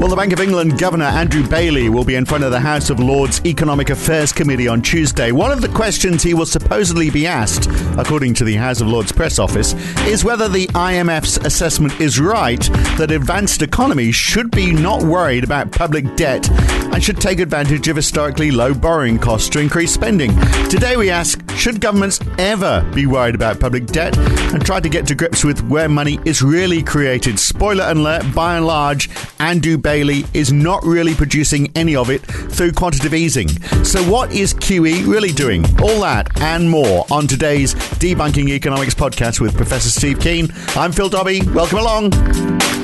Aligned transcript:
Well, 0.00 0.08
the 0.08 0.16
Bank 0.16 0.32
of 0.32 0.40
England 0.40 0.78
Governor 0.78 1.04
Andrew 1.04 1.46
Bailey 1.46 1.90
will 1.90 2.06
be 2.06 2.14
in 2.14 2.24
front 2.24 2.42
of 2.42 2.52
the 2.52 2.58
House 2.58 2.88
of 2.88 3.00
Lords 3.00 3.44
Economic 3.44 3.90
Affairs 3.90 4.32
Committee 4.32 4.66
on 4.66 4.80
Tuesday. 4.80 5.30
One 5.30 5.52
of 5.52 5.60
the 5.60 5.68
questions 5.68 6.22
he 6.22 6.32
will 6.32 6.46
supposedly 6.46 7.10
be 7.10 7.26
asked, 7.26 7.68
according 7.98 8.32
to 8.36 8.44
the 8.44 8.54
House 8.54 8.80
of 8.80 8.88
Lords 8.88 9.12
press 9.12 9.38
office, 9.38 9.74
is 10.06 10.24
whether 10.24 10.48
the 10.48 10.68
IMF's 10.68 11.36
assessment 11.44 12.00
is 12.00 12.18
right 12.18 12.62
that 12.96 13.10
advanced 13.10 13.60
economies 13.60 14.14
should 14.14 14.50
be 14.50 14.72
not 14.72 15.02
worried 15.02 15.44
about 15.44 15.70
public 15.70 16.16
debt 16.16 16.48
and 16.92 17.02
should 17.02 17.20
take 17.20 17.40
advantage 17.40 17.88
of 17.88 17.96
historically 17.96 18.50
low 18.50 18.74
borrowing 18.74 19.18
costs 19.18 19.48
to 19.50 19.60
increase 19.60 19.92
spending. 19.92 20.30
Today 20.68 20.96
we 20.96 21.10
ask, 21.10 21.40
should 21.52 21.80
governments 21.80 22.20
ever 22.38 22.88
be 22.94 23.06
worried 23.06 23.34
about 23.34 23.60
public 23.60 23.86
debt 23.86 24.16
and 24.18 24.64
try 24.64 24.80
to 24.80 24.88
get 24.88 25.06
to 25.06 25.14
grips 25.14 25.44
with 25.44 25.62
where 25.68 25.88
money 25.88 26.18
is 26.24 26.42
really 26.42 26.82
created? 26.82 27.38
Spoiler 27.38 27.84
alert, 27.88 28.24
by 28.34 28.56
and 28.56 28.66
large, 28.66 29.08
Andrew 29.38 29.76
Bailey 29.78 30.24
is 30.34 30.52
not 30.52 30.84
really 30.84 31.14
producing 31.14 31.70
any 31.76 31.96
of 31.96 32.10
it 32.10 32.22
through 32.22 32.72
quantitative 32.72 33.14
easing. 33.14 33.48
So, 33.84 34.02
what 34.04 34.32
is 34.32 34.54
QE 34.54 35.06
really 35.06 35.32
doing? 35.32 35.64
All 35.80 36.00
that 36.00 36.40
and 36.40 36.68
more 36.68 37.06
on 37.10 37.26
today's 37.26 37.74
Debunking 37.74 38.48
Economics 38.48 38.94
podcast 38.94 39.40
with 39.40 39.56
Professor 39.56 39.90
Steve 39.90 40.20
Keen. 40.20 40.48
I'm 40.76 40.92
Phil 40.92 41.08
Dobbie. 41.08 41.42
Welcome 41.50 41.78
along. 41.78 42.79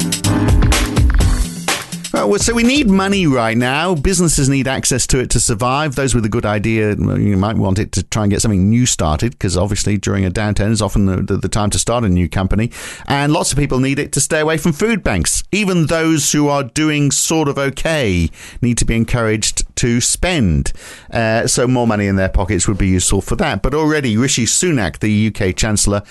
Well, 2.26 2.40
so 2.40 2.54
we 2.54 2.64
need 2.64 2.90
money 2.90 3.28
right 3.28 3.56
now. 3.56 3.94
Businesses 3.94 4.48
need 4.48 4.66
access 4.66 5.06
to 5.06 5.20
it 5.20 5.30
to 5.30 5.38
survive. 5.38 5.94
Those 5.94 6.12
with 6.12 6.24
a 6.24 6.28
good 6.28 6.44
idea, 6.44 6.96
you 6.96 7.36
might 7.36 7.56
want 7.56 7.78
it 7.78 7.92
to 7.92 8.02
try 8.02 8.24
and 8.24 8.32
get 8.32 8.42
something 8.42 8.68
new 8.68 8.84
started 8.84 9.30
because 9.30 9.56
obviously 9.56 9.96
during 9.96 10.24
a 10.24 10.30
downturn 10.30 10.72
is 10.72 10.82
often 10.82 11.06
the, 11.06 11.22
the, 11.22 11.36
the 11.36 11.48
time 11.48 11.70
to 11.70 11.78
start 11.78 12.02
a 12.02 12.08
new 12.08 12.28
company. 12.28 12.72
And 13.06 13.32
lots 13.32 13.52
of 13.52 13.58
people 13.58 13.78
need 13.78 14.00
it 14.00 14.10
to 14.12 14.20
stay 14.20 14.40
away 14.40 14.58
from 14.58 14.72
food 14.72 15.04
banks. 15.04 15.44
Even 15.52 15.86
those 15.86 16.32
who 16.32 16.48
are 16.48 16.64
doing 16.64 17.12
sort 17.12 17.46
of 17.46 17.58
okay 17.58 18.28
need 18.60 18.76
to 18.78 18.84
be 18.84 18.96
encouraged 18.96 19.64
to 19.76 20.00
spend. 20.00 20.72
Uh, 21.12 21.46
so 21.46 21.68
more 21.68 21.86
money 21.86 22.08
in 22.08 22.16
their 22.16 22.28
pockets 22.28 22.66
would 22.66 22.78
be 22.78 22.88
useful 22.88 23.20
for 23.20 23.36
that. 23.36 23.62
But 23.62 23.72
already 23.72 24.16
Rishi 24.16 24.46
Sunak, 24.46 24.98
the 24.98 25.28
UK 25.28 25.54
Chancellor, 25.54 26.02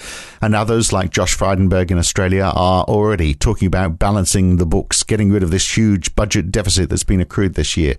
and 0.42 0.56
others 0.56 0.94
like 0.94 1.10
Josh 1.10 1.36
Frydenberg 1.38 1.92
in 1.92 1.98
Australia 1.98 2.52
are 2.56 2.86
already 2.86 3.34
talking 3.34 3.68
about 3.68 4.00
balancing 4.00 4.58
the 4.58 4.66
books, 4.66 5.04
getting 5.04 5.32
rid 5.32 5.44
of 5.44 5.52
this 5.52 5.76
huge 5.76 6.05
budget 6.10 6.52
deficit 6.52 6.90
that's 6.90 7.04
been 7.04 7.22
accrued 7.22 7.56
this 7.56 7.78
year. 7.78 7.96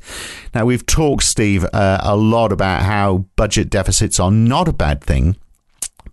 Now, 0.55 0.65
we've 0.67 0.87
talked, 0.87 1.25
Steve, 1.25 1.65
uh, 1.73 1.99
a 2.03 2.17
lot 2.17 2.53
about 2.53 2.83
how 2.83 3.27
budget 3.37 3.71
deficits 3.71 4.21
are 4.21 4.31
not 4.31 4.69
a 4.69 4.73
bad 4.73 5.03
thing. 5.03 5.37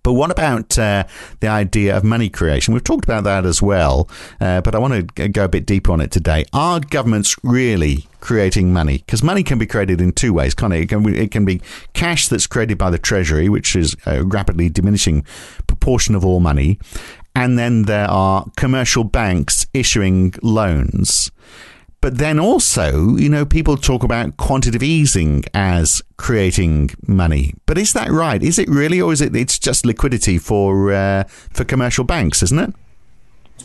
But 0.03 0.13
what 0.13 0.31
about 0.31 0.77
uh, 0.77 1.05
the 1.39 1.47
idea 1.47 1.95
of 1.95 2.03
money 2.03 2.29
creation? 2.29 2.73
We've 2.73 2.83
talked 2.83 3.05
about 3.05 3.23
that 3.23 3.45
as 3.45 3.61
well, 3.61 4.09
uh, 4.41 4.59
but 4.59 4.75
I 4.75 4.79
want 4.79 5.15
to 5.15 5.29
go 5.29 5.45
a 5.45 5.47
bit 5.47 5.65
deeper 5.65 5.93
on 5.93 6.01
it 6.01 6.11
today. 6.11 6.43
Are 6.51 6.81
governments 6.81 7.37
really 7.41 8.07
creating 8.19 8.73
money? 8.73 8.97
Because 8.97 9.23
money 9.23 9.43
can 9.43 9.59
be 9.59 9.65
created 9.65 10.01
in 10.01 10.11
two 10.11 10.33
ways, 10.33 10.53
can't 10.53 10.73
it? 10.73 10.81
It 10.81 10.89
can, 10.89 11.15
it 11.15 11.31
can 11.31 11.45
be 11.45 11.61
cash 11.93 12.27
that's 12.27 12.47
created 12.47 12.77
by 12.77 12.89
the 12.89 12.97
Treasury, 12.97 13.47
which 13.47 13.77
is 13.77 13.95
a 14.05 14.25
rapidly 14.25 14.67
diminishing 14.67 15.23
proportion 15.67 16.15
of 16.15 16.25
all 16.25 16.41
money, 16.41 16.79
and 17.33 17.57
then 17.57 17.83
there 17.83 18.09
are 18.09 18.45
commercial 18.57 19.05
banks 19.05 19.65
issuing 19.73 20.33
loans. 20.41 21.31
But 22.03 22.17
then 22.17 22.37
also, 22.37 23.15
you 23.15 23.29
know, 23.29 23.45
people 23.45 23.77
talk 23.77 24.03
about 24.03 24.35
quantitative 24.35 24.83
easing 24.83 25.45
as 25.53 26.01
creating 26.17 26.89
money. 27.07 27.53
But 27.65 27.77
is 27.77 27.93
that 27.93 28.09
right? 28.09 28.43
Is 28.43 28.59
it 28.59 28.67
really, 28.67 28.99
or 28.99 29.13
is 29.13 29.21
it? 29.21 29.33
It's 29.33 29.57
just 29.57 29.85
liquidity 29.85 30.37
for 30.37 30.91
uh, 30.91 31.23
for 31.23 31.63
commercial 31.63 32.03
banks, 32.03 32.43
isn't 32.43 32.59
it? 32.59 32.73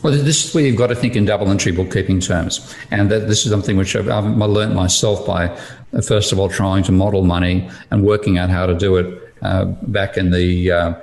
Well, 0.03 0.13
this 0.13 0.45
is 0.45 0.55
where 0.55 0.63
you've 0.63 0.77
got 0.77 0.87
to 0.87 0.95
think 0.95 1.17
in 1.17 1.25
double 1.25 1.51
entry 1.51 1.73
bookkeeping 1.73 2.21
terms, 2.21 2.73
and 2.91 3.11
that 3.11 3.27
this 3.27 3.43
is 3.43 3.51
something 3.51 3.75
which 3.75 3.93
I've, 3.97 4.07
I've 4.07 4.23
learned 4.23 4.73
myself 4.73 5.27
by 5.27 5.49
uh, 5.91 5.99
first 6.01 6.31
of 6.31 6.39
all 6.39 6.47
trying 6.47 6.83
to 6.83 6.93
model 6.93 7.23
money 7.25 7.69
and 7.91 8.05
working 8.05 8.37
out 8.37 8.49
how 8.49 8.65
to 8.65 8.73
do 8.73 8.95
it 8.95 9.33
uh, 9.41 9.65
back 9.65 10.15
in 10.15 10.31
the 10.31 10.71
uh, 10.71 10.93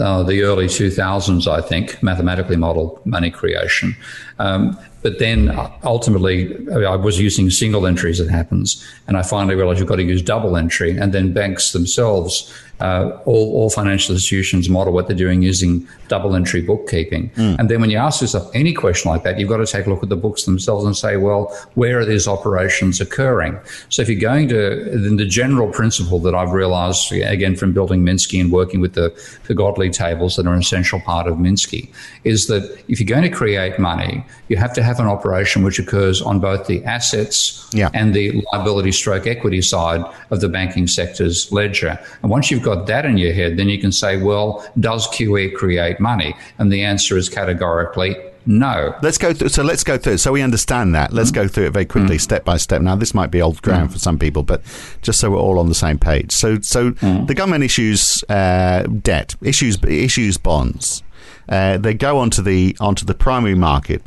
uh, 0.00 0.22
the 0.22 0.42
early 0.42 0.66
2000s, 0.66 1.46
I 1.46 1.60
think, 1.60 2.02
mathematically 2.02 2.56
modeled 2.56 3.04
money 3.04 3.30
creation. 3.30 3.96
Um, 4.38 4.78
but 5.02 5.18
then 5.18 5.56
ultimately, 5.82 6.56
I 6.70 6.96
was 6.96 7.18
using 7.18 7.48
single 7.50 7.86
entry 7.86 8.10
as 8.10 8.20
it 8.20 8.28
happens. 8.28 8.86
And 9.06 9.16
I 9.16 9.22
finally 9.22 9.54
realized 9.54 9.78
you've 9.78 9.88
got 9.88 9.96
to 9.96 10.02
use 10.02 10.22
double 10.22 10.56
entry. 10.56 10.96
And 10.96 11.12
then 11.12 11.32
banks 11.32 11.72
themselves, 11.72 12.52
uh, 12.80 13.18
all, 13.24 13.52
all 13.54 13.70
financial 13.70 14.14
institutions 14.14 14.68
model 14.68 14.92
what 14.92 15.06
they're 15.06 15.16
doing 15.16 15.42
using 15.42 15.86
double 16.08 16.34
entry 16.34 16.62
bookkeeping. 16.62 17.30
Mm. 17.30 17.58
And 17.58 17.68
then 17.68 17.80
when 17.80 17.90
you 17.90 17.98
ask 17.98 18.20
yourself 18.20 18.50
any 18.54 18.72
question 18.72 19.10
like 19.10 19.22
that, 19.24 19.38
you've 19.38 19.48
got 19.48 19.58
to 19.58 19.66
take 19.66 19.86
a 19.86 19.90
look 19.90 20.02
at 20.02 20.08
the 20.08 20.16
books 20.16 20.44
themselves 20.44 20.84
and 20.84 20.96
say, 20.96 21.16
well, 21.16 21.56
where 21.74 21.98
are 21.98 22.04
these 22.04 22.26
operations 22.26 23.00
occurring? 23.00 23.58
So 23.88 24.02
if 24.02 24.08
you're 24.08 24.20
going 24.20 24.48
to, 24.48 24.90
then 24.92 25.16
the 25.16 25.26
general 25.26 25.70
principle 25.70 26.18
that 26.20 26.34
I've 26.34 26.52
realized, 26.52 27.12
again, 27.12 27.56
from 27.56 27.72
building 27.72 28.02
Minsky 28.02 28.40
and 28.40 28.50
working 28.50 28.80
with 28.80 28.94
the, 28.94 29.12
the 29.46 29.54
Godley 29.54 29.90
tables 29.90 30.36
that 30.36 30.46
are 30.46 30.54
an 30.54 30.60
essential 30.60 31.00
part 31.00 31.26
of 31.26 31.36
Minsky, 31.36 31.92
is 32.24 32.46
that 32.46 32.62
if 32.88 33.00
you're 33.00 33.06
going 33.06 33.30
to 33.30 33.36
create 33.36 33.78
money, 33.78 34.24
you 34.48 34.56
have 34.56 34.72
to 34.74 34.82
have 34.82 34.98
an 35.00 35.06
operation 35.06 35.62
which 35.62 35.78
occurs 35.78 36.22
on 36.22 36.40
both 36.40 36.66
the 36.66 36.84
assets 36.84 37.68
yeah. 37.72 37.90
and 37.94 38.14
the 38.14 38.42
liability 38.52 38.92
stroke 38.92 39.26
equity 39.26 39.62
side 39.62 40.04
of 40.30 40.40
the 40.40 40.48
banking 40.48 40.86
sector's 40.86 41.50
ledger. 41.52 41.98
And 42.22 42.30
once 42.30 42.50
you've 42.50 42.62
got 42.62 42.69
that 42.74 43.04
in 43.04 43.18
your 43.18 43.32
head, 43.32 43.56
then 43.56 43.68
you 43.68 43.78
can 43.78 43.92
say, 43.92 44.16
well, 44.16 44.66
does 44.78 45.06
QE 45.08 45.54
create 45.54 46.00
money? 46.00 46.34
And 46.58 46.72
the 46.72 46.82
answer 46.82 47.16
is 47.16 47.28
categorically 47.28 48.16
no. 48.46 48.94
Let's 49.02 49.18
go 49.18 49.34
through. 49.34 49.50
So 49.50 49.62
let's 49.62 49.84
go 49.84 49.98
through. 49.98 50.16
So 50.16 50.32
we 50.32 50.40
understand 50.40 50.94
that. 50.94 51.12
Let's 51.12 51.30
mm-hmm. 51.30 51.42
go 51.42 51.48
through 51.48 51.66
it 51.66 51.72
very 51.72 51.84
quickly, 51.84 52.16
mm-hmm. 52.16 52.22
step 52.22 52.44
by 52.44 52.56
step. 52.56 52.80
Now 52.80 52.96
this 52.96 53.14
might 53.14 53.30
be 53.30 53.42
old 53.42 53.60
ground 53.60 53.84
mm-hmm. 53.84 53.92
for 53.92 53.98
some 53.98 54.18
people, 54.18 54.42
but 54.42 54.62
just 55.02 55.20
so 55.20 55.30
we're 55.30 55.38
all 55.38 55.58
on 55.58 55.68
the 55.68 55.74
same 55.74 55.98
page. 55.98 56.32
So, 56.32 56.58
so 56.60 56.90
the 56.90 57.34
government 57.34 57.64
issues 57.64 58.24
uh, 58.30 58.84
debt, 59.02 59.36
issues 59.42 59.78
issues 59.84 60.38
bonds. 60.38 61.02
Uh, 61.50 61.76
they 61.76 61.92
go 61.92 62.18
onto 62.18 62.40
the 62.40 62.76
onto 62.80 63.04
the 63.04 63.14
primary 63.14 63.54
market 63.54 64.02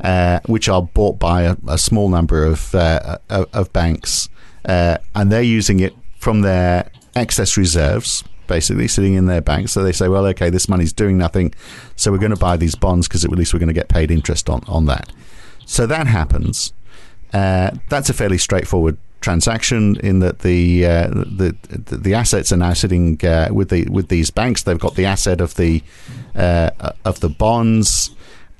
uh, 0.00 0.40
which 0.46 0.68
are 0.68 0.82
bought 0.82 1.18
by 1.18 1.42
a, 1.42 1.56
a 1.68 1.78
small 1.78 2.08
number 2.08 2.44
of 2.44 2.74
uh, 2.74 3.18
of 3.28 3.72
banks, 3.72 4.28
uh, 4.66 4.98
and 5.14 5.30
they're 5.30 5.42
using 5.42 5.80
it 5.80 5.94
from 6.18 6.40
their 6.40 6.90
excess 7.16 7.56
reserves, 7.56 8.24
basically 8.46 8.88
sitting 8.88 9.14
in 9.14 9.26
their 9.26 9.40
banks. 9.40 9.72
So 9.72 9.82
they 9.82 9.92
say, 9.92 10.08
well, 10.08 10.26
okay, 10.26 10.50
this 10.50 10.68
money's 10.68 10.92
doing 10.92 11.18
nothing, 11.18 11.54
so 11.96 12.12
we're 12.12 12.18
going 12.18 12.30
to 12.30 12.36
buy 12.36 12.56
these 12.56 12.74
bonds 12.74 13.08
because 13.08 13.24
at 13.24 13.30
least 13.30 13.52
we're 13.52 13.60
going 13.60 13.68
to 13.68 13.74
get 13.74 13.88
paid 13.88 14.10
interest 14.10 14.48
on 14.48 14.62
on 14.66 14.86
that. 14.86 15.12
So 15.66 15.86
that 15.86 16.06
happens. 16.06 16.72
Uh, 17.32 17.72
that's 17.88 18.08
a 18.10 18.14
fairly 18.14 18.38
straightforward 18.38 18.96
transaction 19.20 19.96
in 20.00 20.18
that 20.20 20.40
the 20.40 20.86
uh, 20.86 21.08
the 21.08 21.56
the 21.70 22.14
assets 22.14 22.52
are 22.52 22.58
now 22.58 22.74
sitting 22.74 23.18
uh, 23.24 23.48
with 23.50 23.70
the 23.70 23.86
with 23.90 24.08
these 24.08 24.30
banks. 24.30 24.62
They've 24.62 24.78
got 24.78 24.94
the 24.94 25.06
asset 25.06 25.40
of 25.40 25.54
the 25.54 25.82
uh, 26.34 26.70
of 27.04 27.20
the 27.20 27.30
bonds 27.30 28.10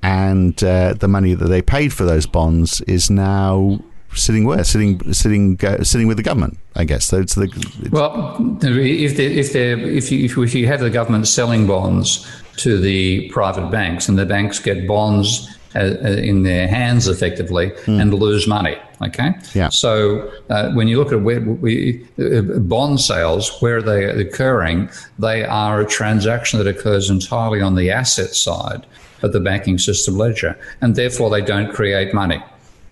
and 0.02 0.62
uh, 0.62 0.92
the 0.92 1.08
money 1.08 1.32
that 1.34 1.46
they 1.46 1.62
paid 1.62 1.92
for 1.92 2.04
those 2.04 2.26
bonds 2.26 2.82
is 2.82 3.10
now 3.10 3.80
sitting 4.14 4.44
where 4.44 4.64
sitting 4.64 5.12
sitting 5.12 5.58
uh, 5.64 5.82
sitting 5.82 6.06
with 6.06 6.16
the 6.16 6.22
government 6.22 6.58
I 6.74 6.84
guess 6.84 7.04
so 7.06 7.20
it's 7.20 7.34
the 7.34 7.44
it's 7.44 7.90
well 7.90 8.36
if 8.62 9.16
they, 9.16 9.26
if 9.26 9.52
they 9.52 9.72
if 9.72 10.10
you 10.10 10.42
if 10.42 10.54
you 10.54 10.66
have 10.66 10.80
the 10.80 10.90
government 10.90 11.28
selling 11.28 11.66
bonds 11.66 12.26
to 12.58 12.78
the 12.78 13.28
private 13.30 13.70
banks 13.70 14.08
and 14.08 14.18
the 14.18 14.26
banks 14.26 14.58
get 14.58 14.86
bonds 14.86 15.48
uh, 15.74 15.78
uh 15.78 16.08
in 16.08 16.42
their 16.42 16.68
hands 16.68 17.08
effectively 17.08 17.70
mm. 17.70 18.00
and 18.00 18.14
lose 18.14 18.46
money 18.46 18.76
okay 19.02 19.34
yeah 19.54 19.68
so 19.68 20.30
uh, 20.50 20.70
when 20.72 20.86
you 20.88 20.98
look 20.98 21.12
at 21.12 21.20
where 21.20 21.40
we, 21.40 22.06
uh, 22.18 22.42
bond 22.60 23.00
sales 23.00 23.60
where 23.60 23.82
they 23.82 24.04
are 24.04 24.18
occurring 24.18 24.88
they 25.18 25.44
are 25.44 25.80
a 25.80 25.86
transaction 25.86 26.58
that 26.58 26.68
occurs 26.68 27.10
entirely 27.10 27.60
on 27.60 27.74
the 27.74 27.90
asset 27.90 28.34
side 28.34 28.86
of 29.24 29.32
the 29.32 29.40
banking 29.40 29.78
system 29.78 30.16
ledger, 30.16 30.56
and 30.80 30.94
therefore 30.94 31.30
they 31.30 31.40
don't 31.40 31.72
create 31.72 32.14
money. 32.14 32.42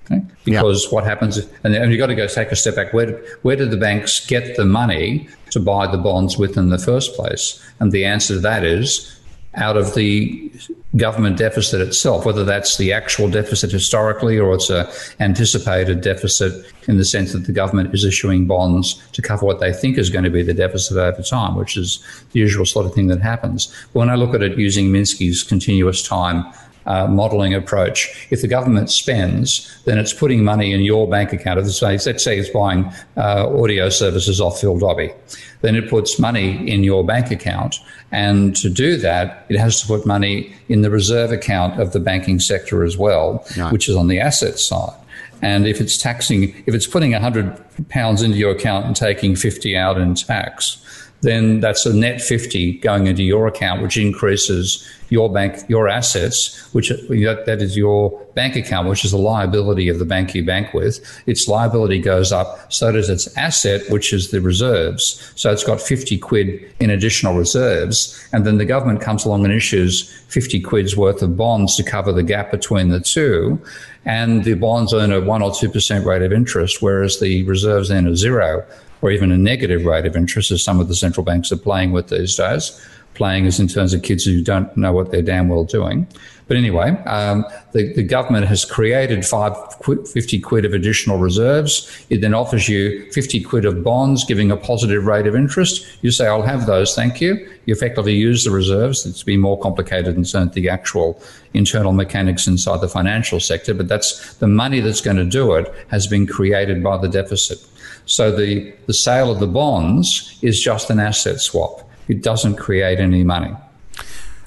Okay? 0.05 0.23
Because 0.45 0.91
what 0.91 1.05
happens, 1.05 1.39
and, 1.65 1.75
and 1.75 1.91
you've 1.91 1.99
got 1.99 2.07
to 2.07 2.15
go 2.15 2.27
take 2.27 2.51
a 2.53 2.57
step 2.57 2.77
back. 2.77 2.93
Where, 2.93 3.23
where 3.43 3.57
did 3.57 3.71
the 3.71 3.77
banks 3.77 4.25
get 4.27 4.57
the 4.57 4.65
money 4.65 5.29
to 5.51 5.61
buy 5.61 5.87
the 5.87 5.99
bonds 5.99 6.37
with 6.37 6.57
in 6.57 6.71
the 6.71 6.79
first 6.79 7.15
place? 7.15 7.63
And 7.81 7.93
the 7.93 8.05
answer 8.05 8.35
to 8.35 8.41
that 8.41 8.65
is 8.65 9.19
out 9.55 9.77
of 9.77 9.95
the 9.95 10.51
government 10.97 11.37
deficit 11.37 11.81
itself, 11.81 12.25
whether 12.25 12.45
that's 12.45 12.79
the 12.79 12.93
actual 12.93 13.29
deficit 13.29 13.71
historically 13.71 14.39
or 14.39 14.55
it's 14.55 14.71
a 14.71 14.91
anticipated 15.21 16.01
deficit 16.01 16.67
in 16.89 16.97
the 16.97 17.05
sense 17.05 17.33
that 17.33 17.45
the 17.47 17.53
government 17.53 17.95
is 17.95 18.05
issuing 18.05 18.47
bonds 18.47 18.95
to 19.13 19.21
cover 19.21 19.45
what 19.45 19.61
they 19.61 19.73
think 19.73 19.99
is 19.99 20.11
going 20.11 20.25
to 20.25 20.31
be 20.31 20.43
the 20.43 20.55
deficit 20.55 20.97
over 20.97 21.23
time, 21.23 21.55
which 21.55 21.77
is 21.77 22.03
the 22.33 22.41
usual 22.41 22.65
sort 22.65 22.87
of 22.87 22.95
thing 22.95 23.09
that 23.09 23.21
happens. 23.21 23.67
But 23.93 24.01
when 24.01 24.11
I 24.11 24.15
look 24.15 24.35
at 24.35 24.43
it 24.43 24.59
using 24.59 24.89
Minsky's 24.89 25.43
continuous 25.43 26.07
time 26.07 26.51
uh, 26.87 27.07
modelling 27.07 27.55
approach. 27.55 28.29
If 28.31 28.43
the 28.43 28.49
government 28.49 28.91
spends, 28.91 29.83
then 29.85 29.99
it's 29.99 30.13
putting 30.13 30.45
money 30.45 30.73
in 30.73 30.81
your 30.81 31.09
bank 31.09 31.33
account. 31.33 31.61
Let's 31.61 31.79
say, 31.79 31.99
let's 32.11 32.25
say 32.25 32.39
it's 32.39 32.51
buying 32.51 32.93
uh, 33.17 33.49
audio 33.49 33.89
services 33.89 34.41
off 34.41 34.61
Phil 34.61 34.79
Dobbie. 34.79 35.13
Then 35.61 35.77
it 35.77 35.89
puts 35.89 36.19
money 36.19 36.69
in 36.69 36.83
your 36.85 37.05
bank 37.05 37.31
account. 37.31 37.77
And 38.11 38.55
to 38.57 38.69
do 38.69 38.97
that, 38.99 39.47
it 39.49 39.59
has 39.59 39.81
to 39.81 39.87
put 39.87 40.07
money 40.07 40.55
in 40.69 40.83
the 40.83 40.91
reserve 40.91 41.33
account 41.33 41.81
of 41.81 41.93
the 41.93 42.01
banking 42.01 42.41
sector 42.41 42.85
as 42.85 42.99
well, 42.99 43.45
right. 43.57 43.73
which 43.73 43.89
is 43.89 43.97
on 43.97 44.09
the 44.09 44.19
asset 44.19 44.59
side. 44.59 44.99
And 45.41 45.67
if 45.67 45.81
it's 45.81 45.97
taxing, 45.97 46.55
if 46.67 46.75
it's 46.75 46.87
putting 46.87 47.13
100 47.13 47.89
pounds 47.89 48.23
into 48.23 48.37
your 48.37 48.53
account 48.53 48.87
and 48.87 48.95
taking 48.95 49.35
50 49.35 49.77
out 49.77 49.99
in 49.99 50.15
tax, 50.15 50.79
then 51.23 51.61
that's 51.61 51.87
a 51.87 51.95
net 51.95 52.21
50 52.21 52.79
going 52.79 53.07
into 53.07 53.23
your 53.23 53.47
account, 53.47 53.81
which 53.81 53.97
increases 53.97 54.87
your 55.09 55.33
bank, 55.33 55.59
your 55.69 55.89
assets, 55.89 56.59
which 56.73 56.89
that 56.89 57.59
is 57.61 57.77
your 57.77 58.11
bank 58.35 58.57
account, 58.57 58.89
which 58.89 59.05
is 59.05 59.13
the 59.13 59.19
liability 59.19 59.89
of 59.89 60.01
the 60.01 60.05
bank 60.05 60.35
you 60.35 60.45
bank 60.45 60.75
with. 60.75 61.01
Its 61.27 61.47
liability 61.47 62.01
goes 62.01 62.33
up, 62.33 62.73
so 62.73 62.91
does 62.91 63.09
its 63.09 63.37
asset, 63.37 63.83
which 63.89 64.13
is 64.13 64.31
the 64.31 64.41
reserves. 64.41 65.33
So 65.37 65.53
it's 65.53 65.63
got 65.63 65.81
50 65.81 66.19
quid 66.19 66.75
in 66.81 66.91
additional 66.91 67.35
reserves. 67.35 68.27
And 68.33 68.45
then 68.45 68.59
the 68.59 68.65
government 68.65 69.01
comes 69.01 69.25
along 69.25 69.45
and 69.45 69.55
issues 69.55 70.11
50 70.29 70.61
quid's 70.61 70.97
worth 70.97 71.23
of 71.23 71.37
bonds 71.37 71.77
to 71.77 71.85
cover 71.85 72.11
the 72.11 72.25
gap 72.25 72.51
between 72.51 72.89
the 72.89 73.01
two. 73.01 73.61
And 74.05 74.43
the 74.43 74.55
bonds 74.55 74.93
earn 74.93 75.13
a 75.13 75.21
1 75.21 75.43
or 75.43 75.51
2% 75.51 76.05
rate 76.05 76.23
of 76.23 76.33
interest, 76.33 76.83
whereas 76.83 77.21
the 77.21 77.45
reserves 77.45 77.93
earn 77.93 78.09
a 78.09 78.17
zero 78.17 78.67
or 79.03 79.11
even 79.11 79.31
a 79.31 79.39
negative 79.39 79.85
rate 79.85 80.07
of 80.07 80.17
interest, 80.17 80.51
as 80.51 80.63
some 80.63 80.81
of 80.81 80.89
the 80.89 80.95
central 80.95 81.25
banks 81.25 81.53
are 81.53 81.57
playing 81.57 81.93
with 81.93 82.09
these 82.09 82.37
days. 82.37 82.81
Playing 83.15 83.45
is 83.45 83.61
in 83.61 83.69
terms 83.69 83.93
of 83.93 84.03
kids 84.03 84.25
who 84.25 84.43
don't 84.43 84.75
know 84.75 84.93
what 84.93 85.11
they're 85.11 85.21
damn 85.21 85.49
well 85.49 85.65
doing. 85.65 86.07
But 86.49 86.57
anyway, 86.57 86.91
um, 87.05 87.45
the, 87.73 87.93
the 87.95 88.03
government 88.03 88.47
has 88.47 88.65
created 88.65 89.25
five, 89.25 89.57
50 89.85 90.41
quid 90.41 90.65
of 90.65 90.75
additional 90.75 91.19
reserves. 91.19 92.05
It 92.11 92.21
then 92.21 92.35
offers 92.35 92.69
you 92.69 93.11
50 93.13 93.43
quid 93.43 93.65
of 93.65 93.83
bonds, 93.83 94.25
giving 94.25 94.51
a 94.51 94.57
positive 94.57 95.07
rate 95.07 95.27
of 95.27 95.35
interest. 95.35 95.87
You 96.03 96.11
say, 96.11 96.27
I'll 96.27 96.43
have 96.43 96.67
those, 96.67 96.95
thank 96.95 97.21
you. 97.21 97.35
You 97.67 97.75
effectively 97.75 98.15
use 98.15 98.45
the 98.45 98.51
reserves. 98.51 99.07
It's 99.07 99.23
been 99.23 99.41
more 99.41 99.59
complicated 99.59 100.15
terms 100.17 100.35
of 100.35 100.53
the 100.53 100.69
actual 100.69 101.23
internal 101.55 101.93
mechanics 101.93 102.47
inside 102.47 102.81
the 102.81 102.89
financial 102.89 103.41
sector, 103.41 103.73
but 103.73 103.89
that's 103.89 104.35
the 104.35 104.49
money 104.49 104.81
that's 104.81 105.01
going 105.01 105.19
to 105.19 105.25
do 105.25 105.55
it 105.55 105.73
has 105.89 106.07
been 106.07 106.27
created 106.27 106.83
by 106.83 106.99
the 106.99 107.09
deficit. 107.09 107.67
So 108.07 108.35
the, 108.35 108.73
the 108.87 108.95
sale 108.95 109.31
of 109.31 109.41
the 109.41 109.47
bonds 109.47 110.39
is 110.43 110.61
just 110.61 110.91
an 110.91 111.01
asset 111.01 111.41
swap. 111.41 111.89
It 112.09 112.23
doesn't 112.23 112.57
create 112.57 112.99
any 112.99 113.25
money. 113.25 113.55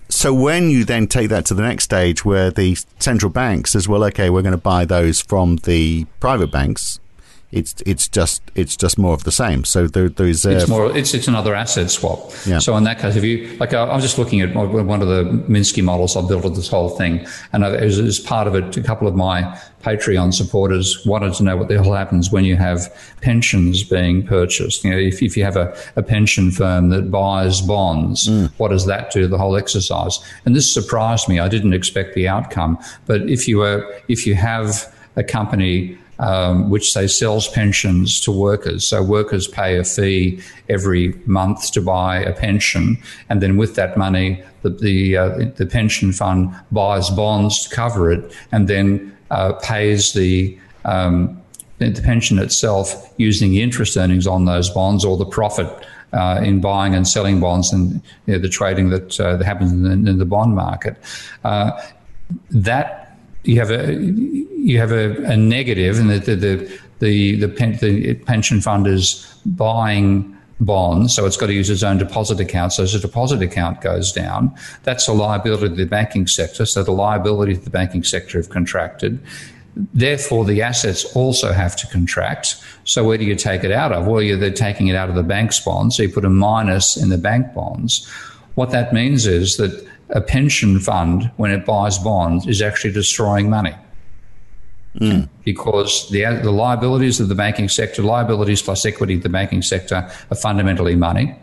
So 0.10 0.34
when 0.34 0.70
you 0.70 0.86
then 0.86 1.08
take 1.08 1.30
that 1.30 1.46
to 1.48 1.54
the 1.54 1.64
next 1.64 1.86
stage 1.86 2.24
where 2.24 2.52
the 2.52 2.78
central 3.00 3.32
bank 3.32 3.68
says, 3.68 3.88
well, 3.88 4.04
okay, 4.06 4.30
we're 4.30 4.44
going 4.44 4.52
to 4.52 4.58
buy 4.58 4.86
those 4.86 5.20
from 5.22 5.58
the 5.58 6.06
private 6.20 6.52
banks, 6.52 7.00
it's 7.56 7.74
it's 7.86 8.08
just 8.10 8.42
it's 8.54 8.76
just 8.76 8.98
more 8.98 9.14
of 9.14 9.24
the 9.24 9.32
same. 9.32 9.64
So 9.64 9.88
there, 9.88 10.10
there's 10.10 10.46
it's 10.46 10.68
more 10.68 10.96
it's 10.96 11.14
it's 11.14 11.28
another 11.28 11.56
asset 11.56 11.90
swap. 11.90 12.32
Yeah. 12.46 12.60
So 12.60 12.76
in 12.76 12.84
that 12.84 13.00
case, 13.00 13.16
if 13.16 13.24
you 13.24 13.56
like, 13.58 13.74
I, 13.74 13.96
was 13.96 14.04
just 14.04 14.18
looking 14.18 14.42
at 14.42 14.54
one 14.54 15.02
of 15.02 15.08
the 15.08 15.24
Minsky 15.48 15.82
models 15.82 16.18
I 16.18 16.28
built 16.28 16.44
of 16.44 16.56
this 16.56 16.68
whole 16.68 16.90
thing, 16.90 17.26
and 17.54 17.64
as, 17.64 17.98
as 17.98 18.20
part 18.20 18.48
of 18.48 18.56
it, 18.56 18.76
a 18.76 18.84
couple 18.84 19.08
of 19.08 19.16
my 19.16 19.58
Patreon 19.82 20.34
supporters 20.34 21.06
wanted 21.06 21.34
to 21.36 21.44
know 21.44 21.56
what 21.56 21.70
the 21.70 21.82
hell 21.82 21.94
happens 21.94 22.30
when 22.30 22.44
you 22.44 22.58
have 22.58 22.94
pensions 23.22 23.84
being 23.84 24.26
purchased. 24.26 24.84
You 24.84 24.92
know, 24.92 24.98
if, 24.98 25.24
if 25.24 25.38
you 25.38 25.44
have 25.46 25.56
a, 25.56 25.78
a 25.96 26.04
pension 26.04 26.52
firm 26.52 26.90
that 26.90 27.10
buys 27.10 27.62
bonds, 27.62 28.28
mm. 28.28 28.52
what 28.58 28.70
does 28.70 28.86
that 28.88 29.12
do 29.12 29.22
to 29.22 29.28
the 29.28 29.38
whole 29.38 29.56
exercise? 29.56 30.20
And 30.44 30.56
this 30.56 30.72
surprised 30.72 31.30
me. 31.30 31.40
I 31.40 31.48
didn't 31.48 31.74
expect 31.74 32.16
the 32.16 32.28
outcome. 32.28 32.80
But 33.06 33.30
if 33.30 33.48
you 33.48 33.60
were, 33.60 34.02
if 34.08 34.28
you 34.28 34.36
have 34.36 34.92
a 35.16 35.24
company 35.24 35.98
um, 36.20 36.70
which 36.70 36.92
say 36.92 37.08
sells 37.08 37.48
pensions 37.48 38.20
to 38.22 38.32
workers. 38.32 38.88
So 38.88 39.04
workers 39.04 39.48
pay 39.48 39.78
a 39.78 39.84
fee 39.84 40.42
every 40.70 41.14
month 41.26 41.72
to 41.74 41.82
buy 41.82 42.18
a 42.18 42.34
pension, 42.34 42.98
and 43.30 43.42
then 43.42 43.58
with 43.58 43.76
that 43.76 43.98
money, 43.98 44.44
the 44.62 44.70
the, 44.70 45.18
uh, 45.18 45.30
the 45.56 45.66
pension 45.66 46.12
fund 46.12 46.56
buys 46.72 47.10
bonds 47.10 47.68
to 47.68 47.76
cover 47.76 48.12
it, 48.12 48.34
and 48.52 48.68
then 48.68 49.16
uh, 49.32 49.54
pays 49.54 50.14
the 50.14 50.58
um, 50.86 51.42
the 51.80 52.02
pension 52.02 52.40
itself 52.40 53.14
using 53.18 53.52
the 53.52 53.62
interest 53.62 53.98
earnings 53.98 54.28
on 54.28 54.46
those 54.46 54.70
bonds 54.70 55.04
or 55.04 55.18
the 55.18 55.26
profit 55.26 55.68
uh, 56.14 56.40
in 56.42 56.62
buying 56.62 56.96
and 56.96 57.08
selling 57.08 57.40
bonds 57.40 57.74
and 57.74 58.02
you 58.26 58.34
know, 58.34 58.40
the 58.40 58.50
trading 58.50 58.90
that, 58.90 59.20
uh, 59.20 59.36
that 59.36 59.46
happens 59.46 59.72
in 59.72 59.84
the, 59.84 59.92
in 59.92 60.18
the, 60.18 60.26
bond 60.26 60.56
market. 60.56 60.96
Uh, 61.44 61.72
that 62.50 63.18
you 63.44 63.60
have 63.60 63.72
a 63.72 63.94
you 64.66 64.80
have 64.80 64.92
a, 64.92 65.24
a 65.26 65.38
negative, 65.38 66.00
and 66.00 66.10
the 66.10 66.18
the 66.18 66.36
the, 66.36 66.80
the, 67.00 67.36
the, 67.36 67.48
pen, 67.48 67.78
the 67.78 68.16
pension 68.16 68.62
fund 68.62 68.88
is 68.88 69.32
buying 69.46 70.36
bonds, 70.60 71.14
so 71.14 71.28
it's 71.28 71.38
got 71.38 71.48
to 71.48 71.54
use 71.54 71.70
its 71.70 71.84
own 71.84 72.00
deposit 72.00 72.40
account. 72.40 72.74
So 72.74 72.82
as 72.82 72.94
the 72.94 73.00
deposit 73.00 73.44
account 73.44 73.82
goes 73.82 74.12
down, 74.12 74.52
that's 74.82 75.08
a 75.08 75.14
liability 75.14 75.70
to 75.70 75.76
the 75.76 75.86
banking 75.86 76.26
sector. 76.26 76.66
So 76.66 76.82
the 76.82 76.94
liability 76.94 77.54
to 77.54 77.60
the 77.60 77.70
banking 77.70 78.04
sector 78.04 78.40
have 78.40 78.50
contracted. 78.50 79.20
Therefore, 79.76 80.46
the 80.46 80.64
assets 80.64 81.06
also 81.16 81.52
have 81.52 81.76
to 81.76 81.88
contract. 81.88 82.56
So 82.86 83.04
where 83.04 83.20
do 83.20 83.26
you 83.26 83.36
take 83.36 83.64
it 83.64 83.72
out 83.72 83.92
of? 83.92 84.08
Well, 84.08 84.22
you're 84.24 84.38
they're 84.38 84.50
taking 84.50 84.88
it 84.88 84.96
out 84.96 85.10
of 85.10 85.16
the 85.16 85.24
bank's 85.24 85.60
bonds. 85.60 85.98
So 85.98 86.04
you 86.04 86.10
put 86.10 86.26
a 86.26 86.30
minus 86.30 86.98
in 86.98 87.10
the 87.10 87.20
bank 87.20 87.54
bonds. 87.54 88.10
What 88.56 88.72
that 88.72 88.94
means 88.94 89.28
is 89.28 89.58
that 89.58 89.86
a 90.10 90.22
pension 90.22 90.80
fund, 90.80 91.30
when 91.38 91.52
it 91.52 91.66
buys 91.66 92.00
bonds, 92.00 92.48
is 92.48 92.64
actually 92.64 92.94
destroying 92.94 93.50
money. 93.50 93.76
Mm. 95.00 95.28
Because 95.44 96.10
the, 96.10 96.24
the 96.42 96.52
liabilities 96.52 97.20
of 97.20 97.28
the 97.28 97.36
banking 97.36 97.70
sector, 97.70 98.02
liabilities 98.02 98.62
plus 98.62 98.86
equity 98.86 99.16
of 99.16 99.24
the 99.24 99.30
banking 99.30 99.62
sector, 99.62 100.10
are 100.32 100.36
fundamentally 100.38 100.96
money. 100.96 101.36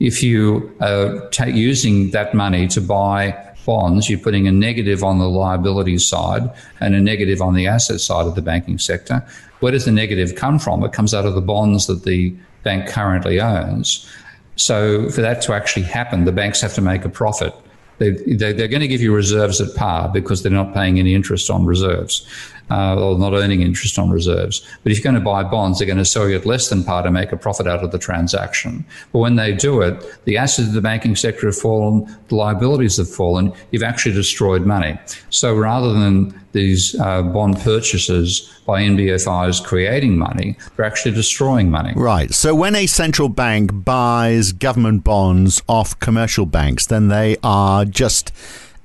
If 0.00 0.22
you 0.22 0.74
are 0.80 1.30
using 1.46 2.10
that 2.10 2.34
money 2.34 2.66
to 2.68 2.80
buy 2.80 3.54
bonds, 3.64 4.10
you're 4.10 4.18
putting 4.18 4.48
a 4.48 4.52
negative 4.52 5.04
on 5.04 5.18
the 5.18 5.28
liability 5.28 5.98
side 5.98 6.50
and 6.80 6.94
a 6.94 7.00
negative 7.00 7.40
on 7.40 7.54
the 7.54 7.66
asset 7.66 8.00
side 8.00 8.26
of 8.26 8.34
the 8.34 8.42
banking 8.42 8.78
sector. 8.78 9.24
Where 9.60 9.72
does 9.72 9.84
the 9.84 9.92
negative 9.92 10.34
come 10.34 10.58
from? 10.58 10.82
It 10.82 10.92
comes 10.92 11.14
out 11.14 11.24
of 11.24 11.34
the 11.34 11.40
bonds 11.40 11.86
that 11.86 12.02
the 12.04 12.34
bank 12.64 12.88
currently 12.88 13.40
owns. 13.40 14.08
So, 14.56 15.08
for 15.10 15.22
that 15.22 15.40
to 15.42 15.54
actually 15.54 15.84
happen, 15.84 16.24
the 16.24 16.32
banks 16.32 16.60
have 16.60 16.74
to 16.74 16.82
make 16.82 17.04
a 17.04 17.08
profit. 17.08 17.54
They, 17.98 18.08
are 18.08 18.52
going 18.52 18.80
to 18.80 18.88
give 18.88 19.00
you 19.00 19.14
reserves 19.14 19.60
at 19.60 19.74
par 19.76 20.10
because 20.12 20.42
they're 20.42 20.50
not 20.50 20.74
paying 20.74 20.98
any 20.98 21.14
interest 21.14 21.48
on 21.48 21.64
reserves 21.64 22.26
uh, 22.72 22.96
or 22.96 23.18
not 23.18 23.34
earning 23.34 23.60
interest 23.60 23.98
on 23.98 24.10
reserves. 24.10 24.60
But 24.82 24.92
if 24.92 24.98
you're 24.98 25.04
going 25.04 25.22
to 25.22 25.24
buy 25.24 25.42
bonds, 25.42 25.78
they're 25.78 25.86
going 25.86 25.98
to 25.98 26.04
sell 26.04 26.28
you 26.28 26.36
at 26.36 26.46
less 26.46 26.68
than 26.70 26.82
par 26.82 27.02
to 27.02 27.10
make 27.10 27.30
a 27.32 27.36
profit 27.36 27.66
out 27.66 27.84
of 27.84 27.90
the 27.90 27.98
transaction. 27.98 28.84
But 29.12 29.18
when 29.18 29.36
they 29.36 29.52
do 29.52 29.82
it, 29.82 29.94
the 30.24 30.38
assets 30.38 30.68
of 30.68 30.74
the 30.74 30.80
banking 30.80 31.14
sector 31.16 31.46
have 31.46 31.56
fallen, 31.56 32.06
the 32.28 32.36
liabilities 32.36 32.96
have 32.96 33.10
fallen, 33.10 33.52
you've 33.70 33.82
actually 33.82 34.14
destroyed 34.14 34.64
money. 34.64 34.98
So 35.30 35.54
rather 35.54 35.92
than 35.92 36.40
these 36.52 36.98
uh, 37.00 37.22
bond 37.22 37.58
purchases 37.60 38.48
by 38.66 38.82
NBFIs 38.82 39.64
creating 39.64 40.16
money, 40.16 40.56
they're 40.76 40.86
actually 40.86 41.14
destroying 41.14 41.70
money. 41.70 41.92
Right. 41.96 42.32
So 42.32 42.54
when 42.54 42.74
a 42.74 42.86
central 42.86 43.28
bank 43.28 43.70
buys 43.72 44.52
government 44.52 45.04
bonds 45.04 45.62
off 45.68 45.98
commercial 45.98 46.46
banks, 46.46 46.86
then 46.86 47.08
they 47.08 47.36
are 47.42 47.84
just 47.84 48.32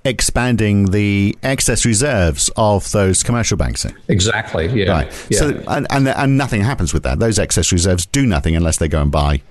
expanding 0.07 0.91
the 0.91 1.37
excess 1.43 1.85
reserves 1.85 2.49
of 2.55 2.91
those 2.91 3.23
commercial 3.23 3.57
banks. 3.57 3.85
Exactly. 4.07 4.67
Yeah. 4.67 4.91
Right. 4.91 5.27
Yeah. 5.29 5.39
So 5.39 5.63
and, 5.67 5.87
and 5.89 6.07
and 6.07 6.37
nothing 6.37 6.61
happens 6.61 6.93
with 6.93 7.03
that. 7.03 7.19
Those 7.19 7.37
excess 7.37 7.71
reserves 7.71 8.05
do 8.05 8.25
nothing 8.25 8.55
unless 8.55 8.77
they 8.77 8.87
go 8.87 9.01
and 9.01 9.11
buy 9.11 9.41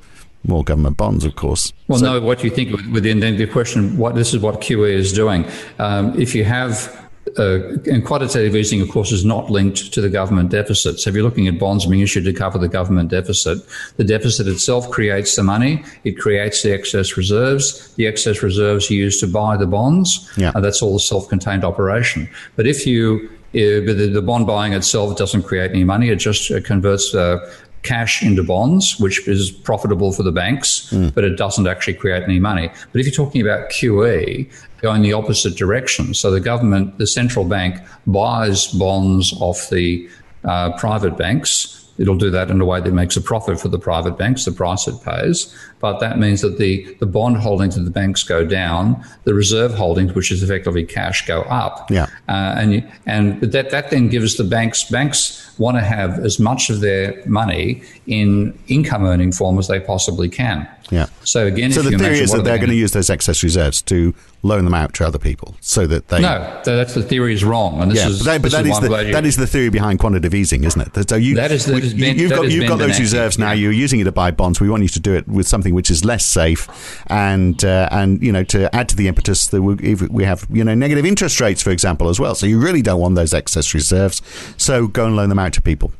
more 0.44 0.64
government 0.64 0.96
bonds, 0.96 1.25
of 1.25 1.36
course. 1.36 1.72
Well, 1.88 1.98
so, 1.98 2.18
no. 2.18 2.20
What 2.20 2.42
you 2.42 2.50
think 2.50 2.70
within 2.92 3.20
the 3.20 3.46
question? 3.46 3.96
What 3.96 4.14
this 4.14 4.32
is 4.34 4.40
what 4.40 4.60
QE 4.60 4.90
is 4.90 5.12
doing. 5.12 5.44
Um, 5.78 6.18
if 6.20 6.34
you 6.34 6.44
have 6.44 7.05
uh, 7.38 7.75
and 7.87 8.04
quantitative 8.04 8.54
easing, 8.56 8.80
of 8.80 8.88
course, 8.88 9.12
is 9.12 9.25
not 9.25 9.50
linked 9.50 9.92
to 9.92 10.00
the 10.00 10.09
government 10.09 10.50
deficit. 10.50 11.00
So 11.00 11.11
if 11.11 11.16
you're 11.16 11.25
looking 11.25 11.49
at 11.49 11.59
bonds 11.59 11.87
being 11.87 12.00
issued 12.00 12.25
to 12.25 12.33
cover 12.33 12.59
the 12.59 12.68
government 12.68 13.11
deficit, 13.11 13.59
the 13.97 14.04
deficit 14.04 14.47
itself 14.47 14.90
creates 14.90 15.37
the 15.37 15.42
money. 15.42 15.85
It 16.04 16.18
creates 16.18 16.62
the 16.62 16.73
excess 16.73 17.16
reserves. 17.16 17.95
The 17.97 18.06
excess 18.06 18.42
reserves 18.42 18.90
are 18.90 18.95
used 18.95 19.21
to 19.21 19.26
buy 19.26 19.56
the 19.56 19.66
bonds. 19.66 20.30
Yeah. 20.37 20.52
Uh, 20.54 20.61
that's 20.61 20.83
all 20.83 20.97
a 20.97 21.00
self-contained 21.00 21.64
operation. 21.64 22.28
But 22.54 22.66
if 22.66 22.87
you 22.87 23.28
uh, 23.54 23.80
the, 23.87 24.11
the, 24.12 24.21
bond 24.21 24.47
buying 24.47 24.75
itself 24.75 25.16
doesn't 25.16 25.45
create 25.45 25.71
any 25.71 25.83
money. 25.83 26.11
It 26.11 26.16
just 26.16 26.52
converts 26.64 27.14
uh, 27.14 27.38
cash 27.87 28.23
into 28.23 28.43
bonds, 28.43 28.99
which 28.99 29.26
is 29.28 29.50
profitable 29.50 30.12
for 30.12 30.23
the 30.23 30.33
banks, 30.33 30.90
mm. 30.90 31.14
but 31.14 31.25
it 31.25 31.37
doesn't 31.37 31.66
actually 31.66 31.95
create 31.95 32.23
any 32.23 32.40
money. 32.40 32.69
But 32.93 33.00
if 33.00 33.07
you're 33.07 33.14
talking 33.14 33.40
about 33.40 33.71
QE, 33.71 34.50
going 34.83 35.02
the 35.02 35.12
opposite 35.12 35.57
direction. 35.57 36.14
So 36.14 36.31
the 36.31 36.40
government, 36.40 36.99
the 36.99 37.07
central 37.07 37.45
bank, 37.45 37.81
buys 38.07 38.66
bonds 38.69 39.33
off 39.40 39.71
the 39.71 40.09
uh, 40.45 40.76
private 40.78 41.16
banks. 41.16 41.86
It'll 41.99 42.17
do 42.17 42.31
that 42.31 42.50
in 42.50 42.61
a 42.61 42.65
way 42.65 42.81
that 42.81 42.93
makes 42.93 43.17
a 43.17 43.21
profit 43.21 43.61
for 43.61 43.69
the 43.69 43.79
private 43.79 44.19
banks, 44.19 44.45
the 44.45 44.53
price 44.53 44.87
it 44.87 45.03
pays. 45.03 45.55
But 45.81 45.99
that 46.00 46.19
means 46.19 46.41
that 46.41 46.59
the, 46.59 46.95
the 47.00 47.07
bond 47.07 47.38
holdings 47.38 47.76
of 47.76 47.85
the 47.85 47.91
banks 47.91 48.23
go 48.23 48.45
down, 48.45 49.05
the 49.25 49.35
reserve 49.35 49.75
holdings, 49.75 50.15
which 50.15 50.31
is 50.31 50.43
effectively 50.43 50.85
cash, 50.85 51.26
go 51.26 51.43
up. 51.43 51.91
Yeah. 51.91 52.07
Uh, 52.29 52.55
and 52.57 52.93
and 53.07 53.41
that, 53.41 53.71
that 53.71 53.91
then 53.91 54.09
gives 54.09 54.37
the 54.37 54.45
banks, 54.45 54.85
banks 54.91 55.59
want 55.59 55.76
to 55.76 55.83
have 55.83 56.19
as 56.19 56.38
much 56.38 56.71
of 56.71 56.81
their 56.81 57.23
money 57.26 57.83
in 58.07 58.59
income 58.69 59.05
earning 59.05 59.33
form 59.33 59.59
as 59.59 59.69
they 59.69 59.81
possibly 59.81 60.29
can. 60.29 60.69
Yeah. 60.91 61.07
So 61.25 61.47
again, 61.47 61.73
so 61.73 61.83
the 61.83 61.99
theory 61.99 62.21
is 62.21 62.33
that 62.33 62.45
they're 62.45 62.59
going 62.59 62.71
to 62.71 62.76
use 62.76 62.93
those 62.93 63.11
excess 63.11 63.43
reserves 63.43 63.83
to 63.83 64.15
loan 64.47 64.65
them 64.65 64.75
out 64.75 64.95
to 64.95 65.07
other 65.07 65.19
people, 65.19 65.57
so 65.61 65.87
that 65.87 66.09
they. 66.09 66.21
No, 66.21 66.61
that's 66.65 66.95
the 66.95 67.03
theory 67.03 67.35
is 67.35 67.45
wrong, 67.45 67.81
and 67.83 67.91
this 67.91 67.99
yeah, 67.99 68.09
is. 68.09 68.19
But, 68.19 68.25
that, 68.25 68.43
but 68.43 68.53
that, 68.53 68.67
is 68.67 68.81
the, 68.81 68.88
that 68.88 69.25
is 69.25 69.37
the 69.37 69.47
theory 69.47 69.69
behind 69.69 69.99
quantitative 69.99 70.35
easing, 70.35 70.65
isn't 70.65 70.97
it? 70.97 71.09
So 71.09 71.17
you, 71.17 71.35
that 71.37 71.50
is, 71.50 71.67
that 71.67 71.83
is 71.83 71.95
been, 71.95 72.19
you've 72.19 72.31
got, 72.31 72.50
you've 72.50 72.69
got 72.69 72.79
those 72.79 72.99
reserves 72.99 73.38
now. 73.38 73.53
Yeah. 73.53 73.62
You're 73.62 73.73
using 73.73 74.00
it 74.00 74.05
to 74.05 74.12
buy 74.12 74.31
bonds. 74.31 74.61
We 74.61 74.71
want 74.71 74.83
you 74.83 74.88
to 74.91 75.00
do 75.00 75.15
it 75.15 75.26
with 75.29 75.47
something 75.47 75.75
which 75.75 75.91
is 75.91 76.05
less 76.05 76.25
safe, 76.25 76.69
and 77.09 77.62
uh, 77.65 77.88
and 77.91 78.23
you 78.23 78.33
know 78.33 78.45
to 78.45 78.75
add 78.75 78.88
to 78.91 78.97
the 78.97 79.09
impetus 79.09 79.49
that 79.49 79.62
we, 79.62 79.95
we 79.95 80.25
have 80.25 80.47
you 80.50 80.65
know 80.65 80.75
negative 80.75 81.05
interest 81.05 81.41
rates, 81.41 81.62
for 81.62 81.71
example, 81.71 82.09
as 82.09 82.21
well. 82.21 82.35
So 82.35 82.47
you 82.47 82.61
really 82.61 82.83
don't 82.83 83.00
want 83.00 83.15
those 83.15 83.35
excess 83.35 83.75
reserves. 83.75 84.23
So 84.57 84.87
go 84.87 85.07
and 85.07 85.17
loan 85.17 85.29
them 85.29 85.38
out 85.38 85.53
to 85.55 85.62
people. 85.62 85.93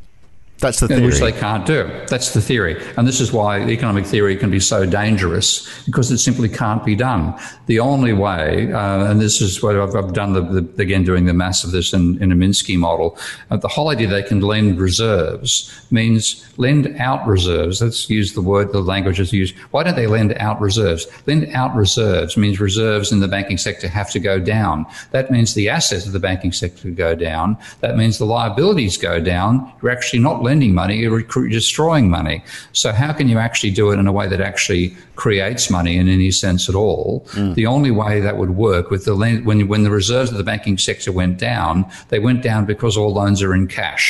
That's 0.59 0.81
the 0.81 0.89
theory. 0.89 1.03
Which 1.03 1.21
they 1.21 1.33
can't 1.33 1.67
do. 1.67 1.85
That's 2.09 2.33
the 2.33 2.41
theory. 2.41 2.83
And 2.97 3.07
this 3.07 3.21
is 3.21 3.33
why 3.33 3.61
economic 3.61 4.07
theory 4.07 4.37
can 4.37 4.51
be 4.51 4.61
so 4.61 4.87
dangerous 4.87 5.69
because 5.85 6.11
it 6.11 6.19
simply 6.19 6.49
can't 6.49 6.85
be 6.85 6.95
done. 6.95 7.39
The 7.67 7.81
only 7.81 8.15
way, 8.15 8.73
uh, 8.73 9.11
and 9.11 9.21
this 9.21 9.43
is 9.43 9.63
what 9.63 9.77
I've, 9.77 9.95
I've 9.95 10.15
done, 10.15 10.33
the, 10.33 10.41
the, 10.41 10.83
again, 10.83 11.05
doing 11.05 11.27
the 11.27 11.35
mass 11.35 11.63
of 11.63 11.73
this 11.73 11.93
in, 11.93 12.23
in 12.23 12.33
a 12.33 12.35
Minsky 12.35 12.79
model, 12.79 13.19
uh, 13.51 13.59
the 13.59 13.69
whole 13.69 13.91
idea 13.91 14.09
they 14.09 14.23
can 14.23 14.41
lend 14.41 14.79
reserves 14.81 15.71
means 15.91 16.47
lend 16.57 16.97
out 16.99 17.27
reserves. 17.27 17.83
Let's 17.83 18.09
use 18.09 18.33
the 18.33 18.41
word, 18.41 18.73
the 18.73 18.81
language 18.81 19.21
is 19.21 19.33
used. 19.33 19.55
Why 19.73 19.83
don't 19.83 19.97
they 19.97 20.07
lend 20.07 20.33
out 20.35 20.59
reserves? 20.61 21.07
Lend 21.27 21.53
out 21.53 21.75
reserves 21.75 22.37
means 22.37 22.61
reserves 22.61 23.13
in 23.13 23.21
the 23.21 23.29
banking 23.29 23.59
sector 23.59 23.89
have 23.89 24.11
to 24.13 24.19
go 24.19 24.39
down. 24.39 24.87
That 25.11 25.31
means 25.31 25.53
the 25.53 25.69
assets 25.69 26.07
of 26.07 26.13
the 26.13 26.21
banking 26.21 26.53
sector 26.53 26.91
go 26.91 27.15
down. 27.15 27.59
That 27.81 27.97
means 27.97 28.17
the 28.19 28.25
liabilities 28.25 28.97
go 28.97 29.21
down. 29.21 29.71
You're 29.83 29.91
actually 29.91 30.21
not 30.21 30.43
lending 30.47 30.75
money, 30.75 30.97
you're 30.99 31.23
destroying 31.61 32.09
money. 32.09 32.43
So 32.73 32.93
how 32.93 33.13
can 33.13 33.29
you 33.29 33.39
actually 33.39 33.73
do 33.81 33.91
it 33.93 33.99
in 33.99 34.07
a 34.07 34.13
way 34.13 34.27
that 34.29 34.41
actually 34.41 34.97
creates 35.17 35.71
money 35.71 35.97
in 35.97 36.09
any 36.09 36.31
sense 36.31 36.69
at 36.69 36.75
all? 36.75 37.27
Mm. 37.33 37.55
The 37.55 37.67
only 37.67 37.91
way 37.91 38.21
that 38.21 38.37
would 38.41 38.55
work 38.71 38.91
with 38.91 39.05
the 39.05 39.15
when 39.15 39.69
when 39.69 39.83
the 39.83 39.91
reserves 39.91 40.31
of 40.31 40.39
the 40.39 40.49
banking 40.53 40.79
sector 40.79 41.13
went 41.13 41.39
down, 41.39 41.85
they 42.09 42.21
went 42.29 42.43
down 42.43 42.67
because 42.67 42.97
all 42.97 43.13
loans 43.13 43.43
are 43.43 43.55
in 43.55 43.67
cash. 43.67 44.07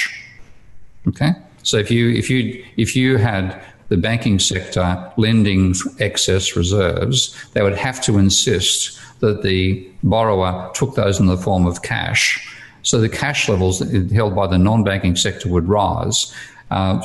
Okay, 1.08 1.32
so 1.62 1.76
if 1.76 1.90
you 1.90 2.10
if 2.10 2.30
you 2.30 2.64
if 2.76 2.96
you 2.96 3.18
had 3.18 3.60
the 3.88 3.96
banking 3.96 4.38
sector 4.38 5.12
lending 5.16 5.74
excess 6.00 6.56
reserves, 6.56 7.20
they 7.52 7.62
would 7.62 7.78
have 7.78 8.00
to 8.02 8.18
insist 8.18 8.98
that 9.20 9.42
the 9.42 9.88
borrower 10.02 10.70
took 10.74 10.94
those 10.94 11.20
in 11.20 11.26
the 11.26 11.36
form 11.36 11.66
of 11.66 11.82
cash 11.82 12.55
so 12.86 13.00
the 13.00 13.08
cash 13.08 13.48
levels 13.48 13.80
held 14.12 14.36
by 14.36 14.46
the 14.46 14.56
non-banking 14.56 15.16
sector 15.16 15.48
would 15.48 15.66
rise. 15.66 16.32
Uh, 16.70 17.02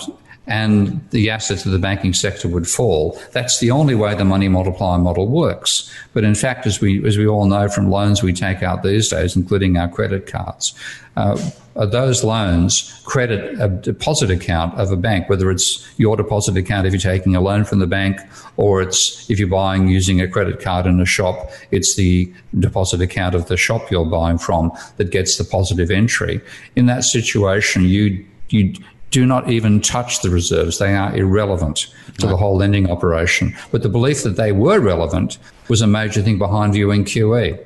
and 0.51 0.99
the 1.11 1.29
assets 1.29 1.65
of 1.65 1.71
the 1.71 1.79
banking 1.79 2.13
sector 2.13 2.49
would 2.49 2.67
fall. 2.67 3.17
That's 3.31 3.61
the 3.61 3.71
only 3.71 3.95
way 3.95 4.13
the 4.15 4.25
money 4.25 4.49
multiplier 4.49 4.99
model 4.99 5.29
works. 5.29 5.89
But 6.13 6.25
in 6.25 6.35
fact, 6.35 6.67
as 6.67 6.81
we 6.81 7.03
as 7.07 7.17
we 7.17 7.25
all 7.25 7.45
know 7.45 7.69
from 7.69 7.89
loans 7.89 8.21
we 8.21 8.33
take 8.33 8.61
out 8.61 8.83
these 8.83 9.07
days, 9.07 9.37
including 9.37 9.77
our 9.77 9.87
credit 9.87 10.27
cards, 10.27 10.73
uh, 11.15 11.39
those 11.75 12.25
loans 12.25 13.01
credit 13.05 13.61
a 13.61 13.69
deposit 13.69 14.29
account 14.29 14.77
of 14.77 14.91
a 14.91 14.97
bank, 14.97 15.29
whether 15.29 15.49
it's 15.49 15.89
your 15.97 16.17
deposit 16.17 16.57
account 16.57 16.85
if 16.85 16.91
you're 16.91 16.99
taking 16.99 17.33
a 17.33 17.39
loan 17.39 17.63
from 17.63 17.79
the 17.79 17.87
bank, 17.87 18.19
or 18.57 18.81
it's 18.81 19.29
if 19.29 19.39
you're 19.39 19.47
buying 19.47 19.87
using 19.87 20.19
a 20.19 20.27
credit 20.27 20.59
card 20.59 20.85
in 20.85 20.99
a 20.99 21.05
shop, 21.05 21.49
it's 21.71 21.95
the 21.95 22.29
deposit 22.59 22.99
account 22.99 23.35
of 23.35 23.45
the 23.45 23.55
shop 23.55 23.89
you're 23.89 24.05
buying 24.05 24.37
from 24.37 24.69
that 24.97 25.11
gets 25.11 25.37
the 25.37 25.45
positive 25.45 25.89
entry. 25.89 26.41
In 26.75 26.87
that 26.87 27.05
situation, 27.05 27.85
you 27.85 28.25
you 28.49 28.73
do 29.11 29.25
not 29.25 29.49
even 29.49 29.81
touch 29.81 30.21
the 30.21 30.29
reserves. 30.29 30.79
They 30.79 30.95
are 30.95 31.15
irrelevant 31.15 31.93
to 32.19 32.27
the 32.27 32.37
whole 32.37 32.57
lending 32.57 32.89
operation. 32.89 33.55
But 33.71 33.83
the 33.83 33.89
belief 33.89 34.23
that 34.23 34.37
they 34.37 34.51
were 34.51 34.79
relevant 34.79 35.37
was 35.67 35.81
a 35.81 35.87
major 35.87 36.21
thing 36.21 36.37
behind 36.37 36.73
viewing 36.73 37.03
QE. 37.03 37.63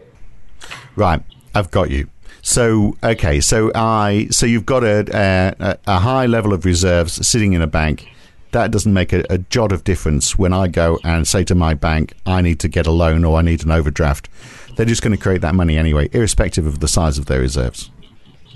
Right, 0.96 1.22
I've 1.54 1.72
got 1.72 1.92
you. 1.92 2.10
So 2.42 2.96
okay, 3.04 3.40
so 3.40 3.72
I 3.74 4.28
so 4.30 4.46
you've 4.46 4.66
got 4.66 4.84
a, 4.84 5.56
a, 5.60 5.78
a 5.88 6.00
high 6.00 6.26
level 6.26 6.54
of 6.54 6.66
reserves 6.66 7.26
sitting 7.26 7.54
in 7.54 7.62
a 7.62 7.68
bank. 7.68 8.08
That 8.52 8.72
doesn't 8.72 8.94
make 8.94 9.12
a, 9.14 9.26
a 9.30 9.40
jot 9.40 9.72
of 9.72 9.84
difference 9.84 10.38
when 10.38 10.54
I 10.54 10.68
go 10.68 11.00
and 11.04 11.28
say 11.28 11.44
to 11.46 11.56
my 11.56 11.74
bank, 11.74 12.14
I 12.26 12.42
need 12.42 12.60
to 12.62 12.68
get 12.68 12.88
a 12.88 12.92
loan 12.92 13.26
or 13.26 13.38
I 13.38 13.42
need 13.42 13.66
an 13.66 13.72
overdraft. 13.72 14.30
They're 14.76 14.86
just 14.86 15.02
going 15.02 15.16
to 15.16 15.22
create 15.22 15.42
that 15.42 15.56
money 15.56 15.78
anyway, 15.78 16.10
irrespective 16.12 16.66
of 16.66 16.80
the 16.80 16.88
size 16.88 17.18
of 17.18 17.26
their 17.26 17.40
reserves. 17.40 17.90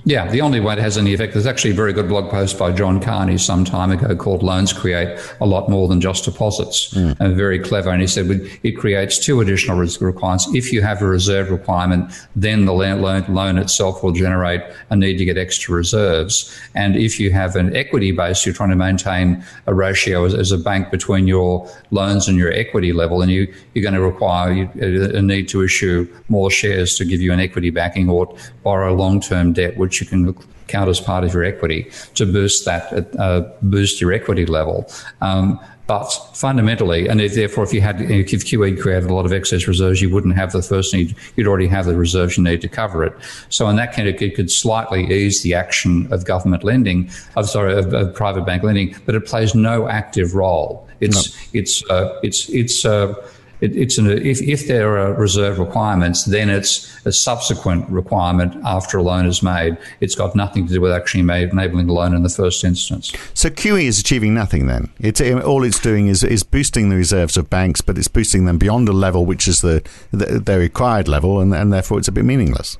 Yeah, 0.05 0.27
the 0.27 0.41
only 0.41 0.59
way 0.59 0.73
it 0.73 0.79
has 0.79 0.97
any 0.97 1.13
effect. 1.13 1.33
There's 1.33 1.45
actually 1.45 1.71
a 1.71 1.75
very 1.75 1.93
good 1.93 2.07
blog 2.07 2.29
post 2.31 2.57
by 2.57 2.71
John 2.71 3.01
Carney 3.01 3.37
some 3.37 3.65
time 3.65 3.91
ago 3.91 4.15
called 4.15 4.43
"Loans 4.43 4.71
Create 4.71 5.19
a 5.41 5.45
Lot 5.45 5.69
More 5.69 5.87
Than 5.87 5.99
Just 5.99 6.25
Deposits," 6.25 6.93
mm. 6.93 7.15
and 7.19 7.35
very 7.35 7.59
clever. 7.59 7.89
And 7.89 8.01
he 8.01 8.07
said 8.07 8.27
it 8.63 8.77
creates 8.77 9.19
two 9.19 9.41
additional 9.41 9.77
requirements. 9.77 10.47
If 10.53 10.71
you 10.71 10.81
have 10.81 11.01
a 11.01 11.07
reserve 11.07 11.51
requirement, 11.51 12.11
then 12.35 12.65
the 12.65 12.73
loan, 12.73 13.25
loan 13.33 13.57
itself 13.57 14.03
will 14.03 14.13
generate 14.13 14.61
a 14.89 14.95
need 14.95 15.17
to 15.17 15.25
get 15.25 15.37
extra 15.37 15.75
reserves. 15.75 16.57
And 16.75 16.95
if 16.95 17.19
you 17.19 17.31
have 17.31 17.55
an 17.55 17.75
equity 17.75 18.11
base, 18.11 18.45
you're 18.45 18.55
trying 18.55 18.69
to 18.69 18.75
maintain 18.75 19.43
a 19.67 19.73
ratio 19.73 20.25
as, 20.25 20.33
as 20.33 20.51
a 20.51 20.57
bank 20.57 20.91
between 20.91 21.27
your 21.27 21.69
loans 21.91 22.27
and 22.27 22.37
your 22.37 22.53
equity 22.53 22.93
level, 22.93 23.21
and 23.21 23.31
you, 23.31 23.53
you're 23.73 23.83
going 23.83 23.95
to 23.95 24.01
require 24.01 24.69
a 24.79 25.21
need 25.21 25.49
to 25.49 25.61
issue 25.61 26.07
more 26.29 26.49
shares 26.49 26.95
to 26.97 27.05
give 27.05 27.21
you 27.21 27.33
an 27.33 27.39
equity 27.39 27.69
backing 27.69 28.09
or 28.09 28.33
borrow 28.63 28.93
long-term 28.95 29.53
debt, 29.53 29.75
which 29.77 29.88
which 29.89 29.99
you 30.01 30.05
can 30.05 30.37
count 30.67 30.87
as 30.87 30.99
part 30.99 31.23
of 31.23 31.33
your 31.33 31.43
equity 31.43 31.91
to 32.13 32.27
boost 32.27 32.63
that, 32.65 33.15
uh, 33.17 33.41
boost 33.63 33.99
your 33.99 34.13
equity 34.13 34.45
level. 34.45 34.87
Um, 35.19 35.59
but 35.87 36.11
fundamentally, 36.35 37.07
and 37.07 37.19
if, 37.19 37.33
therefore, 37.33 37.63
if 37.63 37.73
you 37.73 37.81
had 37.81 37.99
if 38.01 38.45
QE 38.45 38.79
created 38.79 39.09
a 39.09 39.13
lot 39.15 39.25
of 39.25 39.33
excess 39.33 39.67
reserves, 39.67 39.99
you 39.99 40.11
wouldn't 40.11 40.35
have 40.35 40.51
the 40.51 40.61
first 40.61 40.93
need. 40.93 41.15
You'd 41.35 41.47
already 41.47 41.65
have 41.65 41.85
the 41.85 41.97
reserves 41.97 42.37
you 42.37 42.43
need 42.43 42.61
to 42.61 42.67
cover 42.67 43.03
it. 43.03 43.13
So 43.49 43.67
in 43.69 43.75
that 43.77 43.93
case, 43.93 44.21
it 44.21 44.35
could 44.35 44.51
slightly 44.51 45.11
ease 45.11 45.41
the 45.41 45.55
action 45.55 46.07
of 46.13 46.25
government 46.25 46.63
lending. 46.63 47.09
I'm 47.35 47.45
sorry, 47.45 47.73
of, 47.73 47.91
of 47.91 48.13
private 48.13 48.45
bank 48.45 48.61
lending, 48.61 48.95
but 49.07 49.15
it 49.15 49.25
plays 49.25 49.55
no 49.55 49.87
active 49.87 50.35
role. 50.35 50.87
It's 50.99 51.15
no. 51.15 51.59
it's 51.59 51.89
uh, 51.89 52.19
it's 52.21 52.47
it's. 52.49 52.85
Uh, 52.85 53.15
it, 53.61 53.75
it's 53.75 53.97
an, 53.97 54.07
if, 54.09 54.41
if 54.41 54.67
there 54.67 54.97
are 54.97 55.13
reserve 55.13 55.59
requirements, 55.59 56.25
then 56.25 56.49
it's 56.49 57.05
a 57.05 57.11
subsequent 57.11 57.89
requirement 57.89 58.55
after 58.65 58.97
a 58.97 59.03
loan 59.03 59.25
is 59.25 59.43
made. 59.43 59.77
It's 59.99 60.15
got 60.15 60.35
nothing 60.35 60.67
to 60.67 60.73
do 60.73 60.81
with 60.81 60.91
actually 60.91 61.21
enabling 61.21 61.87
the 61.87 61.93
loan 61.93 62.15
in 62.15 62.23
the 62.23 62.29
first 62.29 62.63
instance. 62.63 63.13
So 63.33 63.49
QE 63.49 63.83
is 63.83 63.99
achieving 63.99 64.33
nothing 64.33 64.67
then. 64.67 64.89
It's 64.99 65.21
all 65.21 65.63
it's 65.63 65.79
doing 65.79 66.07
is 66.07 66.23
is 66.23 66.43
boosting 66.43 66.89
the 66.89 66.95
reserves 66.95 67.37
of 67.37 67.49
banks, 67.49 67.81
but 67.81 67.97
it's 67.97 68.07
boosting 68.07 68.45
them 68.45 68.57
beyond 68.57 68.87
a 68.89 68.93
level 68.93 69.25
which 69.25 69.47
is 69.47 69.61
the, 69.61 69.83
the 70.11 70.39
their 70.39 70.59
required 70.59 71.07
level, 71.07 71.39
and, 71.39 71.53
and 71.53 71.71
therefore 71.73 71.99
it's 71.99 72.07
a 72.07 72.11
bit 72.11 72.25
meaningless. 72.25 72.77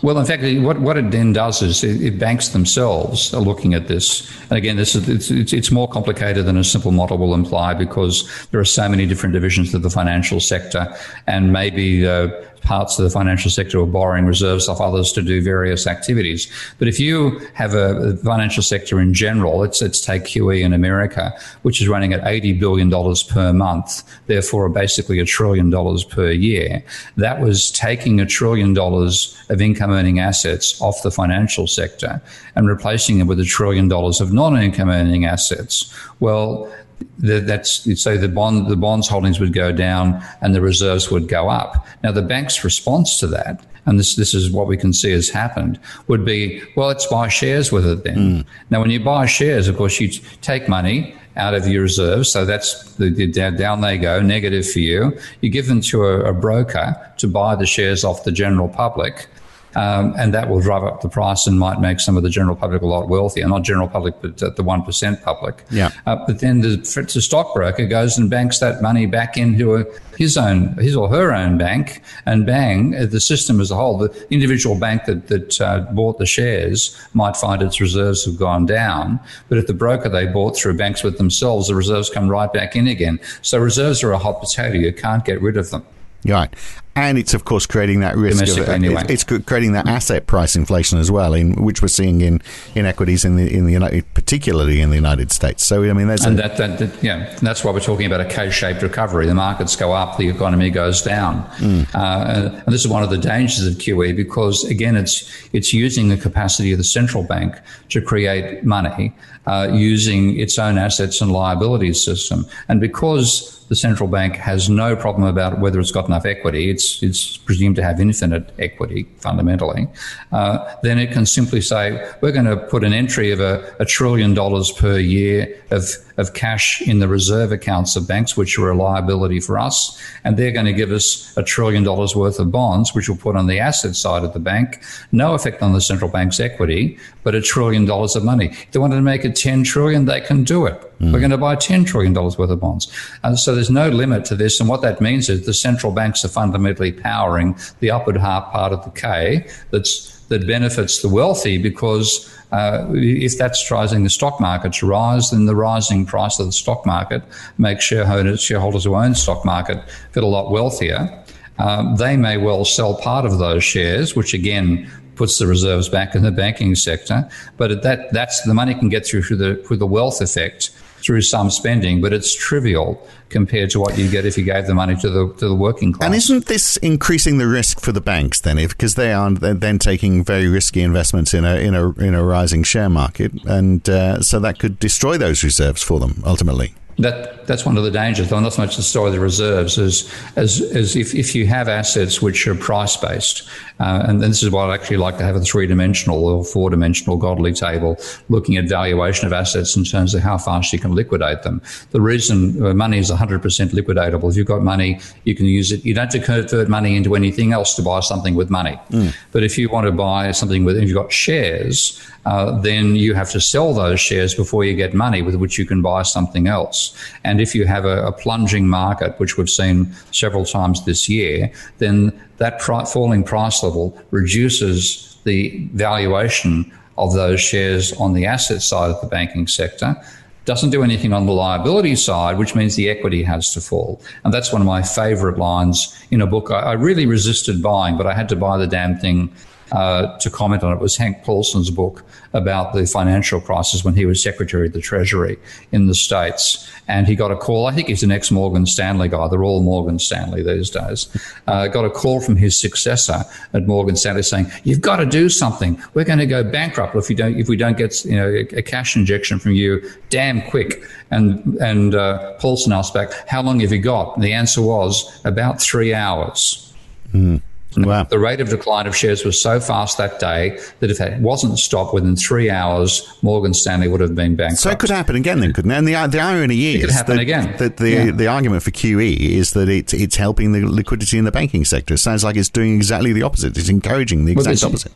Well, 0.00 0.18
in 0.18 0.24
fact, 0.24 0.42
what, 0.64 0.80
what 0.80 0.96
it 0.96 1.10
then 1.10 1.32
does 1.32 1.62
is 1.62 1.84
it, 1.84 2.00
it, 2.02 2.18
banks 2.18 2.48
themselves 2.48 3.32
are 3.34 3.40
looking 3.40 3.74
at 3.74 3.88
this. 3.88 4.28
And 4.42 4.52
again, 4.52 4.76
this 4.76 4.94
is 4.94 5.08
it's, 5.08 5.52
it's, 5.52 5.70
more 5.70 5.88
complicated 5.88 6.46
than 6.46 6.56
a 6.56 6.64
simple 6.64 6.92
model 6.92 7.18
will 7.18 7.34
imply 7.34 7.74
because 7.74 8.46
there 8.50 8.60
are 8.60 8.64
so 8.64 8.88
many 8.88 9.06
different 9.06 9.32
divisions 9.32 9.74
of 9.74 9.82
the 9.82 9.90
financial 9.90 10.40
sector, 10.40 10.94
and 11.26 11.52
maybe 11.52 12.06
uh, 12.06 12.28
parts 12.62 12.98
of 12.98 13.04
the 13.04 13.10
financial 13.10 13.50
sector 13.50 13.80
are 13.80 13.86
borrowing 13.86 14.24
reserves 14.24 14.68
off 14.68 14.80
others 14.80 15.12
to 15.12 15.22
do 15.22 15.42
various 15.42 15.86
activities. 15.86 16.50
But 16.78 16.88
if 16.88 16.98
you 16.98 17.40
have 17.54 17.74
a, 17.74 18.16
financial 18.18 18.62
sector 18.62 19.00
in 19.00 19.14
general, 19.14 19.58
let's, 19.58 19.82
let's 19.82 20.00
take 20.00 20.24
QE 20.24 20.62
in 20.62 20.72
America, 20.72 21.32
which 21.62 21.80
is 21.80 21.88
running 21.88 22.12
at 22.12 22.22
$80 22.22 22.58
billion 22.58 22.90
per 23.28 23.52
month, 23.52 24.02
therefore 24.26 24.68
basically 24.68 25.18
a 25.18 25.24
trillion 25.24 25.70
dollars 25.70 26.04
per 26.04 26.30
year. 26.30 26.82
That 27.16 27.40
was 27.40 27.70
taking 27.72 28.20
a 28.20 28.26
trillion 28.26 28.74
dollars 28.74 29.36
of 29.48 29.60
income 29.60 29.90
earning 29.90 30.18
assets 30.18 30.80
off 30.80 31.02
the 31.02 31.10
financial 31.10 31.66
sector 31.66 32.22
and 32.54 32.68
replacing 32.68 33.20
it 33.20 33.24
with 33.24 33.40
a 33.40 33.44
trillion 33.44 33.88
dollars 33.88 34.20
of 34.20 34.32
non 34.32 34.60
income 34.60 34.88
earning 34.88 35.24
assets. 35.24 35.92
Well, 36.20 36.72
that's 37.18 38.00
so 38.00 38.16
the 38.16 38.28
bond 38.28 38.68
the 38.68 38.76
bonds 38.76 39.08
holdings 39.08 39.40
would 39.40 39.52
go 39.52 39.72
down 39.72 40.22
and 40.40 40.54
the 40.54 40.60
reserves 40.60 41.10
would 41.10 41.28
go 41.28 41.48
up. 41.48 41.86
Now 42.02 42.12
the 42.12 42.22
bank's 42.22 42.64
response 42.64 43.18
to 43.20 43.26
that 43.28 43.64
and 43.86 43.98
this 43.98 44.14
this 44.16 44.34
is 44.34 44.50
what 44.50 44.66
we 44.66 44.76
can 44.76 44.92
see 44.92 45.10
has 45.10 45.28
happened, 45.28 45.78
would 46.06 46.24
be 46.24 46.62
well, 46.76 46.88
let's 46.88 47.06
buy 47.06 47.28
shares 47.28 47.72
with 47.72 47.86
it 47.86 48.04
then. 48.04 48.16
Mm. 48.16 48.46
Now, 48.70 48.80
when 48.80 48.90
you 48.90 49.00
buy 49.00 49.26
shares, 49.26 49.68
of 49.68 49.76
course, 49.76 50.00
you 50.00 50.08
take 50.40 50.68
money 50.68 51.14
out 51.36 51.54
of 51.54 51.66
your 51.66 51.82
reserves, 51.82 52.30
so 52.30 52.44
that's 52.44 52.94
the, 52.94 53.10
the 53.10 53.26
down 53.26 53.80
they 53.80 53.98
go, 53.98 54.20
negative 54.20 54.68
for 54.68 54.80
you. 54.80 55.18
You 55.40 55.50
give 55.50 55.66
them 55.66 55.80
to 55.82 56.04
a, 56.04 56.30
a 56.30 56.32
broker 56.32 56.94
to 57.18 57.26
buy 57.26 57.56
the 57.56 57.66
shares 57.66 58.04
off 58.04 58.24
the 58.24 58.32
general 58.32 58.68
public. 58.68 59.26
Um, 59.74 60.14
and 60.18 60.34
that 60.34 60.48
will 60.48 60.60
drive 60.60 60.84
up 60.84 61.00
the 61.00 61.08
price 61.08 61.46
and 61.46 61.58
might 61.58 61.80
make 61.80 62.00
some 62.00 62.16
of 62.16 62.22
the 62.22 62.30
general 62.30 62.56
public 62.56 62.82
a 62.82 62.86
lot 62.86 63.08
wealthier. 63.08 63.48
Not 63.48 63.62
general 63.62 63.88
public, 63.88 64.14
but 64.20 64.36
the 64.56 64.62
one 64.62 64.82
percent 64.82 65.22
public. 65.22 65.64
Yeah. 65.70 65.90
Uh, 66.06 66.16
but 66.26 66.40
then 66.40 66.60
the, 66.60 66.76
the 67.12 67.20
stockbroker 67.20 67.86
goes 67.86 68.18
and 68.18 68.28
banks 68.28 68.58
that 68.58 68.82
money 68.82 69.06
back 69.06 69.36
into 69.36 69.76
a, 69.76 69.84
his 70.16 70.36
own, 70.36 70.74
his 70.74 70.94
or 70.94 71.08
her 71.08 71.32
own 71.32 71.56
bank, 71.56 72.02
and 72.26 72.44
bang, 72.44 72.94
uh, 72.94 73.06
the 73.06 73.20
system 73.20 73.60
as 73.60 73.70
a 73.70 73.74
whole, 73.76 73.96
the 73.96 74.26
individual 74.30 74.78
bank 74.78 75.04
that 75.06 75.28
that 75.28 75.60
uh, 75.60 75.80
bought 75.92 76.18
the 76.18 76.26
shares 76.26 76.98
might 77.14 77.36
find 77.36 77.62
its 77.62 77.80
reserves 77.80 78.24
have 78.24 78.38
gone 78.38 78.66
down. 78.66 79.18
But 79.48 79.58
if 79.58 79.66
the 79.66 79.74
broker 79.74 80.08
they 80.08 80.26
bought 80.26 80.56
through 80.56 80.76
banks 80.76 81.02
with 81.02 81.16
themselves, 81.18 81.68
the 81.68 81.74
reserves 81.74 82.10
come 82.10 82.28
right 82.28 82.52
back 82.52 82.76
in 82.76 82.86
again. 82.86 83.20
So 83.40 83.58
reserves 83.58 84.02
are 84.02 84.12
a 84.12 84.18
hot 84.18 84.40
potato. 84.40 84.74
You 84.74 84.92
can't 84.92 85.24
get 85.24 85.40
rid 85.40 85.56
of 85.56 85.70
them. 85.70 85.84
Right. 86.24 86.54
And 86.94 87.16
it's 87.16 87.32
of 87.32 87.44
course 87.44 87.66
creating 87.66 88.00
that 88.00 88.16
risk 88.16 88.58
of 88.58 88.68
anyway. 88.68 89.02
it's 89.08 89.24
creating 89.24 89.72
that 89.72 89.88
asset 89.88 90.26
price 90.26 90.54
inflation 90.54 90.98
as 90.98 91.10
well, 91.10 91.32
in 91.32 91.54
which 91.64 91.80
we're 91.80 91.88
seeing 91.88 92.20
in, 92.20 92.42
in 92.74 92.84
equities 92.84 93.24
in 93.24 93.36
the 93.36 93.50
in 93.50 93.64
the 93.64 93.72
United, 93.72 94.12
particularly 94.12 94.80
in 94.82 94.90
the 94.90 94.96
United 94.96 95.32
States. 95.32 95.64
So 95.64 95.82
I 95.84 95.94
mean, 95.94 96.06
that's 96.06 96.26
and 96.26 96.38
a, 96.38 96.42
that, 96.42 96.56
that, 96.58 96.78
that, 96.78 97.02
yeah, 97.02 97.34
that's 97.40 97.64
why 97.64 97.72
we're 97.72 97.80
talking 97.80 98.04
about 98.04 98.20
a 98.20 98.26
K-shaped 98.26 98.82
recovery. 98.82 99.26
The 99.26 99.34
markets 99.34 99.74
go 99.74 99.92
up, 99.92 100.18
the 100.18 100.28
economy 100.28 100.68
goes 100.68 101.00
down, 101.00 101.44
mm. 101.56 101.86
uh, 101.94 102.62
and 102.66 102.74
this 102.74 102.82
is 102.82 102.88
one 102.88 103.02
of 103.02 103.08
the 103.08 103.18
dangers 103.18 103.66
of 103.66 103.74
QE 103.74 104.14
because 104.14 104.64
again, 104.64 104.96
it's 104.96 105.48
it's 105.54 105.72
using 105.72 106.08
the 106.08 106.18
capacity 106.18 106.72
of 106.72 106.78
the 106.78 106.84
central 106.84 107.22
bank 107.22 107.54
to 107.88 108.02
create 108.02 108.64
money 108.64 109.14
uh, 109.46 109.70
using 109.72 110.38
its 110.38 110.58
own 110.58 110.76
assets 110.76 111.22
and 111.22 111.32
liabilities 111.32 112.04
system, 112.04 112.44
and 112.68 112.82
because 112.82 113.62
the 113.72 113.76
central 113.76 114.06
bank 114.06 114.36
has 114.36 114.68
no 114.68 114.94
problem 114.94 115.26
about 115.26 115.58
whether 115.58 115.80
it's 115.80 115.90
got 115.90 116.06
enough 116.06 116.26
equity. 116.26 116.68
It's, 116.68 116.81
it's 117.02 117.36
presumed 117.36 117.76
to 117.76 117.82
have 117.82 118.00
infinite 118.00 118.52
equity 118.58 119.06
fundamentally. 119.18 119.88
Uh, 120.30 120.74
then 120.82 120.98
it 120.98 121.12
can 121.12 121.26
simply 121.26 121.60
say, 121.60 122.12
we're 122.20 122.32
going 122.32 122.46
to 122.46 122.56
put 122.56 122.84
an 122.84 122.92
entry 122.92 123.30
of 123.30 123.40
a, 123.40 123.74
a 123.78 123.84
trillion 123.84 124.34
dollars 124.34 124.70
per 124.72 124.98
year 124.98 125.62
of, 125.70 125.84
of 126.16 126.34
cash 126.34 126.82
in 126.82 126.98
the 126.98 127.08
reserve 127.08 127.52
accounts 127.52 127.96
of 127.96 128.06
banks, 128.06 128.36
which 128.36 128.58
are 128.58 128.70
a 128.70 128.76
liability 128.76 129.40
for 129.40 129.58
us. 129.58 130.00
And 130.24 130.36
they're 130.36 130.52
going 130.52 130.66
to 130.66 130.72
give 130.72 130.92
us 130.92 131.36
a 131.36 131.42
trillion 131.42 131.82
dollars 131.82 132.14
worth 132.14 132.38
of 132.38 132.50
bonds, 132.50 132.94
which 132.94 133.08
we'll 133.08 133.18
put 133.18 133.36
on 133.36 133.46
the 133.46 133.58
asset 133.58 133.96
side 133.96 134.24
of 134.24 134.32
the 134.32 134.40
bank. 134.40 134.82
No 135.12 135.34
effect 135.34 135.62
on 135.62 135.72
the 135.72 135.80
central 135.80 136.10
bank's 136.10 136.40
equity, 136.40 136.98
but 137.22 137.34
a 137.34 137.40
trillion 137.40 137.84
dollars 137.84 138.16
of 138.16 138.24
money. 138.24 138.46
If 138.46 138.70
they 138.72 138.78
wanted 138.78 138.96
to 138.96 139.02
make 139.02 139.24
it 139.24 139.36
10 139.36 139.64
trillion, 139.64 140.04
they 140.04 140.20
can 140.20 140.44
do 140.44 140.66
it. 140.66 140.91
Mm. 141.02 141.12
We're 141.12 141.18
going 141.18 141.30
to 141.32 141.38
buy 141.38 141.56
$10 141.56 141.84
trillion 141.86 142.14
worth 142.14 142.38
of 142.38 142.60
bonds. 142.60 142.90
And 143.24 143.38
so 143.38 143.54
there's 143.54 143.70
no 143.70 143.88
limit 143.88 144.24
to 144.26 144.36
this. 144.36 144.60
And 144.60 144.68
what 144.68 144.82
that 144.82 145.00
means 145.00 145.28
is 145.28 145.46
the 145.46 145.54
central 145.54 145.92
banks 145.92 146.24
are 146.24 146.28
fundamentally 146.28 146.92
powering 146.92 147.58
the 147.80 147.90
upward 147.90 148.16
half 148.16 148.52
part 148.52 148.72
of 148.72 148.84
the 148.84 148.90
K 148.90 149.46
that's, 149.70 150.20
that 150.28 150.46
benefits 150.46 151.02
the 151.02 151.08
wealthy 151.08 151.58
because 151.58 152.32
uh, 152.52 152.86
if 152.92 153.36
that's 153.36 153.68
causing 153.68 154.04
the 154.04 154.10
stock 154.10 154.40
market 154.40 154.74
to 154.74 154.86
rise, 154.86 155.30
then 155.30 155.46
the 155.46 155.56
rising 155.56 156.06
price 156.06 156.38
of 156.38 156.46
the 156.46 156.52
stock 156.52 156.86
market 156.86 157.22
makes 157.58 157.84
shareholders, 157.84 158.40
shareholders 158.40 158.84
who 158.84 158.94
own 158.94 159.14
stock 159.14 159.44
market 159.44 159.82
feel 160.12 160.24
a 160.24 160.26
lot 160.26 160.50
wealthier. 160.52 161.18
Um, 161.58 161.96
they 161.96 162.16
may 162.16 162.36
well 162.36 162.64
sell 162.64 162.94
part 162.94 163.24
of 163.24 163.38
those 163.38 163.64
shares, 163.64 164.14
which 164.14 164.34
again 164.34 164.90
puts 165.16 165.38
the 165.38 165.46
reserves 165.46 165.88
back 165.88 166.14
in 166.14 166.22
the 166.22 166.30
banking 166.30 166.74
sector. 166.74 167.28
But 167.56 167.82
that 167.82 168.12
that's 168.12 168.42
the 168.42 168.54
money 168.54 168.74
can 168.74 168.88
get 168.88 169.06
through 169.06 169.22
through 169.22 169.36
the 169.36 169.56
through 169.56 169.76
the 169.78 169.86
wealth 169.86 170.20
effect 170.20 170.70
through 171.02 171.22
some 171.22 171.50
spending, 171.50 172.00
but 172.00 172.12
it's 172.12 172.34
trivial 172.34 173.06
compared 173.28 173.70
to 173.70 173.80
what 173.80 173.96
you 173.98 174.10
get 174.10 174.24
if 174.24 174.36
you 174.36 174.44
gave 174.44 174.66
the 174.66 174.74
money 174.74 174.94
to 174.96 175.10
the 175.10 175.32
to 175.38 175.48
the 175.48 175.54
working 175.54 175.92
class. 175.92 176.06
And 176.06 176.14
isn't 176.14 176.46
this 176.46 176.76
increasing 176.78 177.38
the 177.38 177.46
risk 177.46 177.80
for 177.80 177.92
the 177.92 178.00
banks 178.00 178.40
then, 178.40 178.58
if 178.58 178.70
because 178.70 178.94
they 178.94 179.12
are 179.12 179.30
then 179.30 179.78
taking 179.78 180.24
very 180.24 180.48
risky 180.48 180.82
investments 180.82 181.34
in 181.34 181.44
a 181.44 181.56
in 181.56 181.74
a 181.74 181.90
in 181.92 182.14
a 182.14 182.22
rising 182.22 182.62
share 182.62 182.88
market, 182.88 183.32
and 183.44 183.88
uh, 183.88 184.20
so 184.20 184.38
that 184.40 184.58
could 184.58 184.78
destroy 184.78 185.16
those 185.16 185.42
reserves 185.42 185.82
for 185.82 185.98
them 185.98 186.22
ultimately 186.24 186.74
that 187.02 187.46
that's 187.46 187.66
one 187.66 187.76
of 187.76 187.84
the 187.84 187.90
dangers, 187.90 188.30
though 188.30 188.40
not 188.40 188.52
so 188.52 188.62
much 188.62 188.76
the 188.76 188.82
story 188.82 189.08
of 189.08 189.14
the 189.14 189.20
reserves 189.20 189.78
as 189.78 190.10
as, 190.36 190.60
as 190.60 190.96
if, 190.96 191.14
if 191.14 191.34
you 191.34 191.46
have 191.46 191.68
assets 191.68 192.22
which 192.22 192.46
are 192.46 192.54
price 192.54 192.96
based, 192.96 193.48
uh, 193.80 194.04
and 194.06 194.22
this 194.22 194.42
is 194.42 194.50
why 194.50 194.66
I 194.66 194.74
actually 194.74 194.98
like 194.98 195.18
to 195.18 195.24
have 195.24 195.34
a 195.34 195.40
three 195.40 195.66
dimensional 195.66 196.24
or 196.24 196.44
four 196.44 196.70
dimensional 196.70 197.16
Godley 197.16 197.52
table, 197.52 197.96
looking 198.28 198.56
at 198.56 198.68
valuation 198.68 199.26
of 199.26 199.32
assets 199.32 199.76
in 199.76 199.84
terms 199.84 200.14
of 200.14 200.22
how 200.22 200.38
fast 200.38 200.72
you 200.72 200.78
can 200.78 200.94
liquidate 200.94 201.42
them. 201.42 201.60
The 201.90 202.00
reason 202.00 202.64
uh, 202.64 202.74
money 202.74 202.98
is 202.98 203.10
100% 203.10 203.40
liquidatable. 203.40 204.30
If 204.30 204.36
you've 204.36 204.46
got 204.46 204.62
money, 204.62 205.00
you 205.24 205.34
can 205.34 205.46
use 205.46 205.72
it. 205.72 205.84
You 205.84 205.94
don't 205.94 206.12
have 206.12 206.22
to 206.22 206.24
convert 206.24 206.68
money 206.68 206.96
into 206.96 207.14
anything 207.16 207.52
else 207.52 207.74
to 207.74 207.82
buy 207.82 208.00
something 208.00 208.34
with 208.34 208.50
money. 208.50 208.78
Mm. 208.90 209.14
But 209.32 209.42
if 209.42 209.58
you 209.58 209.68
want 209.68 209.86
to 209.86 209.92
buy 209.92 210.30
something 210.30 210.64
with, 210.64 210.76
if 210.76 210.88
you've 210.88 210.96
got 210.96 211.12
shares, 211.12 212.00
uh, 212.24 212.58
then 212.60 212.94
you 212.94 213.14
have 213.14 213.30
to 213.30 213.40
sell 213.40 213.74
those 213.74 213.98
shares 213.98 214.34
before 214.34 214.64
you 214.64 214.74
get 214.74 214.94
money 214.94 215.22
with 215.22 215.34
which 215.34 215.58
you 215.58 215.66
can 215.66 215.82
buy 215.82 216.02
something 216.02 216.46
else. 216.46 216.91
And 217.24 217.40
if 217.40 217.54
you 217.54 217.66
have 217.66 217.84
a, 217.84 218.06
a 218.06 218.12
plunging 218.12 218.68
market, 218.68 219.18
which 219.18 219.36
we've 219.36 219.50
seen 219.50 219.92
several 220.10 220.44
times 220.44 220.84
this 220.84 221.08
year, 221.08 221.50
then 221.78 222.12
that 222.38 222.62
falling 222.62 223.24
price 223.24 223.62
level 223.62 224.00
reduces 224.10 225.18
the 225.24 225.68
valuation 225.74 226.72
of 226.98 227.14
those 227.14 227.40
shares 227.40 227.92
on 227.94 228.12
the 228.12 228.26
asset 228.26 228.62
side 228.62 228.90
of 228.90 229.00
the 229.00 229.06
banking 229.06 229.46
sector 229.46 229.96
doesn't 230.44 230.70
do 230.70 230.82
anything 230.82 231.12
on 231.12 231.26
the 231.26 231.32
liability 231.32 231.94
side, 231.94 232.36
which 232.36 232.54
means 232.54 232.74
the 232.74 232.90
equity 232.90 233.22
has 233.22 233.52
to 233.54 233.60
fall. 233.60 234.00
And 234.24 234.34
that's 234.34 234.52
one 234.52 234.60
of 234.60 234.66
my 234.66 234.82
favorite 234.82 235.38
lines 235.38 235.96
in 236.10 236.20
a 236.20 236.26
book 236.26 236.50
I, 236.50 236.60
I 236.60 236.72
really 236.72 237.06
resisted 237.06 237.62
buying, 237.62 237.96
but 237.96 238.06
I 238.06 238.14
had 238.14 238.28
to 238.30 238.36
buy 238.36 238.58
the 238.58 238.66
damn 238.66 238.98
thing 238.98 239.32
uh, 239.72 240.18
to 240.18 240.30
comment 240.30 240.62
on 240.62 240.72
it 240.72 240.78
was 240.78 240.96
Hank 240.96 241.24
Paulson's 241.24 241.70
book 241.70 242.04
about 242.34 242.74
the 242.74 242.86
financial 242.86 243.40
crisis 243.40 243.84
when 243.84 243.94
he 243.94 244.04
was 244.04 244.22
Secretary 244.22 244.66
of 244.66 244.74
the 244.74 244.80
Treasury 244.80 245.38
in 245.72 245.86
the 245.86 245.94
States. 245.94 246.70
And 246.88 247.06
he 247.06 247.16
got 247.16 247.30
a 247.30 247.36
call. 247.36 247.66
I 247.66 247.72
think 247.72 247.88
he's 247.88 248.02
an 248.02 248.10
ex 248.10 248.30
Morgan 248.30 248.66
Stanley 248.66 249.08
guy. 249.08 249.28
They're 249.28 249.44
all 249.44 249.62
Morgan 249.62 249.98
Stanley 249.98 250.42
these 250.42 250.68
days. 250.68 251.08
Uh, 251.46 251.68
got 251.68 251.86
a 251.86 251.90
call 251.90 252.20
from 252.20 252.36
his 252.36 252.58
successor 252.58 253.24
at 253.54 253.66
Morgan 253.66 253.96
Stanley 253.96 254.22
saying, 254.22 254.50
"You've 254.64 254.82
got 254.82 254.96
to 254.96 255.06
do 255.06 255.28
something. 255.28 255.82
We're 255.94 256.04
going 256.04 256.18
to 256.18 256.26
go 256.26 256.44
bankrupt 256.44 256.94
if 256.94 257.08
we 257.08 257.14
don't 257.14 257.38
if 257.38 257.48
we 257.48 257.56
don't 257.56 257.78
get 257.78 258.04
you 258.04 258.16
know 258.16 258.28
a, 258.28 258.40
a 258.58 258.62
cash 258.62 258.94
injection 258.94 259.38
from 259.38 259.52
you 259.52 259.82
damn 260.10 260.42
quick." 260.42 260.82
And 261.10 261.56
and 261.56 261.94
uh, 261.94 262.34
Paulson 262.34 262.72
asked 262.72 262.92
back, 262.92 263.12
"How 263.26 263.40
long 263.42 263.60
have 263.60 263.72
you 263.72 263.80
got?" 263.80 264.16
And 264.16 264.24
the 264.24 264.34
answer 264.34 264.60
was 264.60 265.20
about 265.24 265.62
three 265.62 265.94
hours. 265.94 266.74
Mm. 267.14 267.40
Wow. 267.76 268.04
The 268.04 268.18
rate 268.18 268.40
of 268.40 268.48
decline 268.48 268.86
of 268.86 268.96
shares 268.96 269.24
was 269.24 269.40
so 269.40 269.60
fast 269.60 269.98
that 269.98 270.20
day 270.20 270.58
that 270.80 270.90
if 270.90 271.00
it 271.00 271.20
wasn't 271.20 271.58
stopped 271.58 271.94
within 271.94 272.16
three 272.16 272.50
hours, 272.50 273.08
Morgan 273.22 273.54
Stanley 273.54 273.88
would 273.88 274.00
have 274.00 274.14
been 274.14 274.36
bankrupt. 274.36 274.60
So 274.60 274.70
it 274.70 274.78
could 274.78 274.90
happen 274.90 275.16
again 275.16 275.40
then, 275.40 275.52
couldn't 275.52 275.70
it? 275.70 275.78
And 275.78 275.88
the, 275.88 276.06
the 276.06 276.20
irony 276.20 276.74
is 276.76 277.02
that, 277.04 277.18
again. 277.18 277.56
that 277.58 277.78
the, 277.78 277.90
yeah. 277.90 278.10
the 278.10 278.26
argument 278.26 278.62
for 278.62 278.70
QE 278.70 279.18
is 279.18 279.52
that 279.52 279.68
it, 279.68 279.94
it's 279.94 280.16
helping 280.16 280.52
the 280.52 280.66
liquidity 280.66 281.18
in 281.18 281.24
the 281.24 281.32
banking 281.32 281.64
sector. 281.64 281.94
It 281.94 281.98
sounds 281.98 282.24
like 282.24 282.36
it's 282.36 282.48
doing 282.48 282.74
exactly 282.74 283.12
the 283.12 283.22
opposite. 283.22 283.56
It's 283.56 283.68
encouraging 283.68 284.24
the 284.24 284.32
exact 284.32 284.62
well, 284.62 284.70
opposite 284.70 284.92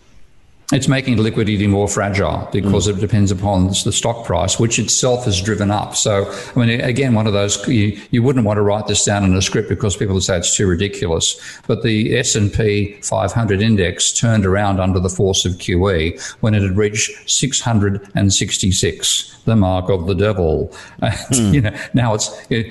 it's 0.73 0.89
making 0.89 1.23
liquidity 1.23 1.69
more 1.69 1.87
fragile 1.87 2.49
because 2.53 2.89
mm. 2.89 2.97
it 2.97 3.01
depends 3.01 3.31
upon 3.31 3.69
the 3.69 3.93
stock 3.93 4.25
price, 4.25 4.59
which 4.59 4.81
itself 4.81 5.25
has 5.25 5.41
driven 5.41 5.71
up. 5.71 5.95
So, 5.95 6.29
I 6.57 6.59
mean, 6.59 6.81
again, 6.81 7.15
one 7.15 7.29
of 7.29 7.33
those 7.33 7.67
you, 7.69 8.01
you 8.11 8.21
wouldn't 8.23 8.45
want 8.45 8.57
to 8.57 8.63
write 8.63 8.89
this 8.89 9.05
down 9.05 9.25
in 9.25 9.33
a 9.37 9.43
script 9.43 9.69
because 9.69 9.97
people 9.97 10.15
would 10.15 10.25
say 10.25 10.39
it's 10.39 10.57
too 10.57 10.67
ridiculous. 10.67 11.41
But 11.69 11.85
the 11.85 12.19
S 12.19 12.35
and 12.35 12.53
P 12.53 12.99
500 13.03 13.63
index 13.63 14.13
turned 14.13 14.45
around 14.45 14.81
under 14.81 14.99
the 14.99 15.09
force 15.09 15.45
of 15.45 15.53
QE 15.53 16.21
when 16.41 16.55
it 16.55 16.63
had 16.63 16.77
reached 16.77 17.31
666, 17.31 19.37
the 19.45 19.55
mark 19.55 19.89
of 19.89 20.07
the 20.07 20.15
devil. 20.15 20.75
Mm. 21.27 21.55
you 21.55 21.61
know, 21.61 21.77
now 21.93 22.15
it's 22.15 22.29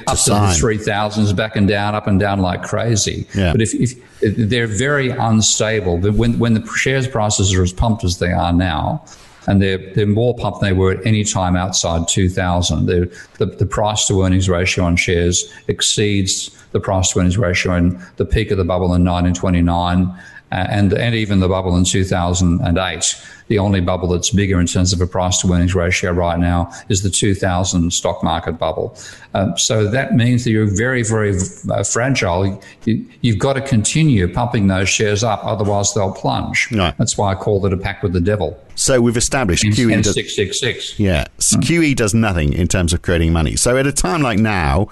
up 0.07 0.17
to 0.17 0.29
the 0.29 0.55
three 0.57 0.77
thousands, 0.77 1.33
back 1.33 1.55
and 1.55 1.67
down, 1.67 1.93
up 1.93 2.07
and 2.07 2.19
down 2.19 2.39
like 2.39 2.63
crazy. 2.63 3.27
Yeah. 3.35 3.51
But 3.51 3.61
if, 3.61 3.73
if 3.73 3.95
they're 4.21 4.67
very 4.67 5.09
unstable, 5.09 5.99
when 5.99 6.39
when 6.39 6.53
the 6.53 6.65
shares 6.75 7.07
prices 7.07 7.53
are 7.53 7.63
as 7.63 7.73
pumped 7.85 8.03
as 8.03 8.17
they 8.17 8.31
are 8.31 8.51
now, 8.51 9.05
and 9.47 9.61
they're, 9.61 9.77
they're 9.93 10.07
more 10.07 10.35
pumped 10.35 10.59
than 10.59 10.69
they 10.69 10.73
were 10.73 10.93
at 10.93 11.05
any 11.05 11.23
time 11.23 11.55
outside 11.55 12.07
2000. 12.07 12.87
The, 12.87 13.45
the 13.45 13.65
price 13.65 14.07
to 14.07 14.23
earnings 14.23 14.49
ratio 14.49 14.85
on 14.85 14.95
shares 14.95 15.53
exceeds 15.67 16.49
the 16.71 16.79
price 16.79 17.11
to 17.11 17.19
earnings 17.19 17.37
ratio 17.37 17.75
in 17.75 18.01
the 18.15 18.25
peak 18.25 18.49
of 18.49 18.57
the 18.57 18.65
bubble 18.65 18.95
in 18.95 19.05
1929 19.05 20.07
uh, 20.07 20.21
and 20.51 20.93
and 20.93 21.15
even 21.15 21.39
the 21.39 21.47
bubble 21.47 21.75
in 21.75 21.83
2008. 21.83 23.21
The 23.47 23.59
only 23.59 23.79
bubble 23.79 24.07
that's 24.07 24.31
bigger 24.31 24.59
in 24.59 24.65
terms 24.65 24.91
of 24.91 25.01
a 25.01 25.05
price 25.05 25.39
to 25.41 25.53
earnings 25.53 25.75
ratio 25.75 26.11
right 26.11 26.39
now 26.39 26.71
is 26.89 27.03
the 27.03 27.11
2000 27.11 27.93
stock 27.93 28.23
market 28.23 28.53
bubble. 28.53 28.97
Um, 29.35 29.55
so 29.55 29.87
that 29.87 30.15
means 30.15 30.45
that 30.45 30.49
you're 30.49 30.65
very, 30.65 31.03
very 31.03 31.37
uh, 31.69 31.83
fragile. 31.83 32.59
You, 32.85 33.05
have 33.23 33.37
got 33.37 33.53
to 33.53 33.61
continue 33.61 34.27
pumping 34.33 34.65
those 34.65 34.89
shares 34.89 35.23
up, 35.23 35.45
otherwise 35.45 35.93
they'll 35.93 36.13
plunge. 36.13 36.69
Right. 36.71 36.97
That's 36.97 37.19
why 37.19 37.33
I 37.33 37.35
call 37.35 37.63
it 37.67 37.73
a 37.73 37.77
pact 37.77 38.01
with 38.01 38.13
the 38.13 38.21
devil. 38.21 38.59
So 38.73 38.99
we've 38.99 39.15
established 39.15 39.63
QE 39.63 40.01
does, 40.01 40.15
666. 40.15 40.99
Yeah, 40.99 41.25
mm. 41.37 41.61
QE 41.61 41.95
does 41.95 42.15
nothing 42.15 42.53
in 42.53 42.67
terms 42.67 42.93
of 42.93 43.03
creating 43.03 43.31
money. 43.31 43.55
So 43.55 43.77
at 43.77 43.85
a 43.85 43.91
time 43.91 44.23
like 44.23 44.39
now, 44.39 44.89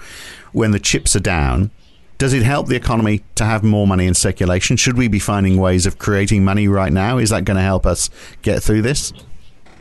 when 0.52 0.70
the 0.70 0.78
chips 0.78 1.16
are 1.16 1.20
down, 1.20 1.70
does 2.18 2.32
it 2.32 2.42
help 2.42 2.68
the 2.68 2.76
economy 2.76 3.24
to 3.34 3.44
have 3.44 3.62
more 3.62 3.86
money 3.86 4.06
in 4.06 4.14
circulation? 4.14 4.76
Should 4.76 4.96
we 4.96 5.08
be 5.08 5.18
finding 5.18 5.56
ways 5.56 5.86
of 5.86 5.98
creating 5.98 6.44
money 6.44 6.68
right 6.68 6.92
now? 6.92 7.18
Is 7.18 7.30
that 7.30 7.44
going 7.44 7.56
to 7.56 7.62
help 7.62 7.86
us 7.86 8.10
get 8.42 8.62
through 8.62 8.82
this? 8.82 9.12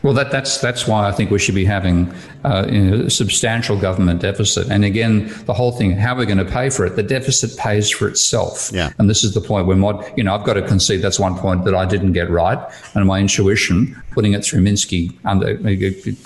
Well, 0.04 0.14
that, 0.16 0.32
that's 0.32 0.60
that's 0.60 0.86
why 0.86 1.08
I 1.08 1.14
think 1.14 1.32
we 1.32 1.40
should 1.40 1.56
be 1.56 1.64
having 1.64 2.14
uh, 2.44 2.68
you 2.70 2.82
know, 2.82 3.06
a 3.06 3.10
substantial 3.10 3.80
government 3.80 4.22
deficit. 4.22 4.70
And 4.70 4.84
again, 4.84 5.34
the 5.46 5.54
whole 5.54 5.72
thing: 5.72 5.92
how 5.92 6.14
are 6.14 6.18
we 6.18 6.26
going 6.26 6.38
to 6.40 6.46
pay 6.46 6.70
for 6.70 6.86
it? 6.86 6.98
The 6.98 7.04
deficit 7.04 7.58
pays 7.58 7.90
for 7.90 8.10
itself. 8.10 8.70
Yeah. 8.74 8.92
And 8.98 9.10
this 9.10 9.24
is 9.24 9.34
the 9.34 9.40
point 9.40 9.66
where 9.66 9.78
mod, 9.78 10.06
you 10.18 10.24
know, 10.26 10.36
I've 10.36 10.46
got 10.46 10.56
to 10.56 10.62
concede 10.62 11.02
that's 11.02 11.22
one 11.22 11.38
point 11.38 11.64
that 11.64 11.74
I 11.74 11.86
didn't 11.86 12.12
get 12.12 12.30
right, 12.30 12.60
and 12.96 13.06
my 13.08 13.22
intuition, 13.22 13.96
putting 14.12 14.34
it 14.34 14.44
through 14.44 14.62
Minsky, 14.62 15.16
under, 15.24 15.58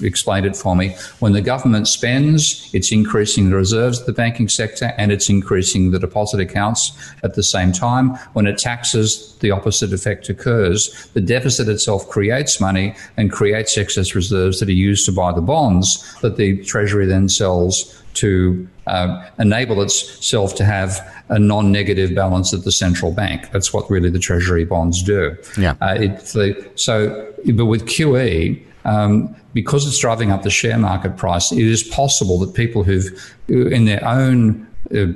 explained 0.04 0.48
it 0.48 0.56
for 0.56 0.76
me. 0.76 0.96
When 1.20 1.34
the 1.34 1.42
government 1.42 1.88
spends, 1.88 2.72
it's 2.74 2.92
increasing 2.92 3.52
the 3.52 3.56
reserves 3.56 4.00
of 4.00 4.08
the 4.08 4.14
banking 4.14 4.50
sector, 4.50 4.92
and 4.98 5.12
it's 5.12 5.30
increasing 5.30 5.92
the 5.92 6.00
deposit 6.00 6.40
accounts 6.40 6.98
at 7.24 7.36
the 7.36 7.44
same 7.44 7.72
time. 7.72 8.16
When 8.34 8.48
it 8.48 8.58
taxes, 8.58 9.36
the 9.40 9.52
opposite 9.52 9.94
effect 9.94 10.30
occurs. 10.30 11.10
The 11.14 11.22
deficit 11.22 11.68
itself 11.68 12.10
creates 12.10 12.60
money 12.60 12.96
and 13.18 13.32
creates 13.32 13.67
excess 13.76 14.14
reserves 14.14 14.60
that 14.60 14.70
are 14.70 14.72
used 14.90 15.04
to 15.08 15.12
buy 15.12 15.34
the 15.34 15.42
bonds 15.42 16.16
that 16.22 16.38
the 16.38 16.64
Treasury 16.64 17.08
then 17.08 17.28
sells 17.28 18.04
to 18.14 18.68
uh, 18.86 19.28
enable 19.40 19.82
itself 19.82 20.54
to 20.56 20.66
have 20.66 21.00
a 21.30 21.40
non-negative 21.40 22.16
balance 22.16 22.54
at 22.54 22.64
the 22.64 22.72
central 22.72 23.12
bank. 23.12 23.52
That's 23.52 23.74
what 23.74 23.90
really 23.90 24.10
the 24.12 24.20
Treasury 24.20 24.64
bonds 24.64 25.02
do. 25.04 25.36
Yeah. 25.58 25.76
Uh, 25.82 25.96
the, 25.98 26.70
so, 26.76 27.34
but 27.56 27.66
with 27.66 27.86
QE, 27.86 28.64
um, 28.86 29.36
because 29.54 29.88
it's 29.88 30.00
driving 30.00 30.32
up 30.32 30.44
the 30.44 30.50
share 30.50 30.78
market 30.78 31.18
price, 31.18 31.52
it 31.52 31.60
is 31.60 31.84
possible 31.84 32.40
that 32.40 32.54
people 32.54 32.84
who've, 32.84 33.36
in 33.48 33.86
their 33.86 34.04
own 34.06 34.68
uh, 34.94 35.08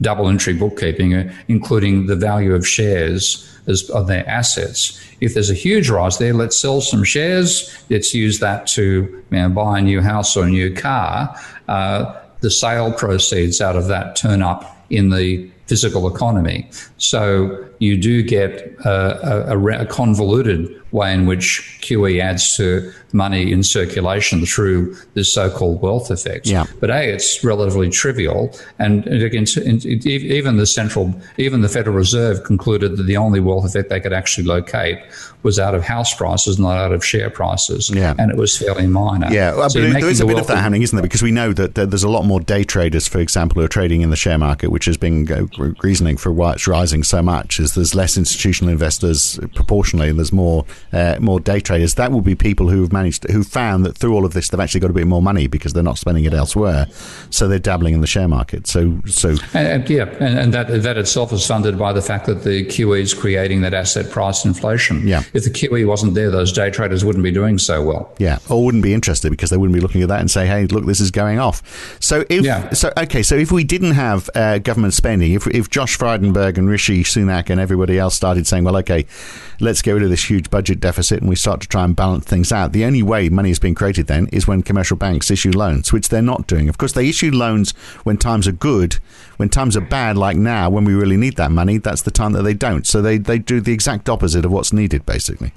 double 0.00 0.28
entry 0.28 0.54
bookkeeping, 0.54 1.14
uh, 1.14 1.32
including 1.48 2.06
the 2.06 2.16
value 2.16 2.54
of 2.54 2.66
shares 2.66 3.46
as, 3.66 3.88
of 3.90 4.06
their 4.06 4.28
assets, 4.28 5.00
if 5.20 5.34
there's 5.34 5.50
a 5.50 5.54
huge 5.54 5.90
rise 5.90 6.18
there, 6.18 6.32
let's 6.32 6.58
sell 6.58 6.80
some 6.80 7.04
shares. 7.04 7.76
Let's 7.90 8.14
use 8.14 8.38
that 8.40 8.66
to 8.68 8.82
you 8.82 9.24
know, 9.30 9.48
buy 9.50 9.78
a 9.78 9.82
new 9.82 10.00
house 10.00 10.36
or 10.36 10.44
a 10.44 10.50
new 10.50 10.74
car. 10.74 11.34
Uh, 11.68 12.14
the 12.40 12.50
sale 12.50 12.92
proceeds 12.92 13.60
out 13.60 13.76
of 13.76 13.86
that 13.88 14.16
turn 14.16 14.42
up 14.42 14.76
in 14.88 15.10
the 15.10 15.50
physical 15.66 16.12
economy. 16.12 16.68
So 16.96 17.68
you 17.80 17.96
do 17.96 18.22
get 18.22 18.76
a, 18.84 19.52
a, 19.52 19.80
a 19.80 19.86
convoluted 19.86 20.80
way 20.92 21.14
in 21.14 21.26
which 21.26 21.78
QE 21.80 22.20
adds 22.20 22.56
to 22.56 22.92
money 23.12 23.52
in 23.52 23.62
circulation 23.62 24.44
through 24.44 24.94
this 25.14 25.32
so-called 25.32 25.80
wealth 25.80 26.10
effect. 26.10 26.46
Yeah. 26.46 26.64
But 26.78 26.90
a, 26.90 27.12
it's 27.12 27.42
relatively 27.42 27.88
trivial, 27.90 28.54
and 28.78 29.06
again, 29.06 29.46
even 30.04 30.56
the 30.56 30.66
central, 30.66 31.14
even 31.38 31.62
the 31.62 31.68
Federal 31.68 31.96
Reserve 31.96 32.44
concluded 32.44 32.96
that 32.96 33.04
the 33.04 33.16
only 33.16 33.40
wealth 33.40 33.64
effect 33.64 33.88
they 33.88 34.00
could 34.00 34.12
actually 34.12 34.46
locate 34.46 34.98
was 35.42 35.58
out 35.58 35.74
of 35.74 35.82
house 35.82 36.14
prices, 36.14 36.58
not 36.58 36.76
out 36.76 36.92
of 36.92 37.04
share 37.04 37.30
prices. 37.30 37.90
Yeah. 37.90 38.14
and 38.18 38.30
it 38.30 38.36
was 38.36 38.58
fairly 38.58 38.86
minor. 38.86 39.32
Yeah, 39.32 39.54
well, 39.54 39.70
so 39.70 39.80
but 39.80 40.00
there 40.00 40.08
is 40.10 40.20
a 40.20 40.26
bit 40.26 40.38
of 40.38 40.46
that 40.48 40.58
happening, 40.58 40.82
isn't 40.82 40.94
there? 40.94 41.02
Because 41.02 41.22
we 41.22 41.30
know 41.30 41.52
that 41.54 41.74
there's 41.74 42.04
a 42.04 42.10
lot 42.10 42.24
more 42.24 42.40
day 42.40 42.62
traders, 42.62 43.08
for 43.08 43.20
example, 43.20 43.60
who 43.60 43.64
are 43.64 43.68
trading 43.68 44.02
in 44.02 44.10
the 44.10 44.16
share 44.16 44.38
market, 44.38 44.70
which 44.70 44.84
has 44.84 44.98
been 44.98 45.30
uh, 45.32 45.46
reasoning 45.82 46.16
for 46.16 46.30
why 46.30 46.52
it's 46.52 46.66
rising 46.66 47.02
so 47.02 47.22
much. 47.22 47.58
Is 47.58 47.69
there's 47.74 47.94
less 47.94 48.16
institutional 48.16 48.70
investors 48.70 49.38
proportionally, 49.54 50.08
and 50.08 50.18
there's 50.18 50.32
more 50.32 50.64
uh, 50.92 51.16
more 51.20 51.40
day 51.40 51.60
traders. 51.60 51.94
That 51.94 52.12
will 52.12 52.20
be 52.20 52.34
people 52.34 52.68
who 52.68 52.82
have 52.82 52.92
managed, 52.92 53.24
who 53.30 53.42
found 53.42 53.84
that 53.86 53.96
through 53.96 54.14
all 54.14 54.24
of 54.24 54.32
this, 54.32 54.48
they've 54.48 54.60
actually 54.60 54.80
got 54.80 54.90
a 54.90 54.94
bit 54.94 55.06
more 55.06 55.22
money 55.22 55.46
because 55.46 55.72
they're 55.72 55.82
not 55.82 55.98
spending 55.98 56.24
it 56.24 56.34
elsewhere. 56.34 56.86
So 57.30 57.48
they're 57.48 57.58
dabbling 57.58 57.94
in 57.94 58.00
the 58.00 58.06
share 58.06 58.28
market. 58.28 58.66
So, 58.66 59.00
so 59.06 59.36
and, 59.54 59.88
yeah, 59.88 60.04
and, 60.20 60.38
and, 60.38 60.54
that 60.54 60.82
that 60.82 60.98
itself 60.98 61.32
is 61.32 61.46
funded 61.46 61.78
by 61.78 61.92
the 61.92 62.02
fact 62.02 62.26
that 62.26 62.42
the 62.42 62.64
QE 62.64 63.00
is 63.00 63.14
creating 63.14 63.62
that 63.62 63.74
asset 63.74 64.10
price 64.10 64.44
inflation. 64.44 65.06
Yeah. 65.06 65.22
If 65.32 65.44
the 65.44 65.50
QE 65.50 65.86
wasn't 65.86 66.14
there, 66.14 66.30
those 66.30 66.52
day 66.52 66.70
traders 66.70 67.04
wouldn't 67.04 67.24
be 67.24 67.32
doing 67.32 67.58
so 67.58 67.82
well. 67.82 68.14
Yeah, 68.18 68.38
or 68.48 68.64
wouldn't 68.64 68.82
be 68.82 68.94
interested 68.94 69.30
because 69.30 69.50
they 69.50 69.56
wouldn't 69.56 69.74
be 69.74 69.80
looking 69.80 70.02
at 70.02 70.08
that 70.08 70.20
and 70.20 70.30
say, 70.30 70.46
"Hey, 70.46 70.66
look, 70.66 70.86
this 70.86 71.00
is 71.00 71.10
going 71.10 71.38
off." 71.38 71.62
So 72.00 72.24
if 72.28 72.44
yeah. 72.44 72.70
so, 72.70 72.92
okay, 72.96 73.22
so 73.22 73.36
if 73.36 73.52
we 73.52 73.64
didn't 73.64 73.92
have 73.92 74.28
uh, 74.34 74.58
government 74.58 74.94
spending, 74.94 75.32
if 75.32 75.46
if 75.48 75.70
Josh 75.70 75.98
Frydenberg 75.98 76.58
and 76.58 76.68
Rishi 76.68 77.02
Sunak 77.04 77.50
and 77.50 77.59
everybody 77.60 77.98
else 77.98 78.14
started 78.14 78.46
saying, 78.46 78.64
"Well, 78.64 78.76
okay, 78.78 79.06
let's 79.60 79.82
get 79.82 79.92
rid 79.92 80.02
of 80.02 80.10
this 80.10 80.28
huge 80.28 80.50
budget 80.50 80.80
deficit," 80.80 81.20
and 81.20 81.28
we 81.28 81.36
start 81.36 81.60
to 81.60 81.68
try 81.68 81.84
and 81.84 81.94
balance 81.94 82.24
things 82.24 82.52
out, 82.52 82.72
the 82.72 82.84
only 82.84 83.02
way 83.02 83.28
money 83.28 83.50
is 83.50 83.58
being 83.58 83.74
created 83.74 84.06
then 84.06 84.26
is 84.32 84.46
when 84.46 84.62
commercial 84.62 84.96
banks 84.96 85.30
issue 85.30 85.50
loans, 85.50 85.92
which 85.92 86.08
they're 86.08 86.22
not 86.22 86.46
doing. 86.46 86.68
Of 86.68 86.78
course, 86.78 86.92
they 86.92 87.08
issue 87.08 87.30
loans 87.30 87.72
when 88.04 88.16
times 88.16 88.48
are 88.48 88.52
good. 88.52 88.96
When 89.36 89.48
times 89.48 89.76
are 89.76 89.80
bad, 89.80 90.16
like 90.16 90.36
now, 90.36 90.68
when 90.70 90.84
we 90.84 90.94
really 90.94 91.16
need 91.16 91.36
that 91.36 91.50
money, 91.50 91.78
that's 91.78 92.02
the 92.02 92.10
time 92.10 92.32
that 92.32 92.42
they 92.42 92.54
don't. 92.54 92.86
So 92.86 93.00
they, 93.00 93.18
they 93.18 93.38
do 93.38 93.60
the 93.60 93.72
exact 93.72 94.08
opposite 94.08 94.44
of 94.44 94.52
what's 94.52 94.72
needed, 94.72 95.06
basically. 95.06 95.52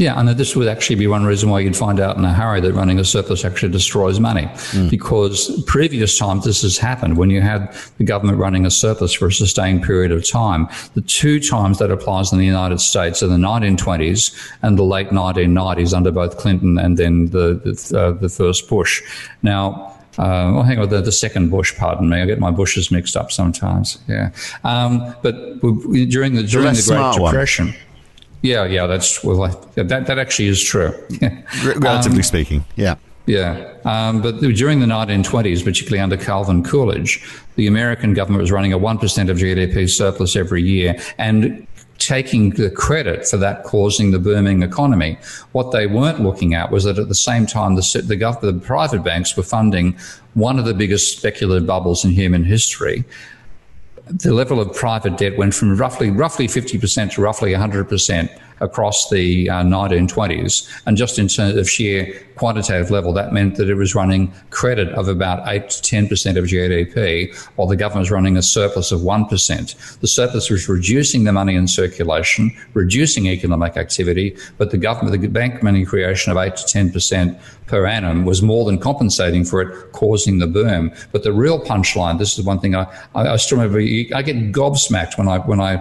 Yeah, 0.00 0.18
and 0.18 0.26
this 0.30 0.56
would 0.56 0.66
actually 0.66 0.96
be 0.96 1.06
one 1.06 1.26
reason 1.26 1.50
why 1.50 1.60
you'd 1.60 1.76
find 1.76 2.00
out 2.00 2.16
in 2.16 2.24
a 2.24 2.32
hurry 2.32 2.62
that 2.62 2.72
running 2.72 2.98
a 2.98 3.04
surplus 3.04 3.44
actually 3.44 3.70
destroys 3.70 4.18
money. 4.18 4.46
Mm. 4.72 4.88
Because 4.88 5.62
previous 5.66 6.16
times 6.16 6.46
this 6.46 6.62
has 6.62 6.78
happened 6.78 7.18
when 7.18 7.28
you 7.28 7.42
had 7.42 7.76
the 7.98 8.04
government 8.04 8.38
running 8.38 8.64
a 8.64 8.70
surplus 8.70 9.12
for 9.12 9.26
a 9.26 9.32
sustained 9.32 9.82
period 9.82 10.10
of 10.10 10.26
time. 10.26 10.68
The 10.94 11.02
two 11.02 11.38
times 11.38 11.78
that 11.80 11.90
applies 11.90 12.32
in 12.32 12.38
the 12.38 12.46
United 12.46 12.80
States 12.80 13.22
are 13.22 13.26
the 13.26 13.36
1920s 13.36 14.34
and 14.62 14.78
the 14.78 14.84
late 14.84 15.10
1990s 15.10 15.94
under 15.94 16.10
both 16.10 16.38
Clinton 16.38 16.78
and 16.78 16.96
then 16.96 17.26
the 17.26 17.60
the, 17.62 17.98
uh, 17.98 18.12
the 18.12 18.30
first 18.30 18.70
Bush. 18.70 19.02
Now, 19.42 19.94
uh, 20.18 20.52
oh, 20.56 20.62
hang 20.62 20.78
on, 20.78 20.88
the, 20.88 21.02
the, 21.02 21.12
second 21.12 21.50
Bush, 21.50 21.76
pardon 21.76 22.08
me. 22.08 22.22
I 22.22 22.24
get 22.24 22.38
my 22.38 22.50
Bushes 22.50 22.90
mixed 22.90 23.16
up 23.16 23.30
sometimes. 23.30 23.98
Yeah. 24.08 24.30
Um, 24.64 25.14
but 25.22 25.60
during 25.60 26.34
the, 26.34 26.42
during 26.42 26.72
the 26.72 26.84
Great 26.88 27.22
Depression. 27.22 27.66
One. 27.66 27.76
Yeah, 28.42 28.64
yeah, 28.64 28.86
that's 28.86 29.22
well, 29.22 29.48
that 29.74 30.06
that 30.06 30.18
actually 30.18 30.48
is 30.48 30.62
true. 30.62 30.92
Relatively 31.64 32.18
um, 32.18 32.22
speaking, 32.22 32.64
yeah. 32.76 32.96
Yeah, 33.26 33.74
um, 33.84 34.22
but 34.22 34.40
during 34.40 34.80
the 34.80 34.86
1920s, 34.86 35.62
particularly 35.62 36.00
under 36.00 36.16
Calvin 36.16 36.64
Coolidge, 36.64 37.22
the 37.54 37.66
American 37.66 38.12
government 38.14 38.40
was 38.40 38.50
running 38.50 38.72
a 38.72 38.78
1% 38.78 39.30
of 39.30 39.36
GDP 39.36 39.88
surplus 39.88 40.34
every 40.34 40.62
year 40.62 40.98
and 41.18 41.66
taking 41.98 42.50
the 42.50 42.70
credit 42.70 43.28
for 43.28 43.36
that 43.36 43.62
causing 43.62 44.10
the 44.10 44.18
booming 44.18 44.62
economy. 44.62 45.18
What 45.52 45.70
they 45.70 45.86
weren't 45.86 46.20
looking 46.20 46.54
at 46.54 46.72
was 46.72 46.84
that 46.84 46.98
at 46.98 47.08
the 47.08 47.14
same 47.14 47.46
time, 47.46 47.76
the, 47.76 48.02
the, 48.04 48.16
government, 48.16 48.62
the 48.62 48.66
private 48.66 49.04
banks 49.04 49.36
were 49.36 49.42
funding 49.42 49.96
one 50.34 50.58
of 50.58 50.64
the 50.64 50.74
biggest 50.74 51.16
speculative 51.18 51.66
bubbles 51.66 52.04
in 52.04 52.10
human 52.10 52.42
history 52.42 53.04
the 54.08 54.32
level 54.32 54.60
of 54.60 54.74
private 54.74 55.16
debt 55.16 55.36
went 55.36 55.54
from 55.54 55.76
roughly 55.76 56.10
roughly 56.10 56.46
50% 56.46 57.12
to 57.12 57.22
roughly 57.22 57.52
100% 57.52 58.40
across 58.60 59.10
the 59.10 59.48
uh, 59.50 59.62
1920s. 59.62 60.68
And 60.86 60.96
just 60.96 61.18
in 61.18 61.28
terms 61.28 61.56
of 61.56 61.68
sheer 61.68 62.26
quantitative 62.36 62.90
level, 62.90 63.12
that 63.12 63.32
meant 63.34 63.56
that 63.56 63.68
it 63.68 63.74
was 63.74 63.94
running 63.94 64.32
credit 64.48 64.88
of 64.94 65.08
about 65.08 65.46
8 65.46 65.68
to 65.68 65.96
10% 65.96 66.36
of 66.38 66.44
GDP, 66.46 67.36
while 67.56 67.68
the 67.68 67.76
government 67.76 68.04
was 68.04 68.10
running 68.10 68.38
a 68.38 68.42
surplus 68.42 68.92
of 68.92 69.00
1%. 69.00 69.98
The 70.00 70.06
surplus 70.06 70.48
was 70.48 70.68
reducing 70.68 71.24
the 71.24 71.32
money 71.32 71.54
in 71.54 71.68
circulation, 71.68 72.50
reducing 72.72 73.26
economic 73.26 73.76
activity, 73.76 74.36
but 74.56 74.70
the 74.70 74.78
government, 74.78 75.20
the 75.20 75.28
bank 75.28 75.62
money 75.62 75.84
creation 75.84 76.32
of 76.32 76.38
8 76.38 76.56
to 76.56 76.64
10% 76.64 77.38
per 77.66 77.86
annum 77.86 78.24
was 78.24 78.42
more 78.42 78.64
than 78.64 78.78
compensating 78.78 79.44
for 79.44 79.60
it, 79.62 79.92
causing 79.92 80.38
the 80.38 80.46
boom. 80.46 80.92
But 81.12 81.22
the 81.22 81.32
real 81.32 81.60
punchline, 81.60 82.18
this 82.18 82.38
is 82.38 82.44
one 82.44 82.58
thing 82.58 82.74
I, 82.74 82.84
I, 83.14 83.28
I 83.28 83.36
still 83.36 83.58
remember, 83.58 83.78
I 83.78 84.22
get 84.22 84.52
gobsmacked 84.52 85.18
when 85.18 85.28
I, 85.28 85.38
when 85.38 85.60
I 85.60 85.74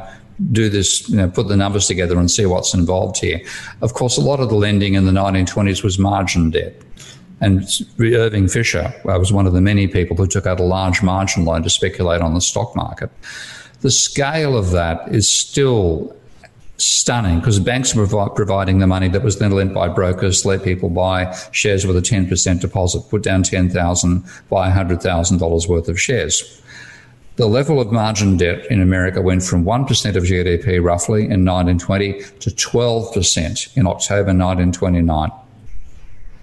do 0.51 0.69
this, 0.69 1.09
you 1.09 1.17
know, 1.17 1.29
put 1.29 1.47
the 1.47 1.57
numbers 1.57 1.87
together 1.87 2.17
and 2.17 2.31
see 2.31 2.45
what's 2.45 2.73
involved 2.73 3.19
here. 3.19 3.41
Of 3.81 3.93
course, 3.93 4.17
a 4.17 4.21
lot 4.21 4.39
of 4.39 4.49
the 4.49 4.55
lending 4.55 4.93
in 4.93 5.05
the 5.05 5.11
1920s 5.11 5.83
was 5.83 5.99
margin 5.99 6.51
debt. 6.51 6.81
And 7.41 7.63
Irving 7.99 8.47
Fisher 8.47 8.93
was 9.05 9.31
one 9.31 9.47
of 9.47 9.53
the 9.53 9.61
many 9.61 9.87
people 9.87 10.17
who 10.17 10.27
took 10.27 10.45
out 10.45 10.59
a 10.59 10.63
large 10.63 11.01
margin 11.01 11.45
loan 11.45 11.63
to 11.63 11.69
speculate 11.69 12.21
on 12.21 12.33
the 12.33 12.41
stock 12.41 12.75
market. 12.75 13.09
The 13.81 13.91
scale 13.91 14.57
of 14.57 14.71
that 14.71 15.07
is 15.09 15.29
still 15.29 16.15
stunning 16.75 17.39
because 17.39 17.59
banks 17.59 17.93
were 17.95 18.07
providing 18.29 18.79
the 18.79 18.87
money 18.87 19.07
that 19.09 19.23
was 19.23 19.39
then 19.39 19.51
lent 19.51 19.73
by 19.73 19.87
brokers, 19.87 20.45
let 20.45 20.63
people 20.63 20.89
buy 20.89 21.33
shares 21.51 21.85
with 21.85 21.95
a 21.97 22.01
10% 22.01 22.59
deposit, 22.59 23.01
put 23.09 23.21
down 23.21 23.43
10,000, 23.43 24.23
buy 24.49 24.69
$100,000 24.69 25.67
worth 25.69 25.87
of 25.89 25.99
shares 25.99 26.58
the 27.39 27.47
level 27.47 27.79
of 27.79 27.89
margin 27.89 28.35
debt 28.35 28.65
in 28.69 28.81
America 28.81 29.21
went 29.21 29.41
from 29.41 29.63
1% 29.63 30.15
of 30.17 30.23
GDP 30.23 30.83
roughly 30.83 31.21
in 31.21 31.45
1920 31.45 32.21
to 32.41 32.49
12% 32.49 33.77
in 33.77 33.87
October 33.87 34.33
1929. 34.35 35.31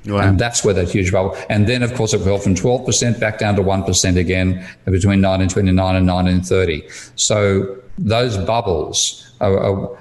Wow. 0.07 0.19
And 0.21 0.39
that's 0.39 0.65
where 0.65 0.73
that 0.73 0.89
huge 0.89 1.13
bubble. 1.13 1.37
And 1.51 1.67
then, 1.67 1.83
of 1.83 1.93
course, 1.93 2.15
it 2.15 2.21
fell 2.21 2.39
from 2.39 2.55
12% 2.55 3.21
back 3.21 3.39
down 3.39 3.57
to 3.57 3.63
1% 3.63 4.17
again 4.17 4.53
between 4.87 5.21
1929 5.21 5.97
and 5.97 6.09
1930. 6.09 6.89
So 7.17 7.77
those 7.99 8.39
bubbles, 8.39 9.31
are, 9.43 9.59
are, 9.59 9.97
uh, 9.97 9.99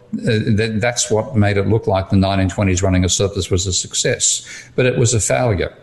that's 0.79 1.11
what 1.11 1.35
made 1.35 1.57
it 1.57 1.67
look 1.67 1.87
like 1.87 2.09
the 2.09 2.15
1920s 2.15 2.81
running 2.81 3.03
a 3.03 3.09
surplus 3.09 3.51
was 3.51 3.67
a 3.67 3.73
success. 3.73 4.47
But 4.77 4.85
it 4.85 4.97
was 4.97 5.13
a 5.13 5.19
failure. 5.19 5.75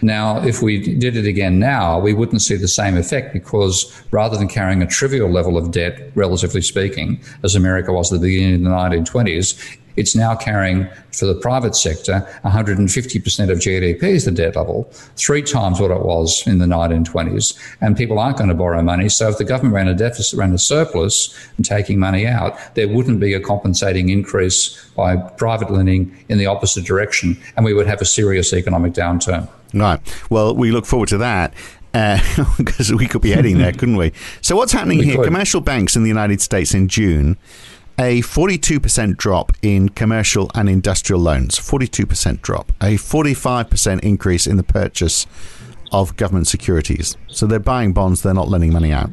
Now, 0.00 0.40
if 0.44 0.62
we 0.62 0.78
did 0.78 1.16
it 1.16 1.26
again 1.26 1.58
now, 1.58 1.98
we 1.98 2.14
wouldn't 2.14 2.42
see 2.42 2.56
the 2.56 2.68
same 2.68 2.96
effect 2.96 3.32
because 3.32 3.92
rather 4.10 4.36
than 4.36 4.48
carrying 4.48 4.80
a 4.80 4.86
trivial 4.86 5.28
level 5.28 5.56
of 5.56 5.72
debt, 5.72 6.12
relatively 6.14 6.62
speaking, 6.62 7.20
as 7.42 7.56
America 7.56 7.92
was 7.92 8.12
at 8.12 8.20
the 8.20 8.28
beginning 8.28 8.54
of 8.54 8.62
the 8.62 8.70
1920s, 8.70 9.77
it's 9.98 10.14
now 10.14 10.34
carrying 10.34 10.88
for 11.12 11.26
the 11.26 11.34
private 11.34 11.74
sector 11.74 12.26
150% 12.44 13.50
of 13.50 13.58
GDP 13.58 14.02
is 14.02 14.24
the 14.24 14.30
debt 14.30 14.56
level, 14.56 14.84
three 15.16 15.42
times 15.42 15.80
what 15.80 15.90
it 15.90 16.02
was 16.02 16.46
in 16.46 16.58
the 16.58 16.66
1920s. 16.66 17.58
And 17.80 17.96
people 17.96 18.18
aren't 18.18 18.38
going 18.38 18.48
to 18.48 18.54
borrow 18.54 18.80
money. 18.82 19.08
So 19.08 19.28
if 19.28 19.38
the 19.38 19.44
government 19.44 19.74
ran 19.74 19.88
a 19.88 19.94
deficit, 19.94 20.38
ran 20.38 20.52
a 20.52 20.58
surplus 20.58 21.36
and 21.56 21.66
taking 21.66 21.98
money 21.98 22.26
out, 22.26 22.56
there 22.74 22.88
wouldn't 22.88 23.20
be 23.20 23.34
a 23.34 23.40
compensating 23.40 24.08
increase 24.08 24.88
by 24.96 25.16
private 25.16 25.70
lending 25.70 26.16
in 26.28 26.38
the 26.38 26.46
opposite 26.46 26.84
direction. 26.84 27.36
And 27.56 27.64
we 27.64 27.74
would 27.74 27.86
have 27.86 28.00
a 28.00 28.06
serious 28.06 28.52
economic 28.52 28.92
downturn. 28.92 29.48
Right. 29.74 30.00
Well, 30.30 30.54
we 30.54 30.70
look 30.70 30.86
forward 30.86 31.08
to 31.10 31.18
that 31.18 31.52
because 31.92 32.92
uh, 32.92 32.96
we 32.98 33.06
could 33.06 33.22
be 33.22 33.30
heading 33.30 33.58
there, 33.58 33.72
couldn't 33.72 33.96
we? 33.96 34.12
So, 34.40 34.56
what's 34.56 34.72
happening 34.72 34.98
we 34.98 35.06
here? 35.06 35.16
Could. 35.16 35.24
Commercial 35.24 35.60
banks 35.60 35.96
in 35.96 36.02
the 36.02 36.08
United 36.08 36.40
States 36.40 36.74
in 36.74 36.88
June, 36.88 37.36
a 37.98 38.22
42% 38.22 39.16
drop 39.16 39.52
in 39.60 39.88
commercial 39.88 40.50
and 40.54 40.68
industrial 40.68 41.20
loans, 41.20 41.58
42% 41.58 42.40
drop, 42.42 42.70
a 42.80 42.94
45% 42.94 44.00
increase 44.00 44.46
in 44.46 44.56
the 44.56 44.62
purchase 44.62 45.26
of 45.90 46.16
government 46.16 46.46
securities. 46.46 47.16
So, 47.28 47.46
they're 47.46 47.58
buying 47.58 47.92
bonds, 47.92 48.22
they're 48.22 48.34
not 48.34 48.48
lending 48.48 48.72
money 48.72 48.92
out. 48.92 49.10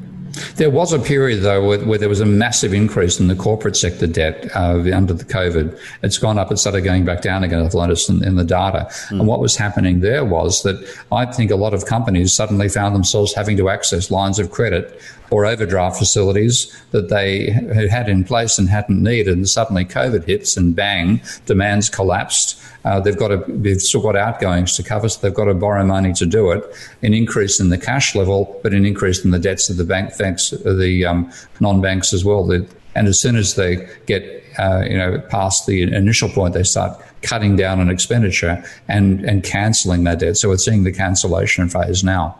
There 0.55 0.69
was 0.69 0.93
a 0.93 0.99
period, 0.99 1.41
though, 1.41 1.65
where, 1.65 1.79
where, 1.79 1.97
there 1.97 2.09
was 2.09 2.19
a 2.19 2.25
massive 2.25 2.73
increase 2.73 3.19
in 3.19 3.27
the 3.27 3.35
corporate 3.35 3.75
sector 3.75 4.07
debt 4.07 4.49
uh, 4.55 4.79
under 4.93 5.13
the 5.13 5.23
COVID. 5.23 5.79
It's 6.03 6.17
gone 6.17 6.37
up, 6.37 6.51
it 6.51 6.57
started 6.57 6.81
going 6.81 7.05
back 7.05 7.21
down 7.21 7.43
again, 7.43 7.63
I've 7.63 7.73
noticed 7.73 8.09
in, 8.09 8.23
in 8.23 8.35
the 8.35 8.43
data. 8.43 8.87
Mm. 9.09 9.19
And 9.19 9.27
what 9.27 9.39
was 9.39 9.55
happening 9.55 10.01
there 10.01 10.25
was 10.25 10.63
that 10.63 10.75
I 11.11 11.25
think 11.25 11.51
a 11.51 11.55
lot 11.55 11.73
of 11.73 11.85
companies 11.85 12.33
suddenly 12.33 12.69
found 12.69 12.95
themselves 12.95 13.33
having 13.33 13.57
to 13.57 13.69
access 13.69 14.11
lines 14.11 14.39
of 14.39 14.51
credit 14.51 14.99
or 15.31 15.45
overdraft 15.45 15.97
facilities 15.97 16.71
that 16.91 17.09
they 17.09 17.49
had 17.89 18.09
in 18.09 18.23
place 18.23 18.57
and 18.57 18.69
hadn't 18.69 19.01
needed. 19.01 19.35
And 19.35 19.49
suddenly 19.49 19.85
COVID 19.85 20.25
hits 20.25 20.57
and 20.57 20.75
bang, 20.75 21.21
demand's 21.45 21.89
collapsed. 21.89 22.61
Uh, 22.83 22.99
they've 22.99 23.17
got 23.17 23.29
to, 23.29 23.43
they've 23.47 23.81
still 23.81 24.01
got 24.01 24.15
outgoings 24.15 24.75
to 24.75 24.83
cover, 24.83 25.09
so 25.09 25.19
they've 25.21 25.33
got 25.33 25.45
to 25.45 25.53
borrow 25.53 25.83
money 25.83 26.13
to 26.13 26.25
do 26.25 26.51
it. 26.51 26.63
An 27.01 27.13
increase 27.13 27.59
in 27.59 27.69
the 27.69 27.77
cash 27.77 28.15
level, 28.15 28.59
but 28.61 28.73
an 28.73 28.85
increase 28.85 29.25
in 29.25 29.31
the 29.31 29.39
debts 29.39 29.69
of 29.69 29.77
the 29.77 29.83
bank, 29.83 30.15
banks, 30.17 30.51
the 30.51 31.05
um, 31.05 31.31
non-banks 31.59 32.13
as 32.13 32.23
well. 32.23 32.45
The, 32.45 32.67
and 32.93 33.07
as 33.07 33.19
soon 33.19 33.35
as 33.35 33.55
they 33.55 33.87
get, 34.05 34.43
uh, 34.59 34.83
you 34.87 34.97
know, 34.97 35.19
past 35.29 35.65
the 35.65 35.81
initial 35.81 36.29
point, 36.29 36.53
they 36.53 36.63
start 36.63 37.01
cutting 37.23 37.55
down 37.55 37.79
on 37.79 37.89
expenditure 37.89 38.63
and 38.87 39.25
and 39.25 39.43
cancelling 39.43 40.03
their 40.03 40.15
debt. 40.15 40.37
So 40.37 40.49
we're 40.49 40.57
seeing 40.57 40.83
the 40.83 40.91
cancellation 40.91 41.67
phase 41.69 42.03
now. 42.03 42.39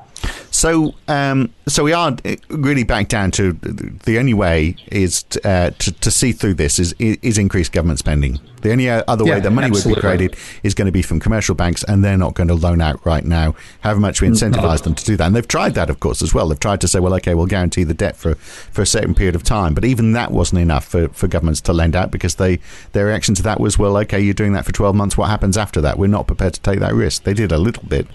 So, 0.52 0.96
um, 1.10 1.54
so 1.68 1.84
we 1.84 1.92
are 1.92 2.16
really 2.50 2.86
back 2.86 3.10
down 3.10 3.32
to 3.32 3.52
the 3.52 4.18
only 4.18 4.34
way 4.34 4.78
is 4.88 5.24
to, 5.24 5.48
uh, 5.48 5.70
to, 5.72 5.92
to, 5.92 6.10
see 6.10 6.32
through 6.32 6.54
this 6.54 6.80
is 6.80 6.94
is 7.00 7.38
increased 7.38 7.74
government 7.74 8.00
spending. 8.00 8.40
The 8.62 8.72
only 8.72 8.90
other 8.90 9.26
yeah, 9.26 9.36
way 9.36 9.40
that 9.42 9.52
money 9.52 9.68
absolutely. 9.68 9.92
would 9.92 9.96
be 9.98 10.02
created 10.02 10.38
is 10.64 10.74
going 10.74 10.88
to 10.88 10.92
be 10.92 11.02
from 11.02 11.20
commercial 11.20 11.56
banks, 11.56 11.84
and 11.84 12.04
they're 12.04 12.18
not 12.18 12.34
going 12.36 12.48
to 12.48 12.56
loan 12.56 12.82
out 12.82 13.06
right 13.06 13.24
now. 13.24 13.54
However 13.82 14.00
much 14.00 14.22
we 14.22 14.28
incentivize 14.28 14.80
no. 14.80 14.86
them 14.86 14.96
to 14.96 15.06
do 15.06 15.18
that, 15.18 15.28
and 15.28 15.36
they've 15.36 15.48
tried 15.48 15.76
that, 15.76 15.90
of 15.90 16.00
course, 16.00 16.22
as 16.22 16.34
well. 16.34 16.48
They've 16.48 16.60
tried 16.60 16.82
to 16.82 16.88
say, 16.88 17.00
well, 17.00 17.14
okay, 17.16 17.36
we'll 17.36 17.46
guarantee 17.48 17.84
the 17.84 17.94
debt 17.94 18.16
for 18.16 18.36
for 18.36 18.82
a 18.82 18.88
certain 18.88 19.14
period 19.14 19.36
of 19.36 19.44
time, 19.44 19.74
but 19.74 19.84
even 19.84 20.14
that 20.14 20.32
wasn't 20.32 20.62
enough 20.62 20.86
for, 20.86 21.10
for 21.10 21.28
governments 21.28 21.62
to 21.62 21.74
lend 21.74 21.96
out 21.96 22.12
because 22.12 22.36
they 22.36 22.60
their 22.94 23.08
reaction 23.08 23.36
to 23.36 23.44
that 23.44 23.60
was, 23.60 23.78
well, 23.78 23.98
okay, 23.98 24.20
you're 24.20 24.34
doing 24.34 24.54
that 24.54 24.66
for 24.66 24.72
12 24.72 24.96
months. 24.96 25.18
What 25.18 25.30
happens 25.30 25.58
after 25.58 25.82
that? 25.82 26.00
We're 26.00 26.08
not 26.08 26.26
prepared 26.26 26.54
to 26.54 26.62
take 26.62 26.80
that 26.80 26.94
risk. 26.94 27.24
They 27.24 27.34
did 27.34 27.52
a 27.52 27.58
little 27.58 27.84
bit, 27.84 28.08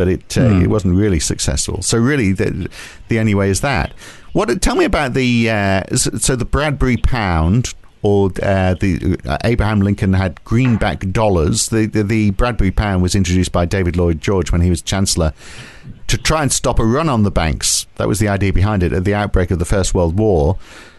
but 0.00 0.08
it 0.08 0.38
uh, 0.38 0.40
mm. 0.40 0.62
it 0.62 0.68
wasn't 0.68 0.94
really 0.94 1.20
successful. 1.20 1.82
So 1.82 1.98
really, 1.98 2.32
the, 2.32 2.70
the 3.08 3.18
only 3.18 3.34
way 3.34 3.50
is 3.50 3.60
that. 3.60 3.92
What? 4.32 4.62
Tell 4.62 4.74
me 4.74 4.86
about 4.86 5.12
the 5.12 5.50
uh, 5.50 5.94
so 5.94 6.36
the 6.36 6.46
Bradbury 6.46 6.96
pound 6.96 7.74
or 8.00 8.30
uh, 8.42 8.72
the 8.80 9.18
uh, 9.26 9.36
Abraham 9.44 9.80
Lincoln 9.80 10.14
had 10.14 10.42
greenback 10.42 11.00
dollars. 11.12 11.68
The, 11.68 11.84
the, 11.84 12.02
the 12.02 12.30
Bradbury 12.30 12.70
pound 12.70 13.02
was 13.02 13.14
introduced 13.14 13.52
by 13.52 13.66
David 13.66 13.94
Lloyd 13.94 14.22
George 14.22 14.50
when 14.50 14.62
he 14.62 14.70
was 14.70 14.80
chancellor 14.80 15.34
to 16.06 16.16
try 16.16 16.40
and 16.40 16.50
stop 16.50 16.78
a 16.78 16.84
run 16.84 17.10
on 17.10 17.22
the 17.22 17.30
banks. 17.30 17.86
That 17.96 18.08
was 18.08 18.20
the 18.20 18.28
idea 18.28 18.54
behind 18.54 18.82
it 18.82 18.94
at 18.94 19.04
the 19.04 19.14
outbreak 19.14 19.50
of 19.50 19.58
the 19.58 19.66
First 19.66 19.92
World 19.92 20.18
War. 20.18 20.56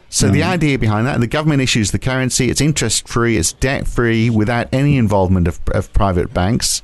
So 0.09 0.29
mm. 0.29 0.33
the 0.33 0.43
idea 0.43 0.77
behind 0.77 1.07
that, 1.07 1.19
the 1.21 1.25
government 1.25 1.63
issues 1.63 1.89
the 1.89 1.97
currency. 1.97 2.51
It's 2.51 2.61
interest 2.61 3.07
free. 3.07 3.37
It's 3.37 3.51
debt 3.51 3.87
free 3.87 4.29
without 4.29 4.67
any 4.71 4.95
involvement 4.97 5.47
of, 5.47 5.59
of 5.73 5.91
private 5.91 6.35
banks 6.35 6.83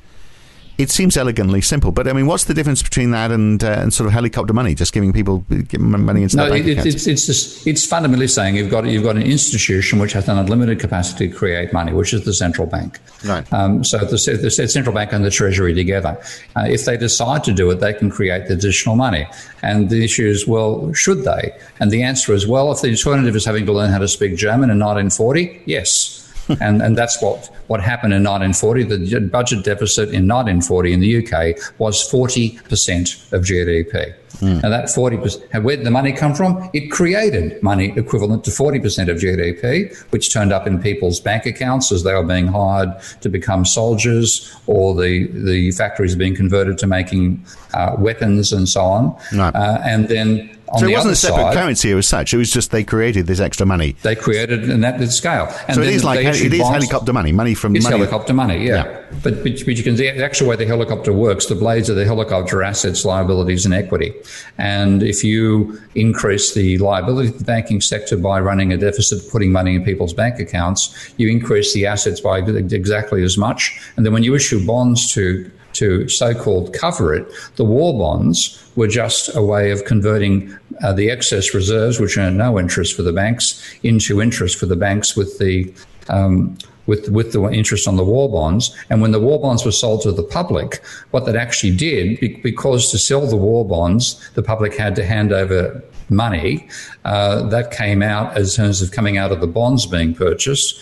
it 0.77 0.91
seems 0.91 1.17
elegantly 1.17 1.61
simple, 1.61 1.91
but 1.91 2.07
I 2.07 2.13
mean, 2.13 2.27
what's 2.27 2.43
the 2.43 2.53
difference 2.53 2.83
between 2.83 3.11
that 3.11 3.31
and 3.31 3.63
uh, 3.63 3.79
and 3.81 3.93
sort 3.93 4.07
of 4.07 4.13
helicopter 4.13 4.53
money, 4.53 4.75
just 4.75 4.93
giving 4.93 5.11
people 5.11 5.43
money 5.79 6.23
into 6.23 6.37
no, 6.37 6.45
it, 6.53 6.67
it's 6.67 7.07
it's 7.07 7.25
just, 7.25 7.65
it's 7.65 7.85
fundamentally 7.85 8.27
saying 8.27 8.55
you've 8.55 8.69
got 8.69 8.85
you've 8.85 9.03
got 9.03 9.15
an 9.15 9.23
institution 9.23 9.97
which 9.97 10.13
has 10.13 10.29
an 10.29 10.37
unlimited 10.37 10.79
capacity 10.79 11.29
to 11.29 11.35
create 11.35 11.73
money, 11.73 11.93
which 11.93 12.13
is 12.13 12.25
the 12.25 12.33
central 12.33 12.67
bank. 12.67 12.99
Right. 13.25 13.51
Um, 13.51 13.83
so 13.83 13.97
the, 13.97 14.39
the, 14.41 14.51
central 14.51 14.93
bank 14.93 15.11
and 15.13 15.25
the 15.25 15.31
treasury 15.31 15.73
together, 15.73 16.21
uh, 16.55 16.65
if 16.67 16.85
they 16.85 16.97
decide 16.97 17.43
to 17.45 17.53
do 17.53 17.69
it, 17.71 17.79
they 17.79 17.93
can 17.93 18.11
create 18.11 18.47
the 18.47 18.53
additional 18.53 18.95
money. 18.95 19.27
And 19.63 19.89
the 19.89 20.03
issue 20.03 20.27
is, 20.27 20.47
well, 20.47 20.93
should 20.93 21.23
they? 21.23 21.57
And 21.79 21.89
the 21.89 22.03
answer 22.03 22.33
is, 22.33 22.45
well, 22.45 22.71
if 22.71 22.81
the 22.81 22.89
alternative 22.89 23.35
is 23.35 23.45
having 23.45 23.65
to 23.65 23.73
learn 23.73 23.91
how 23.91 23.97
to 23.97 24.07
speak 24.07 24.35
German 24.35 24.69
in 24.69 24.79
1940, 24.79 25.63
yes. 25.65 26.26
And, 26.61 26.81
and 26.81 26.97
that's 26.97 27.21
what, 27.21 27.53
what 27.67 27.81
happened 27.81 28.13
in 28.13 28.23
1940. 28.23 28.83
The 28.83 29.19
budget 29.21 29.63
deficit 29.63 30.09
in 30.09 30.27
1940 30.27 30.93
in 30.93 30.99
the 30.99 31.17
UK 31.17 31.57
was 31.79 32.09
40% 32.11 33.33
of 33.33 33.43
GDP. 33.43 34.13
Mm. 34.39 34.63
And 34.63 34.71
that 34.71 34.85
40%, 34.85 35.63
where 35.63 35.77
did 35.77 35.85
the 35.85 35.91
money 35.91 36.13
come 36.13 36.35
from? 36.35 36.69
It 36.73 36.91
created 36.91 37.61
money 37.63 37.93
equivalent 37.95 38.43
to 38.45 38.51
40% 38.51 39.09
of 39.09 39.17
GDP, 39.17 39.97
which 40.11 40.31
turned 40.31 40.53
up 40.53 40.67
in 40.67 40.79
people's 40.81 41.19
bank 41.19 41.45
accounts 41.45 41.91
as 41.91 42.03
they 42.03 42.13
were 42.13 42.23
being 42.23 42.47
hired 42.47 42.89
to 43.21 43.29
become 43.29 43.65
soldiers 43.65 44.55
or 44.67 44.93
the, 44.93 45.27
the 45.27 45.71
factories 45.71 46.15
being 46.15 46.35
converted 46.35 46.77
to 46.79 46.87
making 46.87 47.43
uh, 47.73 47.95
weapons 47.97 48.53
and 48.53 48.69
so 48.69 48.81
on. 48.81 49.17
Right. 49.33 49.55
Uh, 49.55 49.79
and 49.83 50.07
then 50.07 50.56
on 50.69 50.79
so 50.79 50.87
it 50.87 50.93
wasn't 50.93 51.13
a 51.13 51.15
separate 51.15 51.43
side, 51.43 51.53
currency 51.53 51.91
as 51.91 52.07
such. 52.07 52.33
It 52.33 52.37
was 52.37 52.51
just 52.51 52.71
they 52.71 52.83
created 52.83 53.27
this 53.27 53.39
extra 53.39 53.65
money. 53.65 53.95
They 54.03 54.15
created 54.15 54.69
in 54.69 54.81
that 54.81 55.01
scale. 55.11 55.53
And 55.67 55.75
so 55.75 55.81
it 55.81 55.89
is 55.89 56.03
like 56.03 56.19
it 56.19 56.53
is 56.53 56.67
helicopter 56.67 57.13
money, 57.13 57.31
money 57.31 57.53
from 57.53 57.75
it's 57.75 57.85
money. 57.85 57.97
helicopter 57.97 58.33
money. 58.33 58.65
Yeah, 58.65 58.85
yeah. 58.85 59.05
But, 59.23 59.43
but, 59.43 59.43
but 59.43 59.77
you 59.77 59.83
can 59.83 59.95
see 59.97 60.11
the 60.11 60.23
actual 60.23 60.47
way 60.47 60.55
the 60.55 60.65
helicopter 60.65 61.13
works. 61.13 61.45
The 61.45 61.55
blades 61.55 61.89
of 61.89 61.95
the 61.95 62.05
helicopter 62.05 62.63
assets, 62.63 63.05
liabilities, 63.05 63.65
and 63.65 63.73
equity. 63.73 64.13
And 64.57 65.03
if 65.03 65.23
you 65.23 65.79
increase 65.95 66.53
the 66.53 66.77
liability 66.79 67.29
of 67.29 67.39
the 67.39 67.45
banking 67.45 67.81
sector 67.81 68.17
by 68.17 68.39
running 68.39 68.73
a 68.73 68.77
deficit, 68.77 69.29
putting 69.31 69.51
money 69.51 69.75
in 69.75 69.83
people's 69.83 70.13
bank 70.13 70.39
accounts, 70.39 71.13
you 71.17 71.29
increase 71.29 71.73
the 71.73 71.85
assets 71.85 72.19
by 72.19 72.39
exactly 72.39 73.23
as 73.23 73.37
much. 73.37 73.79
And 73.95 74.05
then 74.05 74.13
when 74.13 74.23
you 74.23 74.35
issue 74.35 74.65
bonds 74.65 75.11
to 75.13 75.49
to 75.77 76.07
so 76.07 76.33
called 76.33 76.73
cover 76.73 77.13
it, 77.13 77.27
the 77.55 77.65
war 77.65 77.97
bonds 77.97 78.69
were 78.75 78.87
just 78.87 79.35
a 79.35 79.41
way 79.41 79.71
of 79.71 79.85
converting 79.85 80.55
uh, 80.83 80.93
the 80.93 81.09
excess 81.09 81.53
reserves, 81.53 81.99
which 81.99 82.17
earn 82.17 82.37
no 82.37 82.59
interest 82.59 82.95
for 82.95 83.01
the 83.03 83.13
banks, 83.13 83.61
into 83.83 84.21
interest 84.21 84.57
for 84.59 84.65
the 84.65 84.75
banks 84.75 85.15
with 85.15 85.37
the 85.39 85.73
um, 86.09 86.57
with 86.85 87.09
with 87.09 87.33
the 87.33 87.43
interest 87.49 87.87
on 87.87 87.97
the 87.97 88.03
war 88.03 88.31
bonds. 88.31 88.75
And 88.89 89.01
when 89.01 89.11
the 89.11 89.19
war 89.19 89.39
bonds 89.39 89.65
were 89.65 89.71
sold 89.71 90.01
to 90.03 90.11
the 90.11 90.23
public, 90.23 90.81
what 91.11 91.25
that 91.25 91.35
actually 91.35 91.75
did, 91.75 92.19
because 92.41 92.91
to 92.91 92.97
sell 92.97 93.27
the 93.27 93.35
war 93.35 93.65
bonds, 93.65 94.29
the 94.35 94.43
public 94.43 94.75
had 94.75 94.95
to 94.95 95.05
hand 95.05 95.31
over 95.31 95.83
money. 96.09 96.67
Uh, 97.03 97.43
that 97.49 97.71
came 97.71 98.01
out 98.01 98.37
as 98.37 98.55
terms 98.55 98.81
of 98.81 98.91
coming 98.91 99.17
out 99.17 99.31
of 99.31 99.41
the 99.41 99.47
bonds 99.47 99.85
being 99.85 100.15
purchased 100.15 100.79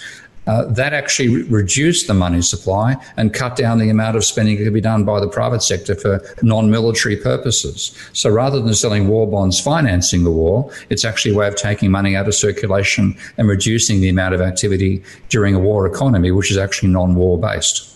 uh, 0.48 0.66
that 0.66 0.94
actually 0.94 1.44
reduced 1.44 2.08
the 2.08 2.14
money 2.14 2.42
supply 2.42 2.96
and 3.18 3.34
cut 3.34 3.56
down 3.56 3.80
the 3.80 3.90
amount 3.90 4.16
of 4.16 4.24
spending 4.24 4.58
that 4.58 4.64
could 4.64 4.74
be 4.74 4.82
done 4.82 5.04
by 5.04 5.20
the 5.20 5.28
private 5.28 5.64
sector 5.64 5.96
for 5.96 6.22
non-military 6.42 7.18
purposes. 7.18 7.96
So 8.14 8.30
rather 8.30 8.62
than 8.62 8.74
selling 8.74 9.08
war 9.08 9.28
bonds 9.28 9.60
financing 9.60 10.24
the 10.24 10.32
war, 10.32 10.72
it's 10.90 11.06
actually 11.06 11.34
a 11.34 11.38
way 11.38 11.48
of 11.48 11.56
taking 11.56 11.92
money 11.92 12.16
out 12.16 12.28
of 12.28 12.36
circulation 12.36 13.18
and 13.38 13.48
reducing 13.48 14.02
the 14.02 14.10
amount 14.10 14.36
of 14.36 14.42
activity 14.42 15.04
during 15.30 15.56
a 15.56 15.60
war 15.60 15.86
economy, 15.88 16.32
which 16.32 16.52
is 16.52 16.58
actually 16.58 16.90
non-war 16.90 17.40
based. 17.40 17.92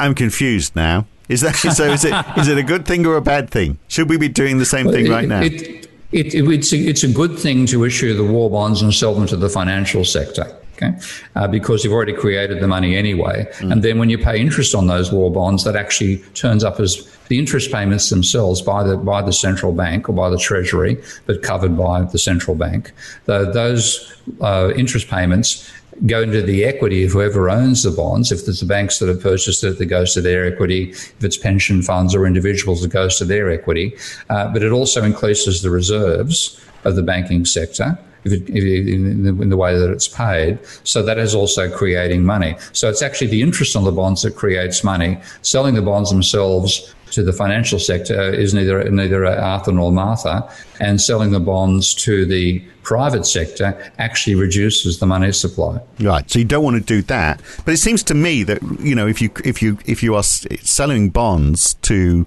I'm 0.00 0.14
confused 0.14 0.76
now. 0.76 1.06
Is 1.28 1.42
that 1.42 1.56
so? 1.56 1.84
Is 1.84 2.04
it 2.04 2.14
is 2.36 2.48
it 2.48 2.58
a 2.58 2.62
good 2.62 2.86
thing 2.86 3.06
or 3.06 3.16
a 3.16 3.22
bad 3.22 3.50
thing? 3.50 3.78
Should 3.88 4.08
we 4.08 4.16
be 4.16 4.28
doing 4.28 4.58
the 4.58 4.64
same 4.64 4.90
thing 4.90 5.10
right 5.10 5.28
now? 5.28 5.42
It, 5.42 5.88
it, 6.10 6.34
it, 6.34 6.48
it's, 6.48 6.72
a, 6.72 6.78
it's 6.78 7.04
a 7.04 7.08
good 7.12 7.38
thing 7.38 7.66
to 7.66 7.84
issue 7.84 8.14
the 8.14 8.24
war 8.24 8.48
bonds 8.48 8.80
and 8.80 8.94
sell 8.94 9.14
them 9.14 9.26
to 9.26 9.36
the 9.36 9.50
financial 9.50 10.04
sector. 10.04 10.56
Okay, 10.80 10.96
uh, 11.34 11.48
because 11.48 11.82
you've 11.82 11.92
already 11.92 12.12
created 12.12 12.60
the 12.60 12.68
money 12.68 12.96
anyway, 12.96 13.48
mm. 13.58 13.72
and 13.72 13.82
then 13.82 13.98
when 13.98 14.10
you 14.10 14.16
pay 14.16 14.40
interest 14.40 14.76
on 14.76 14.86
those 14.86 15.10
war 15.10 15.30
bonds, 15.32 15.64
that 15.64 15.74
actually 15.74 16.18
turns 16.34 16.62
up 16.62 16.78
as 16.78 17.04
the 17.26 17.38
interest 17.38 17.72
payments 17.72 18.10
themselves 18.10 18.62
by 18.62 18.84
the 18.84 18.96
by 18.96 19.20
the 19.20 19.32
central 19.32 19.72
bank 19.72 20.08
or 20.08 20.12
by 20.12 20.30
the 20.30 20.38
treasury, 20.38 20.96
but 21.26 21.42
covered 21.42 21.76
by 21.76 22.02
the 22.02 22.18
central 22.18 22.54
bank. 22.54 22.92
The, 23.24 23.50
those 23.50 24.14
uh, 24.40 24.70
interest 24.76 25.08
payments 25.08 25.68
go 26.06 26.22
into 26.22 26.42
the 26.42 26.64
equity 26.64 27.04
of 27.04 27.12
whoever 27.12 27.50
owns 27.50 27.82
the 27.82 27.90
bonds. 27.90 28.30
If 28.30 28.44
there's 28.44 28.60
the 28.60 28.66
banks 28.66 28.98
that 28.98 29.08
have 29.08 29.20
purchased 29.20 29.64
it, 29.64 29.78
that 29.78 29.86
goes 29.86 30.14
to 30.14 30.20
their 30.20 30.46
equity. 30.46 30.90
If 30.90 31.24
it's 31.24 31.36
pension 31.36 31.82
funds 31.82 32.14
or 32.14 32.26
individuals, 32.26 32.84
it 32.84 32.92
goes 32.92 33.18
to 33.18 33.24
their 33.24 33.50
equity. 33.50 33.96
Uh, 34.30 34.52
but 34.52 34.62
it 34.62 34.70
also 34.70 35.02
increases 35.02 35.62
the 35.62 35.70
reserves 35.70 36.60
of 36.84 36.96
the 36.96 37.02
banking 37.02 37.44
sector. 37.44 37.98
If 38.24 38.32
it, 38.32 38.50
if 38.50 38.64
it, 38.64 38.92
in, 38.92 39.22
the, 39.22 39.42
in, 39.42 39.48
the, 39.48 39.56
way 39.56 39.78
that 39.78 39.90
it's 39.90 40.08
paid. 40.08 40.58
So 40.82 41.02
that 41.04 41.18
is 41.18 41.34
also 41.36 41.70
creating 41.70 42.24
money. 42.24 42.56
So 42.72 42.90
it's 42.90 43.00
actually 43.00 43.28
the 43.28 43.40
interest 43.40 43.76
on 43.76 43.84
the 43.84 43.92
bonds 43.92 44.22
that 44.22 44.34
creates 44.34 44.82
money. 44.82 45.18
Selling 45.42 45.76
the 45.76 45.82
bonds 45.82 46.10
themselves 46.10 46.94
to 47.12 47.22
the 47.22 47.32
financial 47.32 47.78
sector 47.78 48.20
is 48.32 48.54
neither 48.54 48.90
neither 48.90 49.26
Arthur 49.26 49.72
nor 49.72 49.92
Martha, 49.92 50.50
and 50.80 51.00
selling 51.00 51.30
the 51.30 51.40
bonds 51.40 51.94
to 51.94 52.26
the 52.26 52.60
private 52.82 53.26
sector 53.26 53.92
actually 53.98 54.34
reduces 54.34 54.98
the 54.98 55.06
money 55.06 55.32
supply. 55.32 55.80
Right. 56.00 56.28
So 56.30 56.38
you 56.38 56.44
don't 56.44 56.64
want 56.64 56.76
to 56.76 56.82
do 56.82 57.02
that, 57.02 57.40
but 57.64 57.74
it 57.74 57.78
seems 57.78 58.02
to 58.04 58.14
me 58.14 58.42
that 58.44 58.62
you 58.80 58.94
know 58.94 59.06
if 59.06 59.20
you 59.22 59.30
if 59.44 59.62
you 59.62 59.78
if 59.86 60.02
you 60.02 60.14
are 60.14 60.22
selling 60.22 61.10
bonds 61.10 61.74
to 61.82 62.26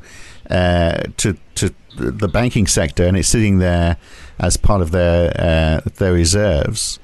uh, 0.50 1.04
to 1.18 1.38
to 1.56 1.74
the 1.96 2.28
banking 2.28 2.68
sector 2.68 3.06
and 3.06 3.18
it's 3.18 3.28
sitting 3.28 3.60
there 3.60 3.98
as 4.40 4.58
part 4.58 4.82
of 4.82 4.92
their 4.92 5.34
uh, 5.38 5.82
their 5.98 6.14
reserves 6.14 7.00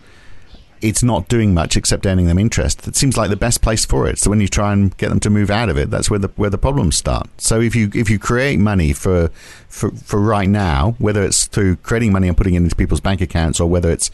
it's 0.81 1.01
not 1.01 1.27
doing 1.27 1.53
much 1.53 1.75
except 1.75 2.05
earning 2.05 2.27
them 2.27 2.37
interest. 2.37 2.87
It 2.87 2.95
seems 2.95 3.17
like 3.17 3.29
the 3.29 3.35
best 3.35 3.61
place 3.61 3.85
for 3.85 4.07
it. 4.07 4.19
So 4.19 4.29
when 4.29 4.41
you 4.41 4.47
try 4.47 4.73
and 4.73 4.95
get 4.97 5.09
them 5.09 5.19
to 5.21 5.29
move 5.29 5.49
out 5.49 5.69
of 5.69 5.77
it, 5.77 5.89
that's 5.89 6.09
where 6.09 6.19
the 6.19 6.29
where 6.35 6.49
the 6.49 6.57
problems 6.57 6.95
start. 6.95 7.27
So 7.37 7.59
if 7.59 7.75
you 7.75 7.89
if 7.93 8.09
you 8.09 8.19
create 8.19 8.59
money 8.59 8.93
for 8.93 9.29
for 9.67 9.91
for 9.91 10.19
right 10.19 10.49
now, 10.49 10.95
whether 10.99 11.23
it's 11.23 11.45
through 11.45 11.77
creating 11.77 12.11
money 12.11 12.27
and 12.27 12.37
putting 12.37 12.53
it 12.53 12.57
into 12.57 12.75
people's 12.75 13.01
bank 13.01 13.21
accounts, 13.21 13.59
or 13.59 13.69
whether 13.69 13.91
it's 13.91 14.11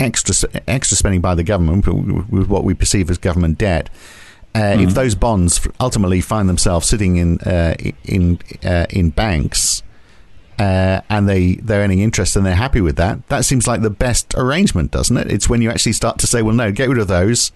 extra 0.00 0.34
extra 0.66 0.96
spending 0.96 1.20
by 1.20 1.34
the 1.34 1.42
government 1.44 1.86
with 2.30 2.48
what 2.48 2.64
we 2.64 2.74
perceive 2.74 3.10
as 3.10 3.18
government 3.18 3.58
debt. 3.58 3.90
Uh, 4.54 4.60
mm-hmm. 4.60 4.88
If 4.88 4.94
those 4.94 5.14
bonds 5.14 5.66
ultimately 5.78 6.20
find 6.20 6.48
themselves 6.48 6.88
sitting 6.88 7.16
in 7.16 7.38
uh, 7.40 7.74
in 8.04 8.40
uh, 8.64 8.86
in 8.90 9.10
banks, 9.10 9.82
uh, 10.58 11.00
and 11.08 11.28
they 11.28 11.54
they're 11.56 11.82
earning 11.82 12.00
interest 12.00 12.34
and 12.34 12.44
they're 12.44 12.54
happy 12.54 12.80
with 12.80 12.96
that. 12.96 13.26
That 13.28 13.44
seems 13.44 13.66
like 13.66 13.82
the 13.82 13.90
best 13.90 14.34
arrangement, 14.36 14.90
doesn't 14.90 15.16
it? 15.16 15.30
It's 15.30 15.48
when 15.48 15.62
you 15.62 15.70
actually 15.70 15.92
start 15.92 16.18
to 16.18 16.26
say, 16.26 16.42
well, 16.42 16.54
no, 16.54 16.72
get 16.72 16.88
rid 16.88 16.98
of 16.98 17.06
those, 17.06 17.52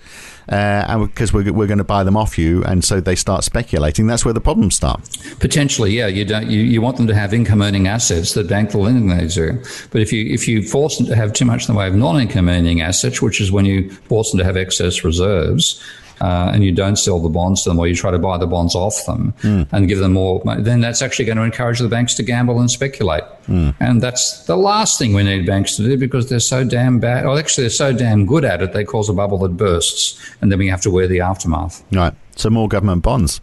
uh, 0.48 0.54
and 0.54 1.06
because 1.08 1.32
we're, 1.32 1.52
we're 1.52 1.66
going 1.66 1.78
to 1.78 1.84
buy 1.84 2.04
them 2.04 2.16
off 2.16 2.38
you, 2.38 2.62
and 2.64 2.84
so 2.84 3.00
they 3.00 3.16
start 3.16 3.42
speculating. 3.42 4.06
That's 4.06 4.24
where 4.24 4.34
the 4.34 4.40
problems 4.40 4.76
start. 4.76 5.00
Potentially, 5.40 5.92
yeah. 5.92 6.06
You 6.06 6.24
don't 6.24 6.48
you, 6.48 6.60
you 6.60 6.80
want 6.80 6.96
them 6.96 7.08
to 7.08 7.14
have 7.14 7.34
income 7.34 7.60
earning 7.60 7.88
assets 7.88 8.34
that 8.34 8.48
bank 8.48 8.70
the 8.70 8.78
lending 8.78 9.08
they 9.08 9.26
do, 9.26 9.60
but 9.90 10.00
if 10.00 10.12
you 10.12 10.32
if 10.32 10.46
you 10.46 10.62
force 10.62 10.98
them 10.98 11.06
to 11.06 11.16
have 11.16 11.32
too 11.32 11.44
much 11.44 11.68
in 11.68 11.74
the 11.74 11.78
way 11.78 11.88
of 11.88 11.94
non 11.96 12.20
income 12.20 12.48
earning 12.48 12.82
assets, 12.82 13.20
which 13.20 13.40
is 13.40 13.50
when 13.50 13.64
you 13.64 13.90
force 13.90 14.30
them 14.30 14.38
to 14.38 14.44
have 14.44 14.56
excess 14.56 15.04
reserves, 15.04 15.82
uh, 16.22 16.52
and 16.54 16.62
you 16.62 16.70
don't 16.70 16.96
sell 16.96 17.18
the 17.18 17.28
bonds 17.28 17.64
to 17.64 17.70
them 17.70 17.78
or 17.80 17.88
you 17.88 17.96
try 17.96 18.10
to 18.12 18.18
buy 18.18 18.38
the 18.38 18.46
bonds 18.46 18.76
off 18.76 19.04
them 19.06 19.34
mm. 19.42 19.66
and 19.72 19.88
give 19.88 19.98
them 19.98 20.12
more, 20.12 20.40
then 20.58 20.80
that's 20.80 21.02
actually 21.02 21.24
going 21.24 21.36
to 21.36 21.42
encourage 21.42 21.80
the 21.80 21.88
banks 21.88 22.14
to 22.14 22.22
gamble 22.22 22.60
and 22.60 22.70
speculate. 22.70 23.24
Mm. 23.48 23.74
And 23.80 24.00
that's 24.00 24.44
the 24.46 24.56
last 24.56 24.98
thing 24.98 25.14
we 25.14 25.24
need 25.24 25.46
banks 25.46 25.74
to 25.76 25.82
do 25.82 25.98
because 25.98 26.28
they're 26.28 26.38
so 26.38 26.62
damn 26.62 27.00
bad. 27.00 27.26
Or 27.26 27.36
actually, 27.36 27.64
they're 27.64 27.70
so 27.70 27.92
damn 27.92 28.24
good 28.24 28.44
at 28.44 28.62
it, 28.62 28.72
they 28.72 28.84
cause 28.84 29.08
a 29.08 29.12
bubble 29.12 29.38
that 29.38 29.56
bursts 29.56 30.18
and 30.40 30.52
then 30.52 30.60
we 30.60 30.68
have 30.68 30.80
to 30.82 30.90
wear 30.90 31.08
the 31.08 31.20
aftermath. 31.20 31.82
Right. 31.92 32.14
So 32.36 32.50
more 32.50 32.68
government 32.68 33.02
bonds. 33.02 33.40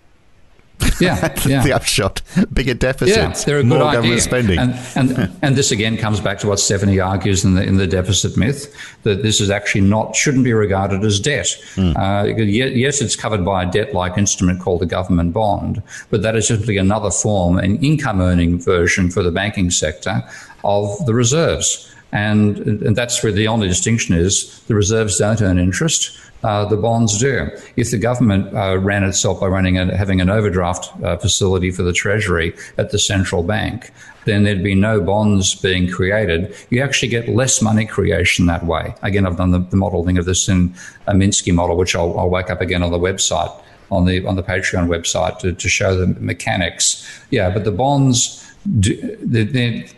Yeah, 1.00 1.34
yeah. 1.46 1.63
the 1.63 1.74
upshot. 1.74 2.22
Bigger 2.54 2.74
deficits. 2.74 3.18
Yeah, 3.18 3.46
they're 3.46 3.60
a 3.60 3.63
good 3.63 3.70
more 3.70 3.84
idea. 3.84 3.98
government 3.98 4.22
spending. 4.22 4.60
And, 4.60 4.80
and, 4.96 5.32
and 5.42 5.56
this 5.56 5.72
again 5.72 5.98
comes 5.98 6.20
back 6.20 6.39
to 6.39 6.48
what 6.48 6.60
Stephanie 6.60 7.00
argues 7.00 7.44
in 7.44 7.56
the, 7.56 7.63
in 7.63 7.78
the 7.78 7.88
deficit 7.88 8.38
myth 8.38 8.74
that 9.04 9.24
this 9.24 9.42
is 9.42 9.50
actually 9.50 9.82
not, 9.82 10.15
shouldn't 10.15 10.44
be 10.44 10.54
regarded 10.54 11.04
as 11.04 11.20
debt. 11.20 11.48
Mm. 11.76 11.96
Uh, 11.98 12.28
yes, 12.44 13.02
it's 13.02 13.15
covered 13.15 13.46
by 13.46 13.63
a 13.63 13.72
debt 13.72 13.94
like 13.94 14.18
instrument 14.18 14.62
called 14.62 14.82
the 14.82 14.86
government 14.86 15.34
bond, 15.34 15.82
but 16.10 16.22
that 16.22 16.36
is 16.36 16.48
simply 16.48 16.78
another 16.78 17.12
form, 17.12 17.58
an 17.58 17.82
income 17.84 18.22
earning 18.22 18.60
version 18.60 19.10
for 19.10 19.24
the 19.24 19.32
banking 19.32 19.72
sector 19.72 20.24
of 20.63 21.06
the 21.06 21.13
reserves. 21.13 21.86
And, 22.12 22.58
and 22.58 22.96
that's 22.96 23.22
where 23.22 23.32
the 23.32 23.48
only 23.48 23.68
distinction 23.68 24.15
is 24.15 24.60
the 24.62 24.74
reserves 24.74 25.18
don't 25.18 25.42
earn 25.42 25.60
interest 25.60 26.18
uh, 26.43 26.65
the 26.65 26.78
bonds 26.78 27.17
do. 27.17 27.49
If 27.75 27.91
the 27.91 27.97
government 27.97 28.56
uh, 28.56 28.78
ran 28.78 29.04
itself 29.04 29.41
by 29.41 29.47
running 29.47 29.78
a, 29.78 29.95
having 29.95 30.21
an 30.21 30.30
overdraft 30.30 30.91
uh, 31.04 31.17
facility 31.17 31.71
for 31.71 31.84
the 31.84 31.93
Treasury 31.93 32.56
at 32.78 32.91
the 32.91 32.99
central 32.99 33.43
bank, 33.43 33.91
then 34.25 34.43
there'd 34.43 34.63
be 34.63 34.75
no 34.75 35.02
bonds 35.02 35.56
being 35.56 35.89
created. 35.89 36.56
You 36.69 36.82
actually 36.82 37.10
get 37.10 37.28
less 37.28 37.62
money 37.62 37.86
creation 37.86 38.45
that 38.45 38.65
way. 38.65 38.93
Again, 39.02 39.25
I've 39.25 39.38
done 39.38 39.52
the, 39.52 39.60
the 39.60 39.75
modeling 39.75 40.17
of 40.17 40.25
this 40.25 40.47
in 40.47 40.73
a 41.08 41.13
Minsky 41.13 41.54
model, 41.54 41.75
which 41.75 41.95
I'll, 41.95 42.17
I'll 42.17 42.30
wake 42.30 42.49
up 42.49 42.62
again 42.62 42.84
on 42.84 42.91
the 42.91 42.99
website, 42.99 43.52
on 43.91 44.06
the 44.06 44.25
on 44.25 44.36
the 44.36 44.43
Patreon 44.43 44.88
website 44.88 45.39
to, 45.39 45.54
to 45.54 45.69
show 45.69 45.95
the 45.95 46.08
mechanics. 46.08 47.06
Yeah, 47.32 47.49
but 47.49 47.63
the 47.65 47.71
bonds, 47.71 48.45
do, 48.80 49.17
they, 49.21 49.89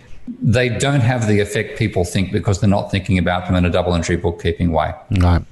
they 0.41 0.69
don't 0.69 1.01
have 1.01 1.27
the 1.27 1.39
effect 1.39 1.77
people 1.77 2.03
think 2.05 2.31
because 2.31 2.61
they're 2.61 2.69
not 2.69 2.89
thinking 2.89 3.17
about 3.17 3.45
them 3.45 3.55
in 3.55 3.65
a 3.65 3.69
double 3.69 3.93
entry 3.93 4.15
bookkeeping 4.15 4.71
way. 4.71 4.93
Right 5.19 5.43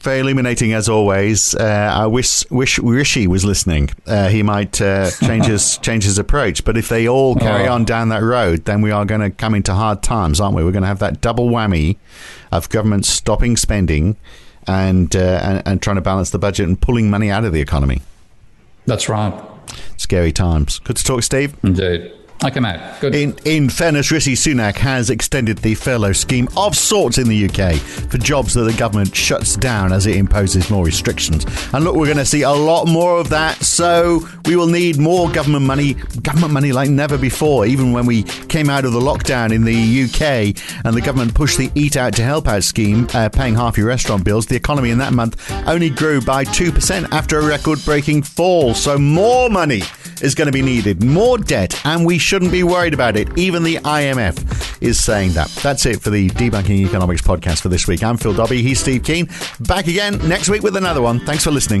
very 0.00 0.20
illuminating 0.20 0.72
as 0.72 0.88
always. 0.88 1.54
Uh, 1.54 1.90
I 1.92 2.06
wish 2.06 2.48
wish 2.50 2.78
Rishi 2.78 3.26
was 3.26 3.44
listening. 3.44 3.90
Uh, 4.06 4.28
he 4.28 4.42
might 4.42 4.80
uh, 4.80 5.10
change 5.10 5.46
his 5.46 5.78
change 5.82 6.04
his 6.04 6.18
approach. 6.18 6.64
But 6.64 6.76
if 6.76 6.88
they 6.88 7.08
all 7.08 7.34
carry 7.34 7.66
oh. 7.68 7.74
on 7.74 7.84
down 7.84 8.08
that 8.10 8.22
road, 8.22 8.64
then 8.64 8.82
we 8.82 8.90
are 8.90 9.04
going 9.04 9.20
to 9.20 9.30
come 9.30 9.54
into 9.54 9.74
hard 9.74 10.02
times, 10.02 10.40
aren't 10.40 10.56
we? 10.56 10.64
We're 10.64 10.72
going 10.72 10.82
to 10.82 10.88
have 10.88 11.00
that 11.00 11.20
double 11.20 11.48
whammy 11.48 11.96
of 12.52 12.68
government 12.68 13.06
stopping 13.06 13.56
spending 13.56 14.16
and, 14.66 15.14
uh, 15.14 15.40
and 15.42 15.62
and 15.66 15.82
trying 15.82 15.96
to 15.96 16.02
balance 16.02 16.30
the 16.30 16.38
budget 16.38 16.68
and 16.68 16.80
pulling 16.80 17.10
money 17.10 17.30
out 17.30 17.44
of 17.44 17.52
the 17.52 17.60
economy. 17.60 18.02
That's 18.86 19.08
right. 19.08 19.34
Scary 19.96 20.32
times. 20.32 20.78
Good 20.80 20.96
to 20.96 21.04
talk, 21.04 21.22
Steve. 21.22 21.56
Indeed. 21.62 22.12
I 22.46 22.50
come 22.50 22.64
out. 22.64 23.00
Good. 23.00 23.14
In, 23.14 23.36
in 23.44 23.68
fairness, 23.68 24.12
Rishi 24.12 24.34
Sunak 24.34 24.76
has 24.76 25.10
extended 25.10 25.58
the 25.58 25.74
furlough 25.74 26.12
scheme 26.12 26.48
of 26.56 26.76
sorts 26.76 27.18
in 27.18 27.28
the 27.28 27.46
UK 27.46 27.74
for 27.74 28.18
jobs 28.18 28.54
that 28.54 28.62
the 28.62 28.72
government 28.72 29.14
shuts 29.16 29.56
down 29.56 29.92
as 29.92 30.06
it 30.06 30.14
imposes 30.14 30.70
more 30.70 30.84
restrictions. 30.84 31.44
And 31.72 31.84
look, 31.84 31.96
we're 31.96 32.06
going 32.06 32.18
to 32.18 32.24
see 32.24 32.42
a 32.42 32.52
lot 32.52 32.86
more 32.86 33.18
of 33.18 33.30
that. 33.30 33.56
So 33.64 34.26
we 34.44 34.54
will 34.54 34.68
need 34.68 34.96
more 34.96 35.28
government 35.28 35.66
money, 35.66 35.94
government 36.22 36.52
money 36.52 36.70
like 36.70 36.88
never 36.88 37.18
before. 37.18 37.66
Even 37.66 37.90
when 37.90 38.06
we 38.06 38.22
came 38.22 38.70
out 38.70 38.84
of 38.84 38.92
the 38.92 39.00
lockdown 39.00 39.52
in 39.52 39.64
the 39.64 40.04
UK 40.04 40.84
and 40.84 40.96
the 40.96 41.00
government 41.00 41.34
pushed 41.34 41.58
the 41.58 41.70
Eat 41.74 41.96
Out 41.96 42.14
to 42.14 42.22
Help 42.22 42.46
Out 42.46 42.62
scheme, 42.62 43.08
uh, 43.12 43.28
paying 43.28 43.56
half 43.56 43.76
your 43.76 43.88
restaurant 43.88 44.24
bills, 44.24 44.46
the 44.46 44.54
economy 44.54 44.90
in 44.90 44.98
that 44.98 45.12
month 45.12 45.52
only 45.66 45.90
grew 45.90 46.20
by 46.20 46.44
2% 46.44 47.10
after 47.10 47.40
a 47.40 47.44
record 47.44 47.84
breaking 47.84 48.22
fall. 48.22 48.72
So 48.72 48.96
more 48.96 49.50
money 49.50 49.82
is 50.22 50.34
going 50.34 50.46
to 50.46 50.52
be 50.52 50.62
needed, 50.62 51.02
more 51.02 51.38
debt, 51.38 51.78
and 51.84 52.06
we 52.06 52.18
shouldn't 52.36 52.52
be 52.52 52.64
worried 52.64 52.92
about 52.92 53.16
it. 53.16 53.26
Even 53.38 53.62
the 53.62 53.76
IMF 53.76 54.82
is 54.82 55.02
saying 55.02 55.32
that. 55.32 55.48
That's 55.62 55.86
it 55.86 56.02
for 56.02 56.10
the 56.10 56.28
Debunking 56.28 56.86
Economics 56.86 57.22
podcast 57.22 57.62
for 57.62 57.70
this 57.70 57.88
week. 57.88 58.02
I'm 58.02 58.18
Phil 58.18 58.34
Dobbie. 58.34 58.60
He's 58.60 58.78
Steve 58.78 59.04
Keen. 59.04 59.30
Back 59.60 59.86
again 59.86 60.18
next 60.28 60.50
week 60.50 60.62
with 60.62 60.76
another 60.76 61.00
one. 61.00 61.18
Thanks 61.20 61.44
for 61.44 61.50
listening. 61.50 61.80